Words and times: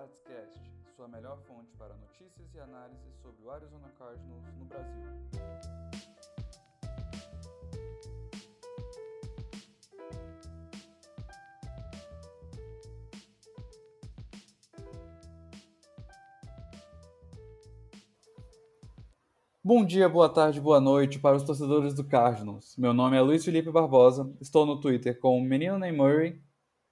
Cardscast, 0.00 0.58
sua 0.96 1.06
melhor 1.08 1.38
fonte 1.42 1.76
para 1.76 1.94
notícias 1.94 2.54
e 2.54 2.58
análises 2.58 3.14
sobre 3.20 3.44
o 3.44 3.50
Arizona 3.50 3.86
Cardinals 3.98 4.46
no 4.58 4.64
Brasil. 4.64 5.04
Bom 19.62 19.84
dia, 19.84 20.08
boa 20.08 20.30
tarde, 20.30 20.62
boa 20.62 20.80
noite 20.80 21.18
para 21.18 21.36
os 21.36 21.42
torcedores 21.42 21.92
do 21.92 22.08
Cardinals. 22.08 22.74
Meu 22.78 22.94
nome 22.94 23.18
é 23.18 23.20
Luiz 23.20 23.44
Felipe 23.44 23.70
Barbosa, 23.70 24.34
estou 24.40 24.64
no 24.64 24.80
Twitter 24.80 25.20
com 25.20 25.36
o 25.36 25.42
Menino 25.42 25.78
Ney 25.78 25.92
Murray. 25.92 26.42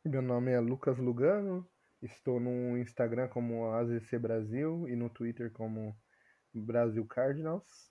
Meu 0.05 0.21
nome 0.21 0.53
é 0.53 0.61
Lucas 0.61 0.99
Lugano, 0.99 1.67
estou 2.03 2.39
no 2.39 2.79
Instagram 2.79 3.29
como 3.29 3.71
AZC 3.73 4.19
Brasil 4.19 4.89
e 4.89 4.97
no 4.97 5.09
Twitter 5.09 5.53
como 5.53 5.97
Brasil 6.55 7.05
Cardinals. 7.07 7.89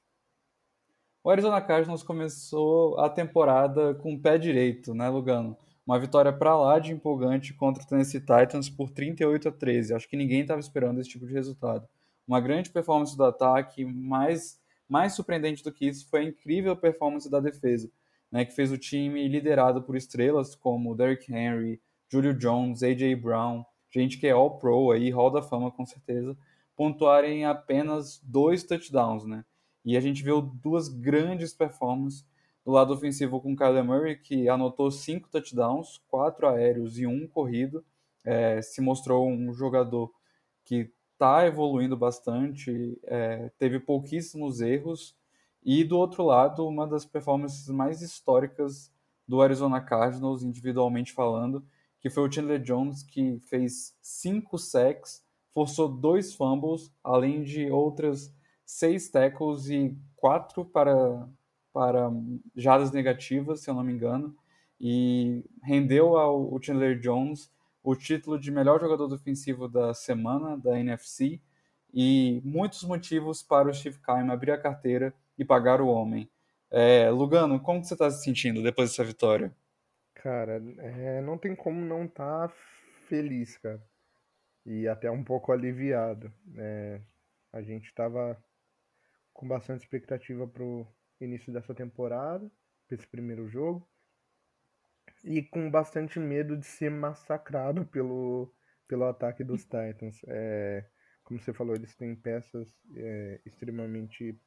O 1.24 1.30
Arizona 1.30 1.62
Cardinals 1.62 2.04
começou 2.04 3.00
a 3.00 3.10
temporada 3.10 3.94
com 3.96 4.14
o 4.14 4.22
pé 4.22 4.38
direito, 4.38 4.94
né, 4.94 5.10
Lugano? 5.10 5.58
Uma 5.86 6.00
vitória 6.00 6.32
para 6.32 6.56
lá 6.56 6.80
de 6.80 6.92
empolgante 6.92 7.54
contra 7.54 7.84
o 7.84 7.88
Tennessee 7.88 8.20
Titans 8.20 8.70
por 8.70 8.90
38 8.90 9.50
a 9.50 9.52
13. 9.52 9.94
Acho 9.94 10.08
que 10.08 10.18
ninguém 10.18 10.42
estava 10.42 10.60
esperando 10.60 11.00
esse 11.00 11.10
tipo 11.10 11.26
de 11.26 11.34
resultado. 11.34 11.88
Uma 12.28 12.42
grande 12.42 12.70
performance 12.70 13.16
do 13.16 13.24
ataque, 13.24 13.86
mais 13.86 14.60
mais 14.88 15.14
surpreendente 15.14 15.64
do 15.64 15.72
que 15.72 15.86
isso 15.86 16.10
foi 16.10 16.22
a 16.22 16.24
incrível 16.24 16.76
performance 16.76 17.30
da 17.30 17.40
defesa, 17.40 17.92
né, 18.32 18.46
que 18.46 18.54
fez 18.54 18.72
o 18.72 18.78
time 18.78 19.28
liderado 19.28 19.82
por 19.82 19.96
estrelas 19.96 20.56
como 20.56 20.96
Derrick 20.96 21.32
Henry, 21.32 21.82
Julio 22.10 22.34
Jones, 22.34 22.84
A.J. 22.84 23.16
Brown, 23.16 23.66
gente 23.90 24.18
que 24.18 24.28
é 24.28 24.32
All-Pro 24.32 24.92
aí, 24.92 25.10
Hall 25.10 25.32
da 25.32 25.42
Fama 25.42 25.72
com 25.72 25.86
certeza, 25.86 26.38
pontuarem 26.76 27.46
apenas 27.46 28.22
dois 28.24 28.64
touchdowns, 28.64 29.26
né? 29.26 29.44
E 29.84 29.96
a 29.96 30.02
gente 30.02 30.24
viu 30.24 30.42
duas 30.42 30.90
grandes 30.90 31.54
performances 31.54 32.26
do 32.66 32.72
lado 32.72 32.94
ofensivo 32.94 33.40
com 33.40 33.56
Kyler 33.56 33.84
Murray, 33.84 34.18
que 34.18 34.50
anotou 34.50 34.92
cinco 34.92 35.30
touchdowns, 35.30 36.02
quatro 36.10 36.48
aéreos 36.48 37.00
e 37.00 37.08
um 37.08 37.26
corrido, 37.26 37.84
é, 38.26 38.62
se 38.62 38.82
mostrou 38.82 39.28
um 39.30 39.54
jogador 39.54 40.12
que 40.66 40.92
está 41.14 41.48
evoluindo 41.48 41.96
bastante, 41.96 43.00
é, 43.06 43.50
teve 43.58 43.80
pouquíssimos 43.80 44.60
erros. 44.60 45.16
E 45.64 45.84
do 45.84 45.98
outro 45.98 46.24
lado, 46.24 46.68
uma 46.68 46.86
das 46.86 47.06
performances 47.06 47.68
mais 47.70 48.02
históricas 48.02 48.92
do 49.28 49.42
Arizona 49.42 49.82
Cardinals, 49.82 50.44
individualmente 50.44 51.14
falando, 51.14 51.66
que 52.08 52.14
foi 52.14 52.28
o 52.28 52.32
Chandler 52.32 52.62
Jones, 52.62 53.04
que 53.04 53.40
fez 53.50 53.96
cinco 54.02 54.58
sacks, 54.58 55.24
forçou 55.54 55.90
dois 55.90 56.34
fumbles, 56.34 56.92
além 57.04 57.44
de 57.44 57.70
outras 57.70 58.34
seis 58.66 59.10
tackles 59.10 59.70
e 59.70 59.98
quatro 60.16 60.64
para, 60.64 61.28
para 61.74 62.10
jadas 62.56 62.92
negativas, 62.92 63.62
se 63.62 63.70
eu 63.70 63.74
não 63.74 63.84
me 63.84 63.94
engano, 63.94 64.36
e 64.80 65.44
rendeu 65.64 66.18
ao 66.18 66.58
Chandler 66.62 67.00
Jones 67.00 67.52
o 67.84 67.96
título 67.96 68.40
de 68.40 68.52
melhor 68.52 68.80
jogador 68.80 69.08
defensivo 69.08 69.68
da 69.68 69.94
semana 69.94 70.58
da 70.58 70.80
NFC 70.80 71.42
e 71.94 72.42
muitos 72.44 72.84
motivos 72.84 73.42
para 73.42 73.70
o 73.70 73.74
Steve 73.74 74.00
Keim 74.06 74.30
abrir 74.30 74.52
a 74.52 74.62
carteira 74.62 75.14
e 75.38 75.46
pagar 75.46 75.82
o 75.82 75.88
homem. 75.88 76.30
É, 76.70 77.10
Lugano, 77.10 77.60
como 77.60 77.84
você 77.84 77.94
está 77.94 78.12
se 78.12 78.24
sentindo 78.24 78.62
depois 78.62 78.90
dessa 78.90 79.04
vitória? 79.04 79.56
Cara, 80.28 80.62
é, 80.80 81.22
não 81.22 81.38
tem 81.38 81.56
como 81.56 81.80
não 81.80 82.04
estar 82.04 82.50
tá 82.50 82.54
feliz, 83.08 83.58
cara. 83.60 83.82
E 84.66 84.86
até 84.86 85.10
um 85.10 85.24
pouco 85.24 85.54
aliviado. 85.54 86.34
É, 86.58 87.00
a 87.54 87.62
gente 87.62 87.86
estava 87.86 88.38
com 89.32 89.48
bastante 89.48 89.84
expectativa 89.84 90.46
para 90.46 90.62
o 90.62 90.86
início 91.22 91.54
dessa 91.54 91.74
temporada, 91.74 92.52
para 92.86 92.96
esse 92.98 93.08
primeiro 93.08 93.48
jogo 93.48 93.88
e 95.24 95.42
com 95.44 95.72
bastante 95.72 96.20
medo 96.20 96.58
de 96.58 96.66
ser 96.66 96.92
massacrado 96.92 97.86
pelo, 97.86 98.54
pelo 98.86 99.06
ataque 99.06 99.46
dos 99.46 99.64
Titans. 99.72 100.20
É, 100.28 100.86
como 101.24 101.40
você 101.40 101.54
falou, 101.54 101.74
eles 101.74 101.96
têm 101.96 102.14
peças 102.14 102.70
é, 102.98 103.40
extremamente 103.46 104.38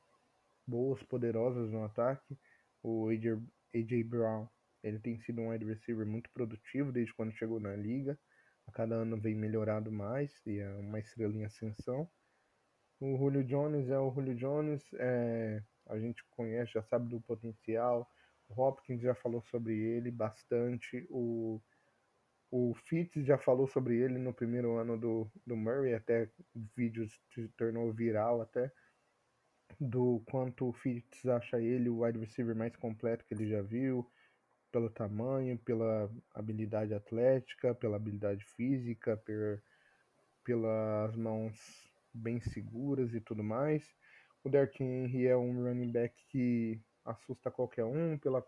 boas, 0.67 1.03
poderosas 1.05 1.71
no 1.71 1.83
ataque. 1.85 2.39
O 2.83 3.09
AJ, 3.09 3.41
AJ 3.75 4.05
Brown 4.05 4.47
ele 4.83 4.99
tem 4.99 5.19
sido 5.21 5.41
um 5.41 5.51
wide 5.51 5.65
receiver 5.65 6.07
muito 6.07 6.31
produtivo 6.31 6.93
desde 6.93 7.15
quando 7.15 7.33
chegou 7.33 7.61
na 7.61 7.75
liga. 7.77 8.19
A 8.67 8.73
cada 8.73 8.95
ano 8.95 9.21
vem 9.21 9.35
melhorado 9.35 9.91
mais 9.91 10.33
e 10.47 10.59
é 10.59 10.71
uma 10.75 10.99
estrela 10.99 11.35
em 11.35 11.45
ascensão. 11.45 12.09
O 13.01 13.17
Julio 13.17 13.43
Jones 13.45 13.89
é 13.89 13.99
o 13.99 14.13
Julio 14.13 14.35
Jones, 14.35 14.83
é, 14.95 15.63
a 15.87 15.99
gente 15.99 16.23
conhece, 16.31 16.73
já 16.73 16.83
sabe 16.83 17.09
do 17.09 17.21
potencial, 17.21 18.09
o 18.49 18.61
Hopkins 18.61 19.01
já 19.01 19.15
falou 19.15 19.43
sobre 19.43 19.75
ele 19.75 20.11
bastante. 20.11 21.07
O, 21.11 21.61
o 22.51 22.75
Fitz 22.87 23.25
já 23.25 23.39
falou 23.39 23.67
sobre 23.67 23.97
ele 23.97 24.19
no 24.19 24.35
primeiro 24.35 24.77
ano 24.77 24.99
do, 24.99 25.31
do 25.47 25.57
Murray, 25.57 25.95
até 25.95 26.29
vídeos 26.77 27.19
se 27.33 27.49
tornou 27.57 27.93
viral 27.93 28.43
até 28.43 28.71
do 29.79 30.21
quanto 30.27 30.69
o 30.69 30.73
Fitz 30.73 31.25
acha 31.27 31.61
ele 31.61 31.89
o 31.89 32.03
wide 32.03 32.19
receiver 32.19 32.57
mais 32.57 32.75
completo 32.77 33.25
que 33.25 33.33
ele 33.35 33.47
já 33.47 33.63
viu, 33.63 34.11
pelo 34.71 34.91
tamanho, 34.91 35.59
pela 35.59 36.11
habilidade 36.35 36.95
atlética, 36.95 37.75
pela 37.75 37.97
habilidade 37.97 38.45
física, 38.45 39.17
per, 39.17 39.63
pelas 40.45 41.15
mãos 41.17 41.57
bem 42.13 42.41
seguras 42.41 43.15
e 43.15 43.21
tudo 43.21 43.43
mais. 43.43 43.85
O 44.43 44.49
Derrick 44.49 44.83
Henry 44.83 45.27
é 45.27 45.37
um 45.37 45.63
running 45.63 45.93
back 45.93 46.15
que 46.29 46.81
assusta 47.05 47.51
qualquer 47.51 47.85
um 47.85 48.19
pela 48.19 48.45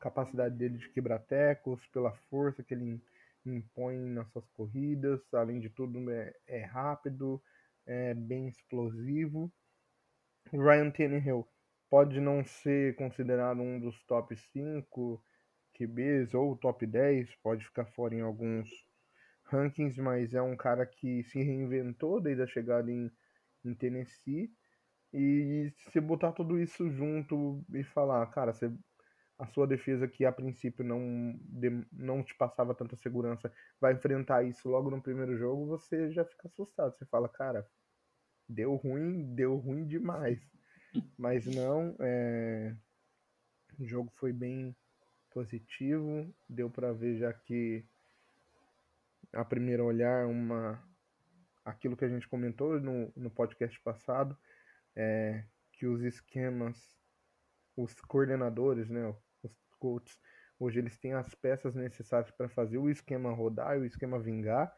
capacidade 0.00 0.56
dele 0.56 0.78
de 0.78 0.88
quebrar 0.90 1.18
tecos, 1.18 1.86
pela 1.88 2.12
força 2.30 2.62
que 2.62 2.74
ele 2.74 3.02
impõe 3.44 3.96
nas 3.98 4.28
suas 4.30 4.48
corridas, 4.50 5.20
além 5.32 5.60
de 5.60 5.68
tudo 5.70 6.10
é, 6.10 6.34
é 6.46 6.64
rápido, 6.64 7.42
é 7.86 8.14
bem 8.14 8.48
explosivo. 8.48 9.52
Ryan 10.52 10.90
Tannehill 10.90 11.46
pode 11.90 12.20
não 12.20 12.44
ser 12.44 12.94
considerado 12.96 13.60
um 13.60 13.80
dos 13.80 14.02
top 14.04 14.36
5 14.36 15.22
QBs 15.78 16.34
ou 16.34 16.56
top 16.56 16.86
10, 16.86 17.34
pode 17.36 17.64
ficar 17.64 17.86
fora 17.86 18.14
em 18.14 18.20
alguns 18.20 18.68
rankings, 19.44 20.00
mas 20.00 20.34
é 20.34 20.42
um 20.42 20.56
cara 20.56 20.84
que 20.84 21.22
se 21.24 21.42
reinventou 21.42 22.20
desde 22.20 22.42
a 22.42 22.46
chegada 22.46 22.90
em, 22.90 23.10
em 23.64 23.74
Tennessee 23.74 24.50
e 25.12 25.72
se 25.90 26.00
botar 26.00 26.32
tudo 26.32 26.58
isso 26.58 26.90
junto 26.90 27.64
e 27.72 27.82
falar, 27.82 28.26
cara, 28.26 28.52
você, 28.52 28.70
a 29.38 29.46
sua 29.46 29.66
defesa 29.66 30.06
que 30.06 30.24
a 30.24 30.32
princípio 30.32 30.84
não, 30.84 31.34
de, 31.40 31.86
não 31.92 32.22
te 32.22 32.34
passava 32.34 32.74
tanta 32.74 32.96
segurança, 32.96 33.52
vai 33.80 33.94
enfrentar 33.94 34.42
isso 34.42 34.68
logo 34.68 34.90
no 34.90 35.02
primeiro 35.02 35.36
jogo, 35.38 35.66
você 35.66 36.10
já 36.10 36.24
fica 36.24 36.48
assustado. 36.48 36.94
Você 36.96 37.06
fala, 37.06 37.28
cara, 37.28 37.66
deu 38.48 38.74
ruim, 38.74 39.34
deu 39.34 39.56
ruim 39.56 39.86
demais. 39.86 40.40
Mas 41.16 41.46
não, 41.46 41.96
é, 42.00 42.76
o 43.78 43.86
jogo 43.86 44.10
foi 44.16 44.32
bem 44.32 44.76
positivo, 45.30 46.32
deu 46.48 46.70
para 46.70 46.92
ver 46.92 47.18
já 47.18 47.32
que 47.32 47.84
a 49.32 49.44
primeiro 49.44 49.84
olhar 49.84 50.26
uma 50.26 50.82
aquilo 51.64 51.96
que 51.96 52.04
a 52.04 52.08
gente 52.08 52.26
comentou 52.26 52.80
no, 52.80 53.12
no 53.14 53.30
podcast 53.30 53.78
passado, 53.80 54.36
é, 54.96 55.44
que 55.72 55.86
os 55.86 56.02
esquemas, 56.02 56.76
os 57.76 57.94
coordenadores, 58.00 58.88
né, 58.88 59.14
os 59.42 59.52
coaches, 59.78 60.18
hoje 60.58 60.78
eles 60.78 60.98
têm 60.98 61.12
as 61.12 61.34
peças 61.34 61.74
necessárias 61.74 62.30
para 62.30 62.48
fazer 62.48 62.78
o 62.78 62.88
esquema 62.88 63.32
rodar 63.32 63.76
e 63.76 63.80
o 63.80 63.84
esquema 63.84 64.18
vingar. 64.18 64.74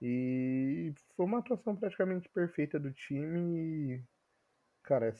E 0.00 0.94
foi 1.16 1.26
uma 1.26 1.40
atuação 1.40 1.74
praticamente 1.74 2.28
perfeita 2.28 2.78
do 2.78 2.92
time. 2.92 3.96
E, 3.96 4.04
cara, 4.84 5.12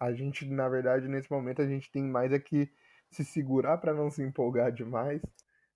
a 0.00 0.12
gente, 0.12 0.46
na 0.46 0.68
verdade, 0.68 1.06
nesse 1.06 1.30
momento, 1.30 1.60
a 1.60 1.66
gente 1.66 1.92
tem 1.92 2.02
mais 2.02 2.32
é 2.32 2.38
que 2.38 2.72
se 3.10 3.24
segurar 3.24 3.78
para 3.78 3.94
não 3.94 4.10
se 4.10 4.22
empolgar 4.22 4.72
demais. 4.72 5.22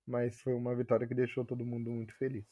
Mas 0.07 0.39
foi 0.39 0.53
uma 0.53 0.75
vitória 0.75 1.07
que 1.07 1.15
deixou 1.15 1.43
todo 1.43 1.65
mundo 1.65 1.89
muito 1.89 2.13
feliz. 2.15 2.45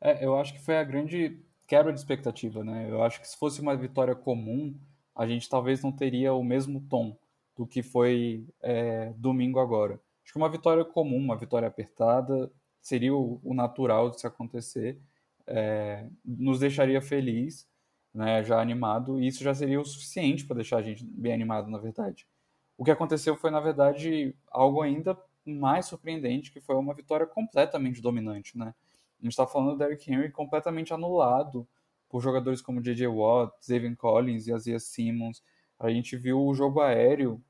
É, 0.00 0.24
eu 0.24 0.36
acho 0.38 0.52
que 0.52 0.62
foi 0.62 0.76
a 0.76 0.84
grande 0.84 1.42
quebra 1.66 1.92
de 1.92 1.98
expectativa, 1.98 2.62
né? 2.62 2.90
Eu 2.90 3.02
acho 3.02 3.20
que 3.20 3.28
se 3.28 3.38
fosse 3.38 3.60
uma 3.60 3.74
vitória 3.76 4.14
comum, 4.14 4.78
a 5.14 5.26
gente 5.26 5.48
talvez 5.48 5.82
não 5.82 5.90
teria 5.90 6.34
o 6.34 6.44
mesmo 6.44 6.80
tom 6.82 7.16
do 7.56 7.66
que 7.66 7.82
foi 7.82 8.46
é, 8.60 9.12
domingo 9.16 9.58
agora. 9.58 10.00
Acho 10.22 10.32
que 10.32 10.38
uma 10.38 10.50
vitória 10.50 10.84
comum, 10.84 11.16
uma 11.16 11.36
vitória 11.36 11.68
apertada, 11.68 12.50
seria 12.80 13.14
o, 13.14 13.40
o 13.42 13.54
natural 13.54 14.10
de 14.10 14.20
se 14.20 14.26
acontecer, 14.26 15.00
é, 15.46 16.06
nos 16.24 16.58
deixaria 16.58 17.00
feliz, 17.00 17.68
né, 18.12 18.42
já 18.42 18.60
animado, 18.60 19.20
e 19.20 19.26
isso 19.26 19.42
já 19.42 19.54
seria 19.54 19.80
o 19.80 19.84
suficiente 19.84 20.44
para 20.44 20.56
deixar 20.56 20.78
a 20.78 20.82
gente 20.82 21.04
bem 21.04 21.32
animado, 21.32 21.70
na 21.70 21.78
verdade. 21.78 22.26
O 22.76 22.84
que 22.84 22.90
aconteceu 22.90 23.36
foi, 23.36 23.50
na 23.50 23.60
verdade, 23.60 24.34
algo 24.50 24.82
ainda 24.82 25.16
mais 25.44 25.86
surpreendente, 25.86 26.50
que 26.50 26.60
foi 26.60 26.74
uma 26.76 26.94
vitória 26.94 27.26
completamente 27.26 28.00
dominante, 28.00 28.56
né? 28.58 28.74
A 29.20 29.22
gente 29.22 29.32
está 29.32 29.46
falando 29.46 29.72
do 29.72 29.78
Derrick 29.78 30.10
Henry 30.10 30.30
completamente 30.30 30.92
anulado 30.92 31.66
por 32.08 32.20
jogadores 32.20 32.60
como 32.60 32.82
J.J. 32.82 33.06
Watt, 33.06 33.54
Xavier 33.64 33.96
Collins 33.96 34.46
e 34.46 34.52
Azias 34.52 34.84
Simmons. 34.84 35.42
A 35.78 35.90
gente 35.90 36.16
viu 36.16 36.44
o 36.44 36.54
jogo 36.54 36.80
aéreo 36.80 37.42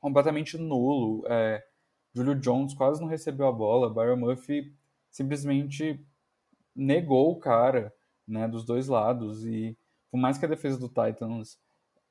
completamente 0.00 0.56
nulo. 0.56 1.24
É, 1.28 1.66
Julio 2.12 2.34
Jones 2.34 2.74
quase 2.74 3.00
não 3.00 3.08
recebeu 3.08 3.46
a 3.46 3.52
bola. 3.52 3.92
Byron 3.92 4.16
Murphy 4.16 4.72
simplesmente 5.10 6.04
negou 6.74 7.32
o 7.32 7.38
cara 7.38 7.92
né, 8.26 8.46
dos 8.46 8.64
dois 8.64 8.88
lados. 8.88 9.44
E 9.44 9.76
por 10.10 10.18
mais 10.18 10.38
que 10.38 10.44
a 10.44 10.48
defesa 10.48 10.78
do 10.78 10.88
Titans 10.88 11.58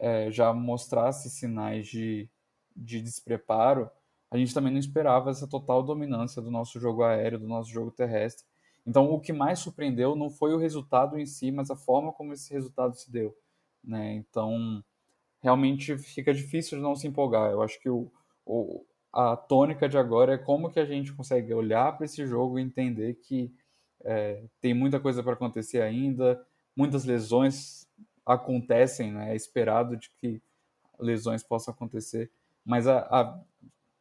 é, 0.04 0.30
já 0.30 0.52
mostrasse 0.54 1.30
sinais 1.30 1.88
de, 1.88 2.30
de 2.76 3.02
despreparo, 3.02 3.90
a 4.30 4.38
gente 4.38 4.54
também 4.54 4.70
não 4.70 4.80
esperava 4.80 5.30
essa 5.30 5.48
total 5.48 5.82
dominância 5.82 6.42
do 6.42 6.52
nosso 6.52 6.78
jogo 6.78 7.04
aéreo, 7.04 7.40
do 7.40 7.48
nosso 7.48 7.70
jogo 7.72 7.90
terrestre. 7.90 8.46
Então, 8.86 9.10
o 9.10 9.18
que 9.18 9.32
mais 9.32 9.60
surpreendeu 9.60 10.14
não 10.14 10.30
foi 10.30 10.54
o 10.54 10.58
resultado 10.58 11.18
em 11.18 11.26
si, 11.26 11.52
mas 11.52 11.72
a 11.72 11.78
forma 11.78 12.12
como 12.12 12.34
esse 12.34 12.54
resultado 12.54 12.94
se 12.96 13.10
deu. 13.10 13.34
Né? 13.82 14.16
Então, 14.16 14.84
realmente 15.42 15.98
fica 15.98 16.34
difícil 16.34 16.78
de 16.78 16.84
não 16.84 16.98
se 16.98 17.08
empolgar. 17.08 17.52
Eu 17.52 17.62
acho 17.62 17.80
que 17.80 17.90
o, 17.90 18.12
o, 18.46 18.86
a 19.14 19.38
tônica 19.38 19.88
de 19.88 19.98
agora 19.98 20.34
é 20.34 20.38
como 20.38 20.70
que 20.70 20.82
a 20.82 20.86
gente 20.86 21.14
consegue 21.14 21.54
olhar 21.54 21.96
para 21.96 22.06
esse 22.06 22.28
jogo 22.28 22.60
e 22.60 22.62
entender 22.62 23.14
que 23.14 23.54
é, 24.04 24.44
tem 24.60 24.74
muita 24.74 25.00
coisa 25.00 25.24
para 25.24 25.32
acontecer 25.32 25.82
ainda, 25.82 26.46
muitas 26.76 27.06
lesões 27.06 27.88
acontecem, 28.26 29.12
né? 29.12 29.32
é 29.32 29.36
esperado 29.36 29.98
de 29.98 30.10
que 30.12 30.42
lesões 31.00 31.44
possam 31.44 31.74
acontecer, 31.74 32.32
mas 32.66 32.88
a, 32.88 33.00
a 33.00 33.40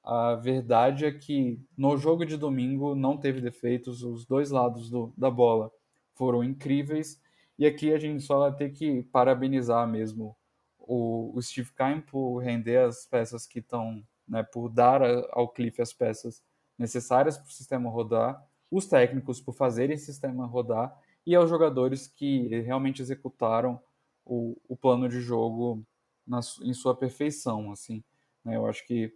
a 0.03 0.35
verdade 0.35 1.05
é 1.05 1.13
que 1.13 1.61
no 1.77 1.97
jogo 1.97 2.27
de 2.27 2.37
domingo 2.37 2.95
não 2.95 3.17
teve 3.17 3.41
defeitos, 3.41 4.03
os 4.03 4.25
dois 4.27 4.51
lados 4.51 4.91
do, 4.91 5.13
da 5.17 5.31
bola 5.31 5.71
foram 6.15 6.43
incríveis. 6.43 7.21
E 7.59 7.65
aqui 7.65 7.93
a 7.93 7.99
gente 7.99 8.23
só 8.23 8.41
vai 8.41 8.53
ter 8.53 8.71
que 8.71 9.05
parabenizar 9.05 9.87
mesmo 9.87 10.37
o, 10.79 11.31
o 11.35 11.41
Steve 11.41 11.71
Kime 11.77 12.03
por 12.03 12.39
render 12.39 12.79
as 12.79 13.07
peças 13.07 13.47
que 13.47 13.61
estão, 13.61 14.03
né, 14.27 14.43
por 14.43 14.69
dar 14.69 15.03
a, 15.03 15.29
ao 15.31 15.49
Cliff 15.49 15.81
as 15.81 15.93
peças 15.93 16.43
necessárias 16.77 17.39
para 17.39 17.47
o 17.47 17.53
sistema 17.53 17.89
rodar, 17.89 18.45
os 18.69 18.87
técnicos 18.87 19.41
por 19.41 19.55
fazerem 19.55 19.95
o 19.95 20.01
sistema 20.01 20.47
rodar 20.47 20.99
e 21.25 21.37
aos 21.37 21.49
jogadores 21.49 22.09
que 22.09 22.49
realmente 22.63 23.01
executaram 23.01 23.81
o, 24.25 24.57
o 24.69 24.77
plano 24.77 25.09
de 25.09 25.21
jogo 25.21 25.85
na, 26.27 26.41
em 26.63 26.75
sua 26.75 26.95
perfeição. 26.95 27.71
Assim, 27.73 28.03
né? 28.45 28.57
Eu 28.57 28.67
acho 28.67 28.87
que 28.87 29.13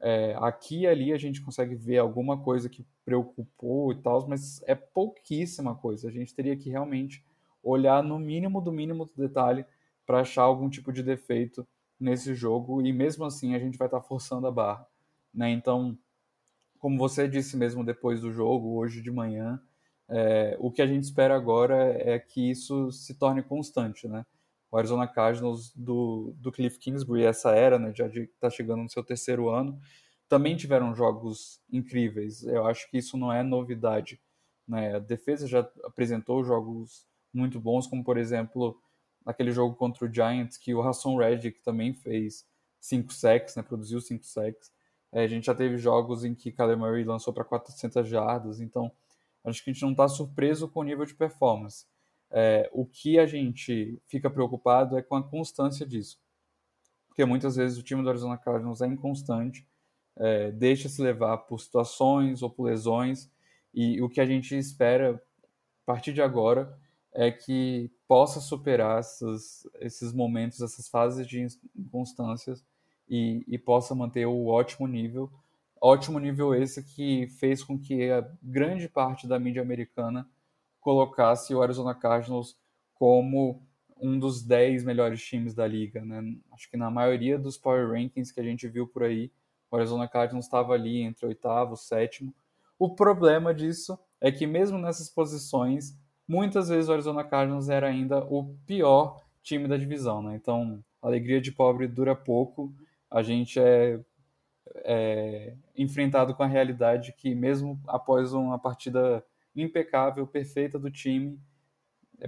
é, 0.00 0.36
aqui 0.40 0.80
e 0.80 0.86
ali 0.86 1.12
a 1.12 1.18
gente 1.18 1.40
consegue 1.40 1.74
ver 1.74 1.98
alguma 1.98 2.36
coisa 2.36 2.68
que 2.68 2.84
preocupou 3.04 3.92
e 3.92 3.96
tal, 3.96 4.26
mas 4.28 4.62
é 4.64 4.74
pouquíssima 4.74 5.74
coisa. 5.74 6.08
A 6.08 6.12
gente 6.12 6.34
teria 6.34 6.56
que 6.56 6.70
realmente 6.70 7.24
olhar 7.62 8.02
no 8.02 8.18
mínimo 8.18 8.60
do 8.60 8.72
mínimo 8.72 9.06
do 9.06 9.12
detalhe 9.16 9.64
para 10.04 10.20
achar 10.20 10.42
algum 10.42 10.68
tipo 10.68 10.92
de 10.92 11.02
defeito 11.02 11.66
nesse 11.98 12.34
jogo 12.34 12.82
e 12.84 12.92
mesmo 12.92 13.24
assim 13.24 13.54
a 13.54 13.58
gente 13.58 13.78
vai 13.78 13.86
estar 13.86 14.00
tá 14.00 14.06
forçando 14.06 14.46
a 14.46 14.50
barra, 14.50 14.86
né? 15.32 15.50
Então, 15.50 15.96
como 16.80 16.98
você 16.98 17.28
disse 17.28 17.56
mesmo 17.56 17.84
depois 17.84 18.20
do 18.20 18.32
jogo 18.32 18.76
hoje 18.76 19.00
de 19.00 19.10
manhã, 19.10 19.62
é, 20.08 20.56
o 20.58 20.70
que 20.70 20.82
a 20.82 20.86
gente 20.86 21.04
espera 21.04 21.36
agora 21.36 21.76
é 21.96 22.18
que 22.18 22.50
isso 22.50 22.90
se 22.90 23.14
torne 23.14 23.40
constante, 23.40 24.08
né? 24.08 24.26
O 24.72 24.78
Arizona 24.78 25.06
Cardinals 25.06 25.70
do, 25.76 26.34
do 26.38 26.50
Cliff 26.50 26.78
Kingsbury, 26.78 27.24
essa 27.24 27.50
era, 27.50 27.78
né, 27.78 27.92
já 27.94 28.06
está 28.06 28.48
chegando 28.48 28.82
no 28.82 28.88
seu 28.88 29.04
terceiro 29.04 29.50
ano, 29.50 29.78
também 30.26 30.56
tiveram 30.56 30.94
jogos 30.94 31.62
incríveis. 31.70 32.42
Eu 32.42 32.66
acho 32.66 32.90
que 32.90 32.96
isso 32.96 33.18
não 33.18 33.30
é 33.30 33.42
novidade. 33.42 34.18
Né? 34.66 34.96
A 34.96 34.98
defesa 34.98 35.46
já 35.46 35.60
apresentou 35.84 36.42
jogos 36.42 37.06
muito 37.34 37.60
bons, 37.60 37.86
como 37.86 38.02
por 38.02 38.16
exemplo 38.16 38.80
aquele 39.26 39.52
jogo 39.52 39.76
contra 39.76 40.06
o 40.06 40.12
Giants, 40.12 40.56
que 40.56 40.74
o 40.74 40.80
Hassan 40.80 41.18
Reddick 41.18 41.60
também 41.60 41.92
fez 41.92 42.46
cinco 42.80 43.12
sacks, 43.12 43.54
né, 43.54 43.62
produziu 43.62 44.00
cinco 44.00 44.24
sacks. 44.24 44.72
É, 45.12 45.22
a 45.22 45.28
gente 45.28 45.44
já 45.44 45.54
teve 45.54 45.76
jogos 45.76 46.24
em 46.24 46.34
que 46.34 46.50
Kyler 46.50 46.78
Murray 46.78 47.04
lançou 47.04 47.34
para 47.34 47.44
400 47.44 48.08
jardas, 48.08 48.58
então 48.58 48.90
acho 49.44 49.62
que 49.62 49.68
a 49.68 49.72
gente 49.74 49.82
não 49.82 49.90
está 49.90 50.08
surpreso 50.08 50.66
com 50.66 50.80
o 50.80 50.84
nível 50.84 51.04
de 51.04 51.14
performance. 51.14 51.84
É, 52.32 52.70
o 52.72 52.86
que 52.86 53.18
a 53.18 53.26
gente 53.26 54.00
fica 54.06 54.30
preocupado 54.30 54.96
é 54.96 55.02
com 55.02 55.16
a 55.16 55.22
constância 55.22 55.86
disso. 55.86 56.18
Porque 57.08 57.24
muitas 57.26 57.56
vezes 57.56 57.78
o 57.78 57.82
time 57.82 58.02
do 58.02 58.08
Arizona 58.08 58.38
Cardinals 58.38 58.80
é 58.80 58.86
inconstante, 58.86 59.66
é, 60.16 60.50
deixa 60.50 60.88
se 60.88 61.02
levar 61.02 61.36
por 61.38 61.60
situações 61.60 62.42
ou 62.42 62.48
por 62.48 62.64
lesões, 62.64 63.30
e 63.74 64.00
o 64.00 64.08
que 64.08 64.20
a 64.20 64.26
gente 64.26 64.56
espera 64.56 65.14
a 65.14 65.86
partir 65.86 66.12
de 66.12 66.22
agora 66.22 66.74
é 67.12 67.30
que 67.30 67.90
possa 68.08 68.40
superar 68.40 68.98
essas, 68.98 69.66
esses 69.80 70.12
momentos, 70.12 70.60
essas 70.62 70.88
fases 70.88 71.26
de 71.26 71.46
inconstâncias 71.76 72.64
e, 73.08 73.44
e 73.46 73.58
possa 73.58 73.94
manter 73.94 74.26
o 74.26 74.46
ótimo 74.46 74.86
nível. 74.86 75.30
Ótimo 75.80 76.18
nível 76.18 76.54
esse 76.54 76.82
que 76.82 77.26
fez 77.26 77.62
com 77.62 77.78
que 77.78 78.10
a 78.10 78.26
grande 78.42 78.88
parte 78.88 79.26
da 79.26 79.38
mídia 79.38 79.60
americana 79.60 80.26
colocasse 80.82 81.54
o 81.54 81.62
Arizona 81.62 81.94
Cardinals 81.94 82.58
como 82.94 83.62
um 83.98 84.18
dos 84.18 84.42
10 84.42 84.84
melhores 84.84 85.24
times 85.24 85.54
da 85.54 85.66
liga. 85.66 86.04
Né? 86.04 86.36
Acho 86.52 86.68
que 86.68 86.76
na 86.76 86.90
maioria 86.90 87.38
dos 87.38 87.56
power 87.56 87.88
rankings 87.88 88.34
que 88.34 88.40
a 88.40 88.44
gente 88.44 88.68
viu 88.68 88.86
por 88.86 89.04
aí, 89.04 89.30
o 89.70 89.76
Arizona 89.76 90.06
Cardinals 90.06 90.44
estava 90.44 90.74
ali 90.74 91.00
entre 91.00 91.24
oitavo, 91.24 91.76
sétimo. 91.76 92.34
O 92.78 92.90
problema 92.90 93.54
disso 93.54 93.98
é 94.20 94.30
que 94.30 94.46
mesmo 94.46 94.76
nessas 94.76 95.08
posições, 95.08 95.96
muitas 96.26 96.68
vezes 96.68 96.90
o 96.90 96.92
Arizona 96.92 97.24
Cardinals 97.24 97.68
era 97.68 97.86
ainda 97.86 98.18
o 98.24 98.54
pior 98.66 99.22
time 99.40 99.68
da 99.68 99.76
divisão. 99.76 100.20
Né? 100.20 100.34
Então, 100.34 100.84
a 101.00 101.06
alegria 101.06 101.40
de 101.40 101.52
pobre 101.52 101.86
dura 101.86 102.14
pouco. 102.14 102.74
A 103.08 103.22
gente 103.22 103.60
é, 103.60 104.00
é 104.84 105.54
enfrentado 105.76 106.34
com 106.34 106.42
a 106.42 106.46
realidade 106.46 107.12
que 107.12 107.34
mesmo 107.34 107.80
após 107.86 108.32
uma 108.32 108.58
partida 108.58 109.24
impecável, 109.54 110.26
perfeita 110.26 110.78
do 110.78 110.90
time. 110.90 111.38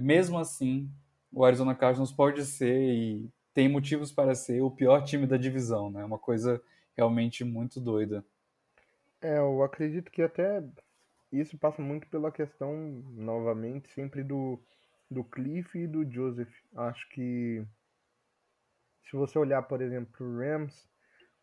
Mesmo 0.01 0.37
assim, 0.37 0.89
o 1.31 1.43
Arizona 1.43 1.75
Cardinals 1.75 2.11
pode 2.11 2.45
ser 2.45 2.77
e 2.77 3.29
tem 3.53 3.69
motivos 3.69 4.11
para 4.11 4.35
ser 4.35 4.61
o 4.61 4.71
pior 4.71 5.03
time 5.03 5.25
da 5.25 5.37
divisão, 5.37 5.89
né? 5.89 6.03
Uma 6.03 6.19
coisa 6.19 6.61
realmente 6.95 7.43
muito 7.43 7.79
doida. 7.79 8.23
É, 9.21 9.37
eu 9.39 9.63
acredito 9.63 10.11
que 10.11 10.21
até 10.21 10.63
isso 11.31 11.57
passa 11.57 11.81
muito 11.81 12.07
pela 12.07 12.31
questão, 12.31 12.75
novamente, 13.13 13.89
sempre 13.91 14.23
do, 14.23 14.59
do 15.09 15.23
Cliff 15.23 15.77
e 15.77 15.87
do 15.87 16.09
Joseph. 16.09 16.53
Acho 16.75 17.07
que 17.09 17.65
se 19.09 19.15
você 19.15 19.37
olhar, 19.37 19.61
por 19.63 19.81
exemplo, 19.81 20.25
o 20.25 20.37
Rams, 20.37 20.87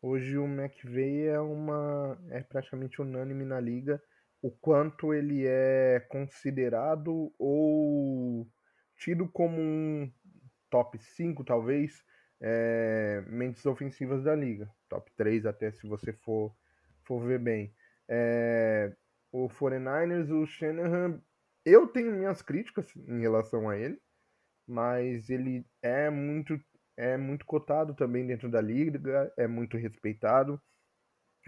hoje 0.01 0.37
o 0.37 0.45
McVay 0.45 1.29
é 1.29 1.41
uma 1.41 2.19
é 2.31 2.43
praticamente 2.43 3.01
unânime 3.01 3.45
na 3.45 3.61
liga 3.61 4.03
o 4.43 4.51
quanto 4.51 5.15
ele 5.15 5.47
é 5.47 6.01
considerado 6.09 7.33
ou 7.39 8.47
tido 8.97 9.29
como 9.29 9.57
um 9.61 10.13
top 10.69 10.99
5, 10.99 11.45
talvez, 11.45 12.05
é, 12.41 13.23
mentes 13.29 13.65
ofensivas 13.65 14.25
da 14.25 14.35
liga. 14.35 14.69
Top 14.89 15.11
3 15.17 15.47
até 15.47 15.71
se 15.71 15.87
você 15.87 16.13
for, 16.13 16.55
for 17.05 17.25
ver 17.25 17.39
bem. 17.39 17.73
É, 18.09 18.93
o 19.31 19.49
49ers, 19.49 20.31
o 20.31 20.45
Shanahan, 20.45 21.23
eu 21.65 21.87
tenho 21.87 22.13
minhas 22.13 22.43
críticas 22.43 22.87
em 22.97 23.21
relação 23.21 23.69
a 23.69 23.77
ele, 23.79 24.01
mas 24.67 25.31
ele 25.31 25.65
é 25.81 26.11
muito 26.11 26.61
é 26.97 27.17
muito 27.17 27.47
cotado 27.47 27.95
também 27.95 28.27
dentro 28.27 28.51
da 28.51 28.61
liga, 28.61 29.33
é 29.37 29.47
muito 29.47 29.79
respeitado. 29.79 30.61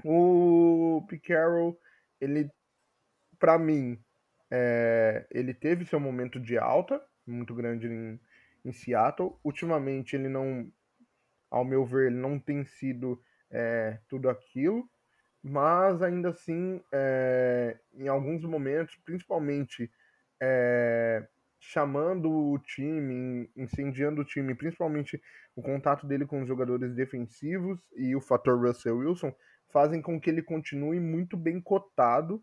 O 0.02 1.04
Pete 1.08 1.28
Carroll, 1.28 1.78
ele 2.20 2.50
para 3.44 3.58
mim, 3.58 3.98
é, 4.50 5.26
ele 5.30 5.52
teve 5.52 5.84
seu 5.84 6.00
momento 6.00 6.40
de 6.40 6.56
alta, 6.56 6.98
muito 7.26 7.54
grande 7.54 7.86
em, 7.86 8.18
em 8.64 8.72
Seattle. 8.72 9.36
Ultimamente, 9.44 10.16
ele 10.16 10.30
não, 10.30 10.72
ao 11.50 11.62
meu 11.62 11.84
ver, 11.84 12.06
ele 12.06 12.16
não 12.16 12.38
tem 12.38 12.64
sido 12.64 13.20
é, 13.50 13.98
tudo 14.08 14.30
aquilo, 14.30 14.88
mas 15.42 16.00
ainda 16.00 16.30
assim, 16.30 16.80
é, 16.90 17.76
em 17.92 18.08
alguns 18.08 18.42
momentos, 18.46 18.96
principalmente 19.04 19.92
chamando 21.58 22.30
o 22.30 22.58
time, 22.58 23.50
incendiando 23.54 24.22
o 24.22 24.24
time, 24.24 24.54
principalmente 24.54 25.20
o 25.54 25.60
contato 25.60 26.06
dele 26.06 26.24
com 26.24 26.40
os 26.40 26.48
jogadores 26.48 26.94
defensivos 26.94 27.78
e 27.94 28.16
o 28.16 28.22
fator 28.22 28.58
Russell 28.58 28.96
Wilson, 28.96 29.34
fazem 29.70 30.00
com 30.00 30.18
que 30.18 30.30
ele 30.30 30.42
continue 30.42 30.98
muito 30.98 31.36
bem 31.36 31.60
cotado 31.60 32.42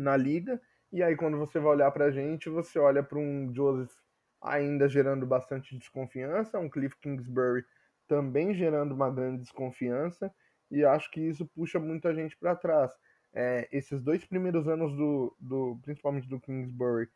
na 0.00 0.16
liga. 0.16 0.60
E 0.92 1.02
aí, 1.02 1.16
quando 1.16 1.38
você 1.38 1.58
vai 1.58 1.72
olhar 1.72 1.90
para 1.90 2.06
a 2.06 2.10
gente, 2.10 2.48
você 2.48 2.78
olha 2.78 3.02
para 3.02 3.18
um 3.18 3.52
Joseph 3.54 3.92
ainda 4.40 4.88
gerando 4.88 5.26
bastante 5.26 5.76
desconfiança, 5.78 6.58
um 6.58 6.68
Cliff 6.68 6.96
Kingsbury 7.00 7.64
também 8.08 8.52
gerando 8.54 8.92
uma 8.92 9.10
grande 9.10 9.42
desconfiança, 9.42 10.34
e 10.70 10.84
acho 10.84 11.10
que 11.10 11.20
isso 11.20 11.46
puxa 11.46 11.78
muita 11.78 12.14
gente 12.14 12.36
para 12.36 12.56
trás. 12.56 12.92
é, 13.32 13.68
esses 13.72 14.02
dois 14.02 14.24
primeiros 14.24 14.68
anos 14.68 14.94
do, 14.94 15.34
do 15.40 15.78
principalmente 15.82 16.28
do 16.28 16.40
Kingsbury 16.40 17.08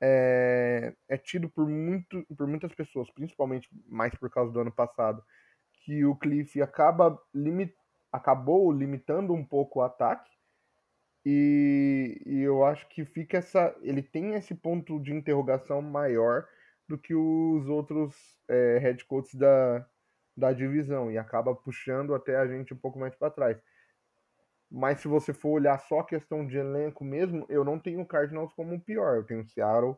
é, 0.00 0.94
é 1.08 1.16
tido 1.16 1.48
por, 1.48 1.66
muito, 1.66 2.24
por 2.36 2.46
muitas 2.46 2.74
pessoas, 2.74 3.10
principalmente 3.10 3.68
mais 3.88 4.14
por 4.14 4.28
causa 4.28 4.52
do 4.52 4.60
ano 4.60 4.72
passado, 4.72 5.22
que 5.72 6.04
o 6.04 6.14
Cliff 6.16 6.60
acaba 6.60 7.18
limit, 7.34 7.74
acabou 8.10 8.70
limitando 8.72 9.32
um 9.32 9.44
pouco 9.44 9.80
o 9.80 9.82
ataque. 9.82 10.30
E, 11.24 12.20
e, 12.26 12.40
eu 12.40 12.64
acho 12.64 12.88
que 12.88 13.04
fica 13.04 13.38
essa. 13.38 13.74
Ele 13.82 14.02
tem 14.02 14.34
esse 14.34 14.54
ponto 14.54 15.00
de 15.00 15.12
interrogação 15.12 15.80
maior 15.80 16.46
do 16.88 16.98
que 16.98 17.14
os 17.14 17.68
outros 17.68 18.14
é, 18.48 18.78
head 18.78 19.04
coaches 19.04 19.34
da, 19.34 19.86
da 20.36 20.52
divisão 20.52 21.10
e 21.10 21.18
acaba 21.18 21.54
puxando 21.54 22.14
até 22.14 22.36
a 22.36 22.46
gente 22.46 22.74
um 22.74 22.76
pouco 22.76 22.98
mais 22.98 23.14
para 23.14 23.30
trás. 23.30 23.62
Mas 24.70 25.00
se 25.00 25.08
você 25.08 25.32
for 25.32 25.50
olhar 25.50 25.78
só 25.78 26.00
a 26.00 26.06
questão 26.06 26.46
de 26.46 26.56
elenco 26.56 27.04
mesmo, 27.04 27.46
eu 27.48 27.64
não 27.64 27.78
tenho 27.78 28.00
o 28.00 28.06
Cardinals 28.06 28.52
como 28.54 28.74
o 28.74 28.80
pior. 28.80 29.16
Eu 29.16 29.24
tenho 29.24 29.42
o 29.42 29.46
Seattle 29.46 29.96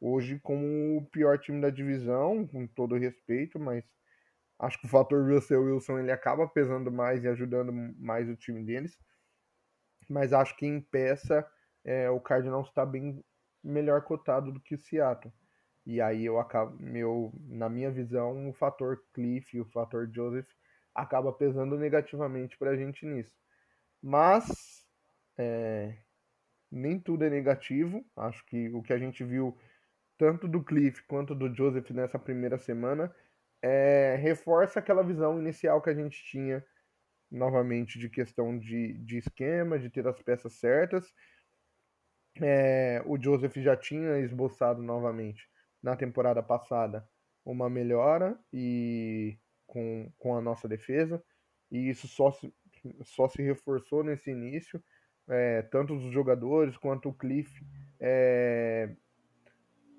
hoje 0.00 0.38
como 0.40 0.98
o 0.98 1.06
pior 1.06 1.38
time 1.38 1.60
da 1.60 1.70
divisão, 1.70 2.46
com 2.46 2.66
todo 2.66 2.96
respeito, 2.96 3.58
mas 3.58 3.84
acho 4.58 4.78
que 4.80 4.86
o 4.86 4.88
fator 4.88 5.30
Russell 5.30 5.62
Wilson 5.64 5.98
ele 5.98 6.12
acaba 6.12 6.48
pesando 6.48 6.90
mais 6.90 7.24
e 7.24 7.28
ajudando 7.28 7.72
mais 7.72 8.28
o 8.28 8.36
time 8.36 8.62
deles. 8.62 8.98
Mas 10.08 10.32
acho 10.32 10.56
que 10.56 10.66
em 10.66 10.80
peça 10.80 11.46
é, 11.84 12.10
o 12.10 12.20
Cardinals 12.20 12.68
está 12.68 12.84
bem 12.84 13.22
melhor 13.62 14.02
cotado 14.02 14.52
do 14.52 14.60
que 14.60 14.74
o 14.74 14.78
Seattle. 14.78 15.32
E 15.86 16.00
aí 16.00 16.24
eu 16.24 16.38
acabo, 16.38 16.76
meu, 16.82 17.32
na 17.46 17.68
minha 17.68 17.90
visão, 17.90 18.48
o 18.48 18.52
fator 18.52 19.02
Cliff 19.12 19.56
e 19.56 19.60
o 19.60 19.66
fator 19.66 20.10
Joseph 20.12 20.48
acaba 20.94 21.32
pesando 21.32 21.76
negativamente 21.76 22.56
para 22.56 22.70
a 22.70 22.76
gente 22.76 23.04
nisso. 23.04 23.36
Mas 24.02 24.86
é, 25.36 25.96
nem 26.70 26.98
tudo 26.98 27.24
é 27.24 27.30
negativo. 27.30 28.04
Acho 28.16 28.44
que 28.46 28.68
o 28.70 28.82
que 28.82 28.92
a 28.92 28.98
gente 28.98 29.22
viu 29.24 29.58
tanto 30.16 30.48
do 30.48 30.62
Cliff 30.62 31.02
quanto 31.06 31.34
do 31.34 31.54
Joseph 31.54 31.90
nessa 31.90 32.18
primeira 32.18 32.56
semana 32.56 33.14
é, 33.62 34.16
reforça 34.16 34.78
aquela 34.78 35.02
visão 35.02 35.38
inicial 35.38 35.80
que 35.80 35.90
a 35.90 35.94
gente 35.94 36.22
tinha 36.24 36.64
novamente 37.30 37.98
de 37.98 38.08
questão 38.08 38.58
de, 38.58 38.94
de 38.98 39.18
esquema, 39.18 39.78
de 39.78 39.90
ter 39.90 40.06
as 40.06 40.20
peças 40.22 40.54
certas. 40.54 41.12
É, 42.40 43.02
o 43.06 43.20
Joseph 43.20 43.56
já 43.56 43.76
tinha 43.76 44.18
esboçado 44.18 44.82
novamente 44.82 45.48
na 45.82 45.96
temporada 45.96 46.42
passada 46.42 47.06
uma 47.44 47.68
melhora 47.70 48.38
e 48.52 49.38
com, 49.66 50.10
com 50.18 50.36
a 50.36 50.40
nossa 50.40 50.66
defesa 50.66 51.22
e 51.70 51.90
isso 51.90 52.06
só 52.08 52.30
se, 52.30 52.52
só 53.02 53.28
se 53.28 53.42
reforçou 53.42 54.02
nesse 54.04 54.30
início. 54.30 54.82
É, 55.28 55.62
tanto 55.62 55.94
os 55.94 56.12
jogadores 56.12 56.76
quanto 56.76 57.08
o 57.08 57.14
Cliff 57.14 57.50
é, 57.98 58.94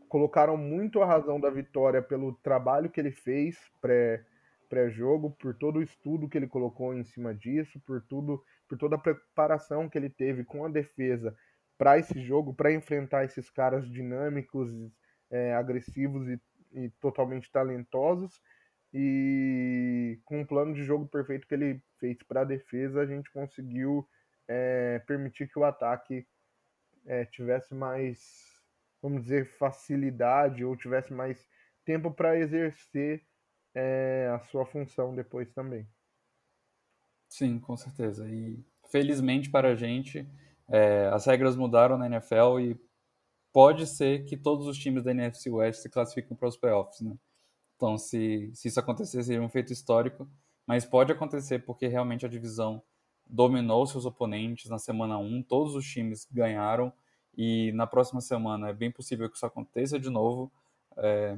colocaram 0.07 0.55
muito 0.55 1.01
a 1.01 1.05
razão 1.05 1.39
da 1.39 1.49
vitória 1.49 2.01
pelo 2.01 2.33
trabalho 2.35 2.89
que 2.89 2.99
ele 2.99 3.11
fez 3.11 3.57
pré, 3.81 4.23
pré-jogo, 4.67 5.31
por 5.31 5.55
todo 5.55 5.79
o 5.79 5.83
estudo 5.83 6.27
que 6.27 6.37
ele 6.37 6.47
colocou 6.47 6.93
em 6.93 7.03
cima 7.03 7.33
disso, 7.33 7.79
por 7.85 8.01
tudo, 8.01 8.43
por 8.67 8.77
toda 8.77 8.95
a 8.95 8.99
preparação 8.99 9.89
que 9.89 9.97
ele 9.97 10.09
teve 10.09 10.43
com 10.43 10.65
a 10.65 10.69
defesa 10.69 11.35
para 11.77 11.97
esse 11.97 12.21
jogo, 12.21 12.53
para 12.53 12.71
enfrentar 12.73 13.25
esses 13.25 13.49
caras 13.49 13.87
dinâmicos, 13.89 14.69
é, 15.29 15.53
agressivos 15.53 16.27
e, 16.27 16.39
e 16.73 16.89
totalmente 17.01 17.51
talentosos. 17.51 18.41
E 18.93 20.19
com 20.23 20.39
um 20.39 20.45
plano 20.45 20.73
de 20.73 20.83
jogo 20.83 21.05
perfeito 21.07 21.47
que 21.47 21.53
ele 21.53 21.83
fez 21.99 22.21
para 22.23 22.41
a 22.41 22.45
defesa, 22.45 23.01
a 23.01 23.05
gente 23.05 23.29
conseguiu 23.31 24.07
é, 24.47 24.99
permitir 24.99 25.49
que 25.49 25.59
o 25.59 25.65
ataque 25.65 26.25
é, 27.05 27.25
tivesse 27.25 27.75
mais, 27.75 28.19
vamos 29.01 29.23
dizer, 29.23 29.45
facilidade 29.57 30.63
ou 30.63 30.77
tivesse 30.77 31.13
mais 31.13 31.45
tempo 31.83 32.11
para 32.11 32.39
exercer 32.39 33.21
é, 33.75 34.31
a 34.33 34.39
sua 34.39 34.65
função 34.65 35.13
depois 35.13 35.51
também. 35.51 35.85
Sim, 37.27 37.59
com 37.59 37.75
certeza. 37.75 38.27
E 38.29 38.63
felizmente 38.89 39.49
para 39.49 39.69
a 39.69 39.75
gente, 39.75 40.27
é, 40.69 41.09
as 41.13 41.25
regras 41.25 41.55
mudaram 41.55 41.97
na 41.97 42.05
NFL 42.07 42.59
e 42.61 42.79
pode 43.51 43.85
ser 43.85 44.25
que 44.25 44.37
todos 44.37 44.67
os 44.67 44.77
times 44.77 45.03
da 45.03 45.11
NFC 45.11 45.49
West 45.49 45.81
se 45.81 45.89
classifiquem 45.89 46.35
para 46.35 46.47
os 46.47 46.57
playoffs, 46.57 47.01
né? 47.01 47.17
Então, 47.75 47.97
se, 47.97 48.51
se 48.53 48.69
isso 48.69 48.79
acontecer, 48.79 49.21
seria 49.23 49.41
um 49.41 49.49
feito 49.49 49.73
histórico, 49.73 50.29
mas 50.65 50.85
pode 50.85 51.11
acontecer 51.11 51.59
porque 51.59 51.87
realmente 51.87 52.25
a 52.25 52.29
divisão 52.29 52.81
dominou 53.25 53.85
seus 53.85 54.05
oponentes 54.05 54.69
na 54.69 54.79
semana 54.79 55.17
1, 55.17 55.43
todos 55.43 55.75
os 55.75 55.85
times 55.85 56.27
ganharam, 56.31 56.93
e 57.37 57.71
na 57.73 57.85
próxima 57.85 58.21
semana 58.21 58.69
é 58.69 58.73
bem 58.73 58.91
possível 58.91 59.29
que 59.29 59.35
isso 59.35 59.45
aconteça 59.45 59.99
de 59.99 60.09
novo. 60.09 60.51
É, 60.97 61.37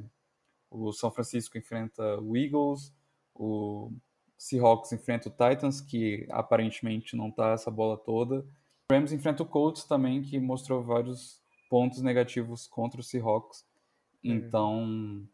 o 0.69 0.91
São 0.91 1.11
Francisco 1.11 1.57
enfrenta 1.57 2.19
o 2.19 2.35
Eagles, 2.35 2.93
o 3.33 3.91
Seahawks 4.37 4.91
enfrenta 4.91 5.29
o 5.29 5.31
Titans, 5.31 5.81
que 5.81 6.27
aparentemente 6.29 7.15
não 7.15 7.31
tá 7.31 7.51
essa 7.51 7.71
bola 7.71 7.97
toda. 7.97 8.45
O 8.89 8.93
Rams 8.93 9.11
enfrenta 9.11 9.43
o 9.43 9.45
Colts 9.45 9.83
também, 9.83 10.21
que 10.21 10.39
mostrou 10.39 10.83
vários 10.83 11.41
pontos 11.69 12.01
negativos 12.01 12.67
contra 12.67 12.99
o 12.99 13.03
Seahawks. 13.03 13.65
Então, 14.23 15.27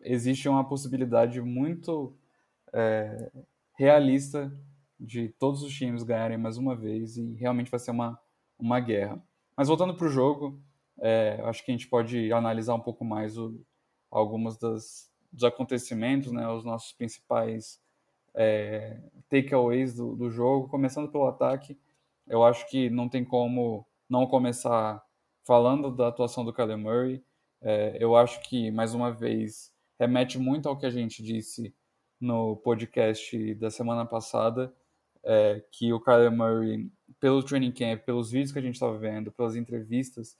existe 0.00 0.48
uma 0.48 0.66
possibilidade 0.66 1.40
muito 1.40 2.16
é, 2.72 3.30
realista 3.76 4.52
de 4.98 5.28
todos 5.28 5.62
os 5.62 5.72
times 5.72 6.02
ganharem 6.02 6.38
mais 6.38 6.56
uma 6.56 6.74
vez 6.74 7.16
e 7.16 7.34
realmente 7.34 7.70
vai 7.70 7.80
ser 7.80 7.90
uma, 7.90 8.18
uma 8.58 8.80
guerra. 8.80 9.22
Mas 9.56 9.68
voltando 9.68 9.94
para 9.94 10.06
o 10.06 10.10
jogo, 10.10 10.60
é, 11.00 11.40
acho 11.44 11.64
que 11.64 11.70
a 11.70 11.74
gente 11.74 11.88
pode 11.88 12.32
analisar 12.32 12.74
um 12.74 12.80
pouco 12.80 13.04
mais 13.04 13.36
o, 13.36 13.60
algumas 14.18 14.56
das, 14.56 15.10
dos 15.32 15.44
acontecimentos, 15.44 16.32
né, 16.32 16.48
os 16.48 16.64
nossos 16.64 16.92
principais 16.92 17.80
é, 18.34 19.00
takeaways 19.28 19.94
do, 19.94 20.14
do 20.14 20.30
jogo, 20.30 20.68
começando 20.68 21.10
pelo 21.10 21.26
ataque. 21.26 21.78
Eu 22.26 22.44
acho 22.44 22.68
que 22.68 22.88
não 22.88 23.08
tem 23.08 23.24
como 23.24 23.86
não 24.08 24.26
começar 24.26 25.02
falando 25.42 25.90
da 25.90 26.08
atuação 26.08 26.44
do 26.44 26.52
Kyler 26.52 26.78
Murray. 26.78 27.22
É, 27.60 27.96
eu 28.00 28.16
acho 28.16 28.40
que, 28.42 28.70
mais 28.70 28.94
uma 28.94 29.10
vez, 29.10 29.72
remete 29.98 30.38
muito 30.38 30.68
ao 30.68 30.78
que 30.78 30.86
a 30.86 30.90
gente 30.90 31.22
disse 31.22 31.74
no 32.20 32.56
podcast 32.56 33.54
da 33.56 33.70
semana 33.70 34.06
passada, 34.06 34.72
é, 35.22 35.62
que 35.72 35.92
o 35.92 36.00
Kyler 36.00 36.30
Murray, 36.30 36.90
pelo 37.18 37.42
training 37.42 37.72
camp, 37.72 38.04
pelos 38.04 38.30
vídeos 38.30 38.52
que 38.52 38.58
a 38.58 38.62
gente 38.62 38.74
estava 38.74 38.96
vendo, 38.96 39.32
pelas 39.32 39.56
entrevistas, 39.56 40.36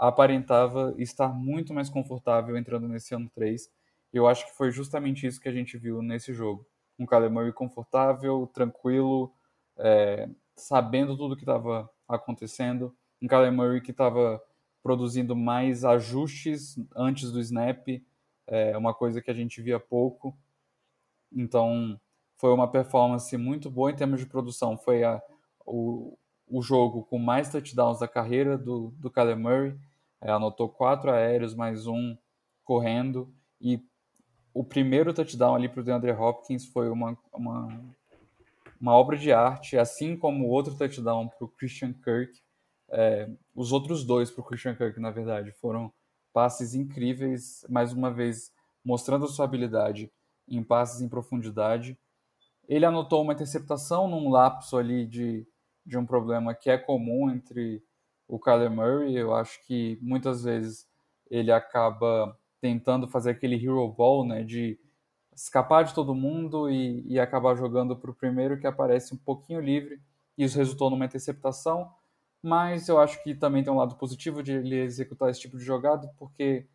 aparentava 0.00 0.94
estar 0.96 1.28
muito 1.28 1.74
mais 1.74 1.90
confortável 1.90 2.56
entrando 2.56 2.88
nesse 2.88 3.14
ano 3.14 3.30
3. 3.34 3.70
Eu 4.10 4.26
acho 4.26 4.46
que 4.46 4.56
foi 4.56 4.72
justamente 4.72 5.26
isso 5.26 5.38
que 5.38 5.48
a 5.48 5.52
gente 5.52 5.76
viu 5.76 6.00
nesse 6.00 6.32
jogo. 6.32 6.66
Um 6.98 7.04
Kyler 7.04 7.30
Murray 7.30 7.52
confortável, 7.52 8.50
tranquilo, 8.52 9.30
é, 9.76 10.26
sabendo 10.56 11.18
tudo 11.18 11.36
que 11.36 11.42
estava 11.42 11.88
acontecendo. 12.08 12.96
Um 13.20 13.28
Kyler 13.28 13.52
Murray 13.52 13.82
que 13.82 13.90
estava 13.90 14.42
produzindo 14.82 15.36
mais 15.36 15.84
ajustes 15.84 16.78
antes 16.96 17.30
do 17.30 17.38
snap, 17.38 17.86
é 18.46 18.76
uma 18.78 18.94
coisa 18.94 19.20
que 19.20 19.30
a 19.30 19.34
gente 19.34 19.60
via 19.60 19.78
pouco. 19.78 20.34
Então, 21.30 22.00
foi 22.36 22.54
uma 22.54 22.66
performance 22.66 23.36
muito 23.36 23.70
boa 23.70 23.90
em 23.90 23.96
termos 23.96 24.18
de 24.18 24.26
produção. 24.26 24.78
Foi 24.78 25.04
a, 25.04 25.22
o, 25.66 26.16
o 26.48 26.62
jogo 26.62 27.04
com 27.04 27.18
mais 27.18 27.50
touchdowns 27.50 28.00
da 28.00 28.08
carreira 28.08 28.56
do, 28.56 28.94
do 28.98 29.10
Kyler 29.10 29.38
Murray. 29.38 29.78
É, 30.22 30.30
anotou 30.30 30.68
quatro 30.68 31.10
aéreos, 31.10 31.54
mais 31.54 31.86
um 31.86 32.16
correndo. 32.64 33.32
E 33.60 33.82
o 34.52 34.62
primeiro 34.62 35.14
touchdown 35.14 35.54
ali 35.54 35.68
para 35.68 35.80
o 35.80 35.84
DeAndre 35.84 36.12
Hopkins 36.12 36.66
foi 36.66 36.88
uma, 36.90 37.16
uma, 37.32 37.68
uma 38.80 38.92
obra 38.92 39.16
de 39.16 39.32
arte, 39.32 39.78
assim 39.78 40.16
como 40.16 40.46
o 40.46 40.50
outro 40.50 40.76
touchdown 40.76 41.28
para 41.28 41.44
o 41.44 41.48
Christian 41.48 41.92
Kirk. 41.92 42.40
É, 42.90 43.30
os 43.54 43.72
outros 43.72 44.04
dois 44.04 44.30
para 44.30 44.42
o 44.42 44.44
Christian 44.44 44.74
Kirk, 44.74 44.98
na 45.00 45.10
verdade, 45.10 45.52
foram 45.52 45.92
passes 46.32 46.74
incríveis, 46.74 47.64
mais 47.68 47.92
uma 47.92 48.10
vez 48.10 48.52
mostrando 48.84 49.24
a 49.24 49.28
sua 49.28 49.44
habilidade 49.44 50.10
em 50.48 50.62
passes 50.62 51.00
em 51.00 51.08
profundidade. 51.08 51.98
Ele 52.68 52.84
anotou 52.84 53.22
uma 53.22 53.32
interceptação 53.32 54.08
num 54.08 54.30
lapso 54.30 54.76
ali 54.76 55.06
de, 55.06 55.46
de 55.84 55.96
um 55.96 56.04
problema 56.04 56.54
que 56.54 56.70
é 56.70 56.78
comum 56.78 57.30
entre 57.30 57.82
o 58.34 58.38
Kyler 58.38 58.70
Murray. 58.70 59.16
Eu 59.16 59.34
acho 59.34 59.64
que 59.66 59.98
muitas 60.00 60.44
vezes 60.44 60.88
ele 61.30 61.52
acaba 61.52 62.36
tentando 62.60 63.08
fazer 63.08 63.30
aquele 63.30 63.56
hero 63.56 63.88
ball, 63.88 64.26
né, 64.26 64.42
de 64.42 64.78
escapar 65.34 65.84
de 65.84 65.94
todo 65.94 66.14
mundo 66.14 66.68
e, 66.70 67.04
e 67.06 67.18
acabar 67.18 67.56
jogando 67.56 67.96
para 67.96 68.10
o 68.10 68.14
primeiro 68.14 68.58
que 68.58 68.66
aparece 68.66 69.14
um 69.14 69.18
pouquinho 69.18 69.60
livre. 69.60 70.00
Isso 70.36 70.58
resultou 70.58 70.90
numa 70.90 71.04
interceptação 71.04 71.90
mas 72.42 72.88
eu 72.88 72.98
acho 72.98 73.22
que 73.22 73.34
também 73.34 73.62
tem 73.62 73.72
um 73.72 73.76
lado 73.76 73.96
positivo 73.96 74.42
de 74.42 74.52
ele 74.52 74.76
executar 74.80 75.30
esse 75.30 75.40
tipo 75.40 75.58
de 75.58 75.64
jogada, 75.64 76.10
porque 76.16 76.66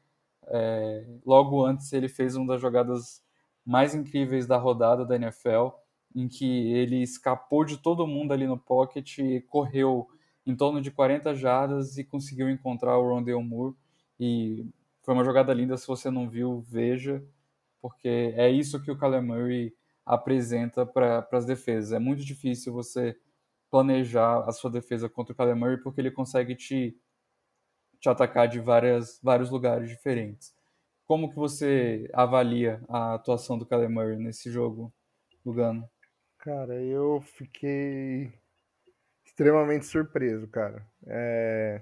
é, 0.47 1.05
logo 1.25 1.65
antes 1.65 1.91
ele 1.91 2.07
fez 2.07 2.35
uma 2.35 2.53
das 2.53 2.61
jogadas 2.61 3.23
mais 3.65 3.95
incríveis 3.95 4.45
da 4.45 4.57
rodada 4.57 5.05
da 5.05 5.15
NFL, 5.15 5.69
em 6.15 6.27
que 6.27 6.71
ele 6.71 7.01
escapou 7.01 7.65
de 7.65 7.77
todo 7.77 8.05
mundo 8.05 8.31
ali 8.31 8.45
no 8.45 8.57
pocket, 8.57 9.17
correu 9.47 10.07
em 10.45 10.55
torno 10.55 10.81
de 10.81 10.91
40 10.91 11.33
jardas 11.33 11.97
e 11.97 12.03
conseguiu 12.03 12.49
encontrar 12.49 12.97
o 12.97 13.07
Rondale 13.07 13.43
Moore. 13.43 13.75
E 14.19 14.65
foi 15.01 15.13
uma 15.13 15.23
jogada 15.23 15.53
linda, 15.53 15.77
se 15.77 15.87
você 15.87 16.09
não 16.09 16.29
viu, 16.29 16.61
veja, 16.61 17.23
porque 17.81 18.33
é 18.35 18.49
isso 18.49 18.81
que 18.81 18.91
o 18.91 18.97
Kyler 18.97 19.21
Murray 19.21 19.73
apresenta 20.05 20.85
para 20.85 21.27
as 21.31 21.45
defesas. 21.45 21.91
É 21.91 21.99
muito 21.99 22.23
difícil 22.23 22.73
você 22.73 23.17
planejar 23.69 24.39
a 24.47 24.51
sua 24.51 24.71
defesa 24.71 25.09
contra 25.09 25.33
o 25.33 25.35
Kyler 25.35 25.55
Murray 25.55 25.77
porque 25.77 25.99
ele 25.99 26.11
consegue 26.11 26.55
te, 26.55 26.97
te 27.99 28.09
atacar 28.09 28.47
de 28.47 28.59
várias, 28.59 29.19
vários 29.21 29.49
lugares 29.49 29.89
diferentes. 29.89 30.55
Como 31.05 31.29
que 31.29 31.35
você 31.35 32.09
avalia 32.13 32.81
a 32.87 33.15
atuação 33.15 33.57
do 33.57 33.65
Kyler 33.65 33.89
Murray 33.89 34.17
nesse 34.17 34.51
jogo, 34.51 34.91
Lugano? 35.45 35.87
Cara, 36.39 36.81
eu 36.81 37.21
fiquei 37.21 38.33
extremamente 39.35 39.85
surpreso, 39.85 40.47
cara. 40.47 40.87
É... 41.05 41.81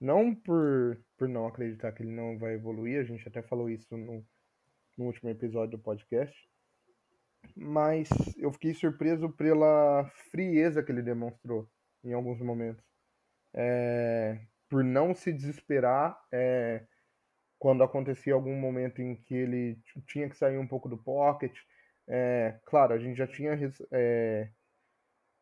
Não 0.00 0.34
por, 0.34 0.98
por 1.16 1.28
não 1.28 1.46
acreditar 1.46 1.92
que 1.92 2.02
ele 2.02 2.12
não 2.12 2.38
vai 2.38 2.54
evoluir, 2.54 3.00
a 3.00 3.04
gente 3.04 3.26
até 3.28 3.42
falou 3.42 3.70
isso 3.70 3.96
no, 3.96 4.24
no 4.96 5.04
último 5.04 5.30
episódio 5.30 5.76
do 5.76 5.82
podcast, 5.82 6.36
mas 7.54 8.08
eu 8.38 8.52
fiquei 8.52 8.74
surpreso 8.74 9.30
pela 9.30 10.10
frieza 10.30 10.82
que 10.82 10.90
ele 10.90 11.02
demonstrou 11.02 11.68
em 12.02 12.12
alguns 12.12 12.40
momentos. 12.40 12.84
É... 13.54 14.40
Por 14.68 14.82
não 14.82 15.14
se 15.14 15.32
desesperar 15.32 16.18
é... 16.32 16.84
quando 17.58 17.84
acontecia 17.84 18.32
algum 18.32 18.58
momento 18.58 19.02
em 19.02 19.16
que 19.16 19.34
ele 19.34 19.78
tinha 20.08 20.28
que 20.30 20.36
sair 20.36 20.58
um 20.58 20.66
pouco 20.66 20.88
do 20.88 20.98
pocket, 20.98 21.54
é, 22.08 22.60
claro, 22.64 22.94
a 22.94 22.98
gente 22.98 23.16
já 23.16 23.26
tinha 23.26 23.58
é, 23.90 24.48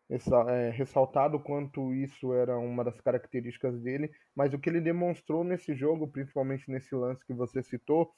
essa, 0.09 0.37
é, 0.51 0.71
ressaltado 0.71 1.41
quanto 1.41 1.95
isso 1.95 2.33
era 2.35 2.59
uma 2.59 2.85
das 2.85 3.01
características 3.01 3.81
dele, 3.81 4.11
mas 4.35 4.53
o 4.53 4.59
que 4.59 4.69
ele 4.69 4.81
demonstrou 4.81 5.43
nesse 5.43 5.75
jogo, 5.75 6.09
principalmente 6.09 6.71
nesse 6.71 6.95
lance 6.95 7.25
que 7.25 7.33
você 7.33 7.63
citou, 7.63 8.13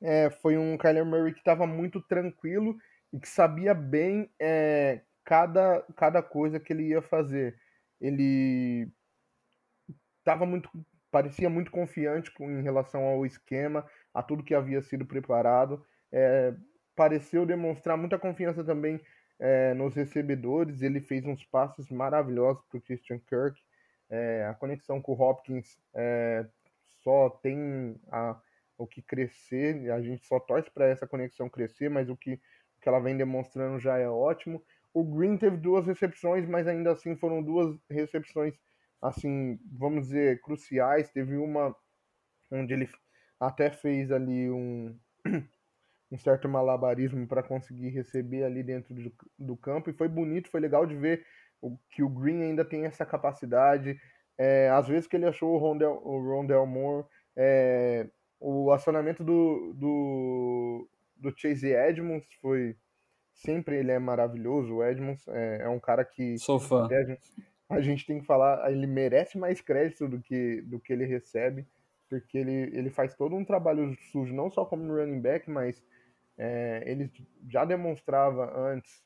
é, 0.00 0.30
foi 0.30 0.58
um 0.58 0.76
Kyler 0.76 1.06
Murray 1.06 1.32
que 1.32 1.38
estava 1.38 1.66
muito 1.66 2.00
tranquilo 2.02 2.76
e 3.12 3.20
que 3.20 3.28
sabia 3.28 3.72
bem 3.72 4.30
é, 4.40 5.02
cada, 5.24 5.82
cada 5.96 6.22
coisa 6.22 6.58
que 6.58 6.72
ele 6.72 6.88
ia 6.88 7.00
fazer. 7.00 7.56
Ele 8.00 8.88
estava 10.18 10.44
muito 10.44 10.68
parecia 11.10 11.50
muito 11.50 11.70
confiante 11.70 12.32
em 12.40 12.62
relação 12.62 13.04
ao 13.04 13.26
esquema, 13.26 13.86
a 14.14 14.22
tudo 14.22 14.42
que 14.42 14.54
havia 14.54 14.80
sido 14.80 15.04
preparado. 15.04 15.84
É, 16.10 16.54
pareceu 16.96 17.44
demonstrar 17.44 17.98
muita 17.98 18.18
confiança 18.18 18.64
também 18.64 18.98
é, 19.38 19.74
nos 19.74 19.94
recebedores. 19.94 20.82
Ele 20.82 21.00
fez 21.00 21.24
uns 21.24 21.44
passes 21.44 21.90
maravilhosos 21.90 22.64
para 22.66 22.78
o 22.78 22.82
Christian 22.82 23.18
Kirk. 23.18 23.60
É, 24.10 24.46
a 24.46 24.54
conexão 24.54 25.00
com 25.00 25.12
o 25.12 25.20
Hopkins 25.20 25.78
é, 25.94 26.46
só 27.02 27.30
tem 27.30 28.00
a, 28.10 28.40
o 28.78 28.86
que 28.86 29.02
crescer. 29.02 29.90
A 29.90 30.00
gente 30.00 30.26
só 30.26 30.38
torce 30.38 30.70
para 30.70 30.86
essa 30.86 31.06
conexão 31.06 31.48
crescer, 31.48 31.88
mas 31.88 32.08
o 32.08 32.16
que, 32.16 32.34
o 32.34 32.80
que 32.80 32.88
ela 32.88 33.00
vem 33.00 33.16
demonstrando 33.16 33.78
já 33.78 33.98
é 33.98 34.08
ótimo. 34.08 34.62
O 34.94 35.04
Green 35.04 35.36
teve 35.36 35.56
duas 35.56 35.86
recepções, 35.86 36.46
mas 36.46 36.66
ainda 36.66 36.92
assim 36.92 37.16
foram 37.16 37.42
duas 37.42 37.78
recepções, 37.90 38.54
assim, 39.00 39.58
vamos 39.64 40.08
dizer, 40.08 40.40
cruciais. 40.42 41.10
Teve 41.10 41.36
uma 41.36 41.74
onde 42.50 42.74
ele 42.74 42.88
até 43.40 43.70
fez 43.70 44.12
ali 44.12 44.50
um 44.50 44.96
um 46.12 46.18
certo 46.18 46.46
malabarismo 46.46 47.26
para 47.26 47.42
conseguir 47.42 47.88
receber 47.88 48.44
ali 48.44 48.62
dentro 48.62 48.94
do, 48.94 49.12
do, 49.38 49.56
campo. 49.56 49.88
E 49.88 49.94
foi 49.94 50.08
bonito, 50.08 50.50
foi 50.50 50.60
legal 50.60 50.84
de 50.84 50.94
ver 50.94 51.24
o, 51.60 51.76
que 51.90 52.02
o 52.02 52.08
Green 52.08 52.42
ainda 52.42 52.64
tem 52.64 52.84
essa 52.84 53.06
capacidade. 53.06 53.98
É, 54.36 54.68
às 54.68 54.86
vezes 54.86 55.06
que 55.06 55.16
ele 55.16 55.24
achou 55.24 55.54
o 55.54 55.58
Rondell, 55.58 56.02
o 56.04 56.20
Rondell 56.20 56.66
Moore, 56.66 57.06
é, 57.34 58.06
o 58.38 58.70
acionamento 58.70 59.24
do, 59.24 59.72
do, 59.74 60.88
do 61.16 61.32
Chase 61.36 61.72
Edmonds 61.72 62.28
foi. 62.42 62.76
Sempre 63.34 63.78
ele 63.78 63.90
é 63.90 63.98
maravilhoso. 63.98 64.74
O 64.74 64.84
Edmonds 64.84 65.26
é, 65.28 65.62
é 65.62 65.68
um 65.68 65.80
cara 65.80 66.04
que. 66.04 66.36
Sou 66.38 66.60
fã. 66.60 66.86
A 66.86 67.04
gente, 67.04 67.22
a 67.70 67.80
gente 67.80 68.06
tem 68.06 68.20
que 68.20 68.26
falar, 68.26 68.70
ele 68.70 68.86
merece 68.86 69.38
mais 69.38 69.62
crédito 69.62 70.06
do 70.06 70.20
que, 70.20 70.60
do 70.60 70.78
que 70.78 70.92
ele 70.92 71.06
recebe 71.06 71.66
porque 72.12 72.36
ele, 72.36 72.76
ele 72.76 72.90
faz 72.90 73.14
todo 73.14 73.34
um 73.34 73.42
trabalho 73.42 73.96
sujo, 74.10 74.34
não 74.34 74.50
só 74.50 74.66
como 74.66 74.94
running 74.94 75.22
back, 75.22 75.50
mas 75.50 75.82
é, 76.38 76.82
ele 76.86 77.10
já 77.48 77.64
demonstrava 77.64 78.52
antes, 78.56 79.02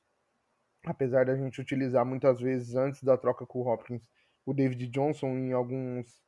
apesar 0.84 1.26
da 1.26 1.36
gente 1.36 1.60
utilizar 1.60 2.04
muitas 2.04 2.40
vezes 2.40 2.74
antes 2.74 3.02
da 3.02 3.16
troca 3.16 3.46
com 3.46 3.60
o 3.60 3.68
Hopkins, 3.68 4.08
o 4.44 4.54
David 4.54 4.88
Johnson 4.88 5.28
em 5.28 5.52
alguns 5.52 6.24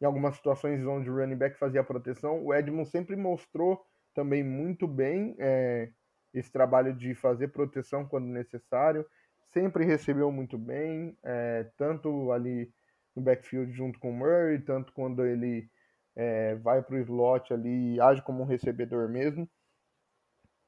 em 0.00 0.04
algumas 0.04 0.34
situações 0.34 0.84
onde 0.84 1.08
o 1.08 1.14
running 1.14 1.36
back 1.36 1.56
fazia 1.56 1.84
proteção, 1.84 2.44
o 2.44 2.52
Edmund 2.52 2.88
sempre 2.88 3.14
mostrou 3.14 3.80
também 4.12 4.42
muito 4.42 4.88
bem 4.88 5.36
é, 5.38 5.90
esse 6.34 6.50
trabalho 6.50 6.92
de 6.92 7.14
fazer 7.14 7.48
proteção 7.48 8.04
quando 8.04 8.26
necessário, 8.26 9.06
sempre 9.52 9.84
recebeu 9.84 10.32
muito 10.32 10.58
bem, 10.58 11.16
é, 11.22 11.70
tanto 11.76 12.32
ali 12.32 12.72
no 13.14 13.22
backfield 13.22 13.72
junto 13.72 14.00
com 14.00 14.10
o 14.10 14.12
Murray, 14.12 14.58
tanto 14.58 14.92
quando 14.92 15.24
ele 15.24 15.70
é, 16.16 16.56
vai 16.56 16.82
para 16.82 16.96
o 16.96 16.98
slot 16.98 17.52
ali 17.52 17.94
e 17.94 18.00
age 18.00 18.22
como 18.22 18.42
um 18.42 18.46
recebedor 18.46 19.08
mesmo. 19.08 19.48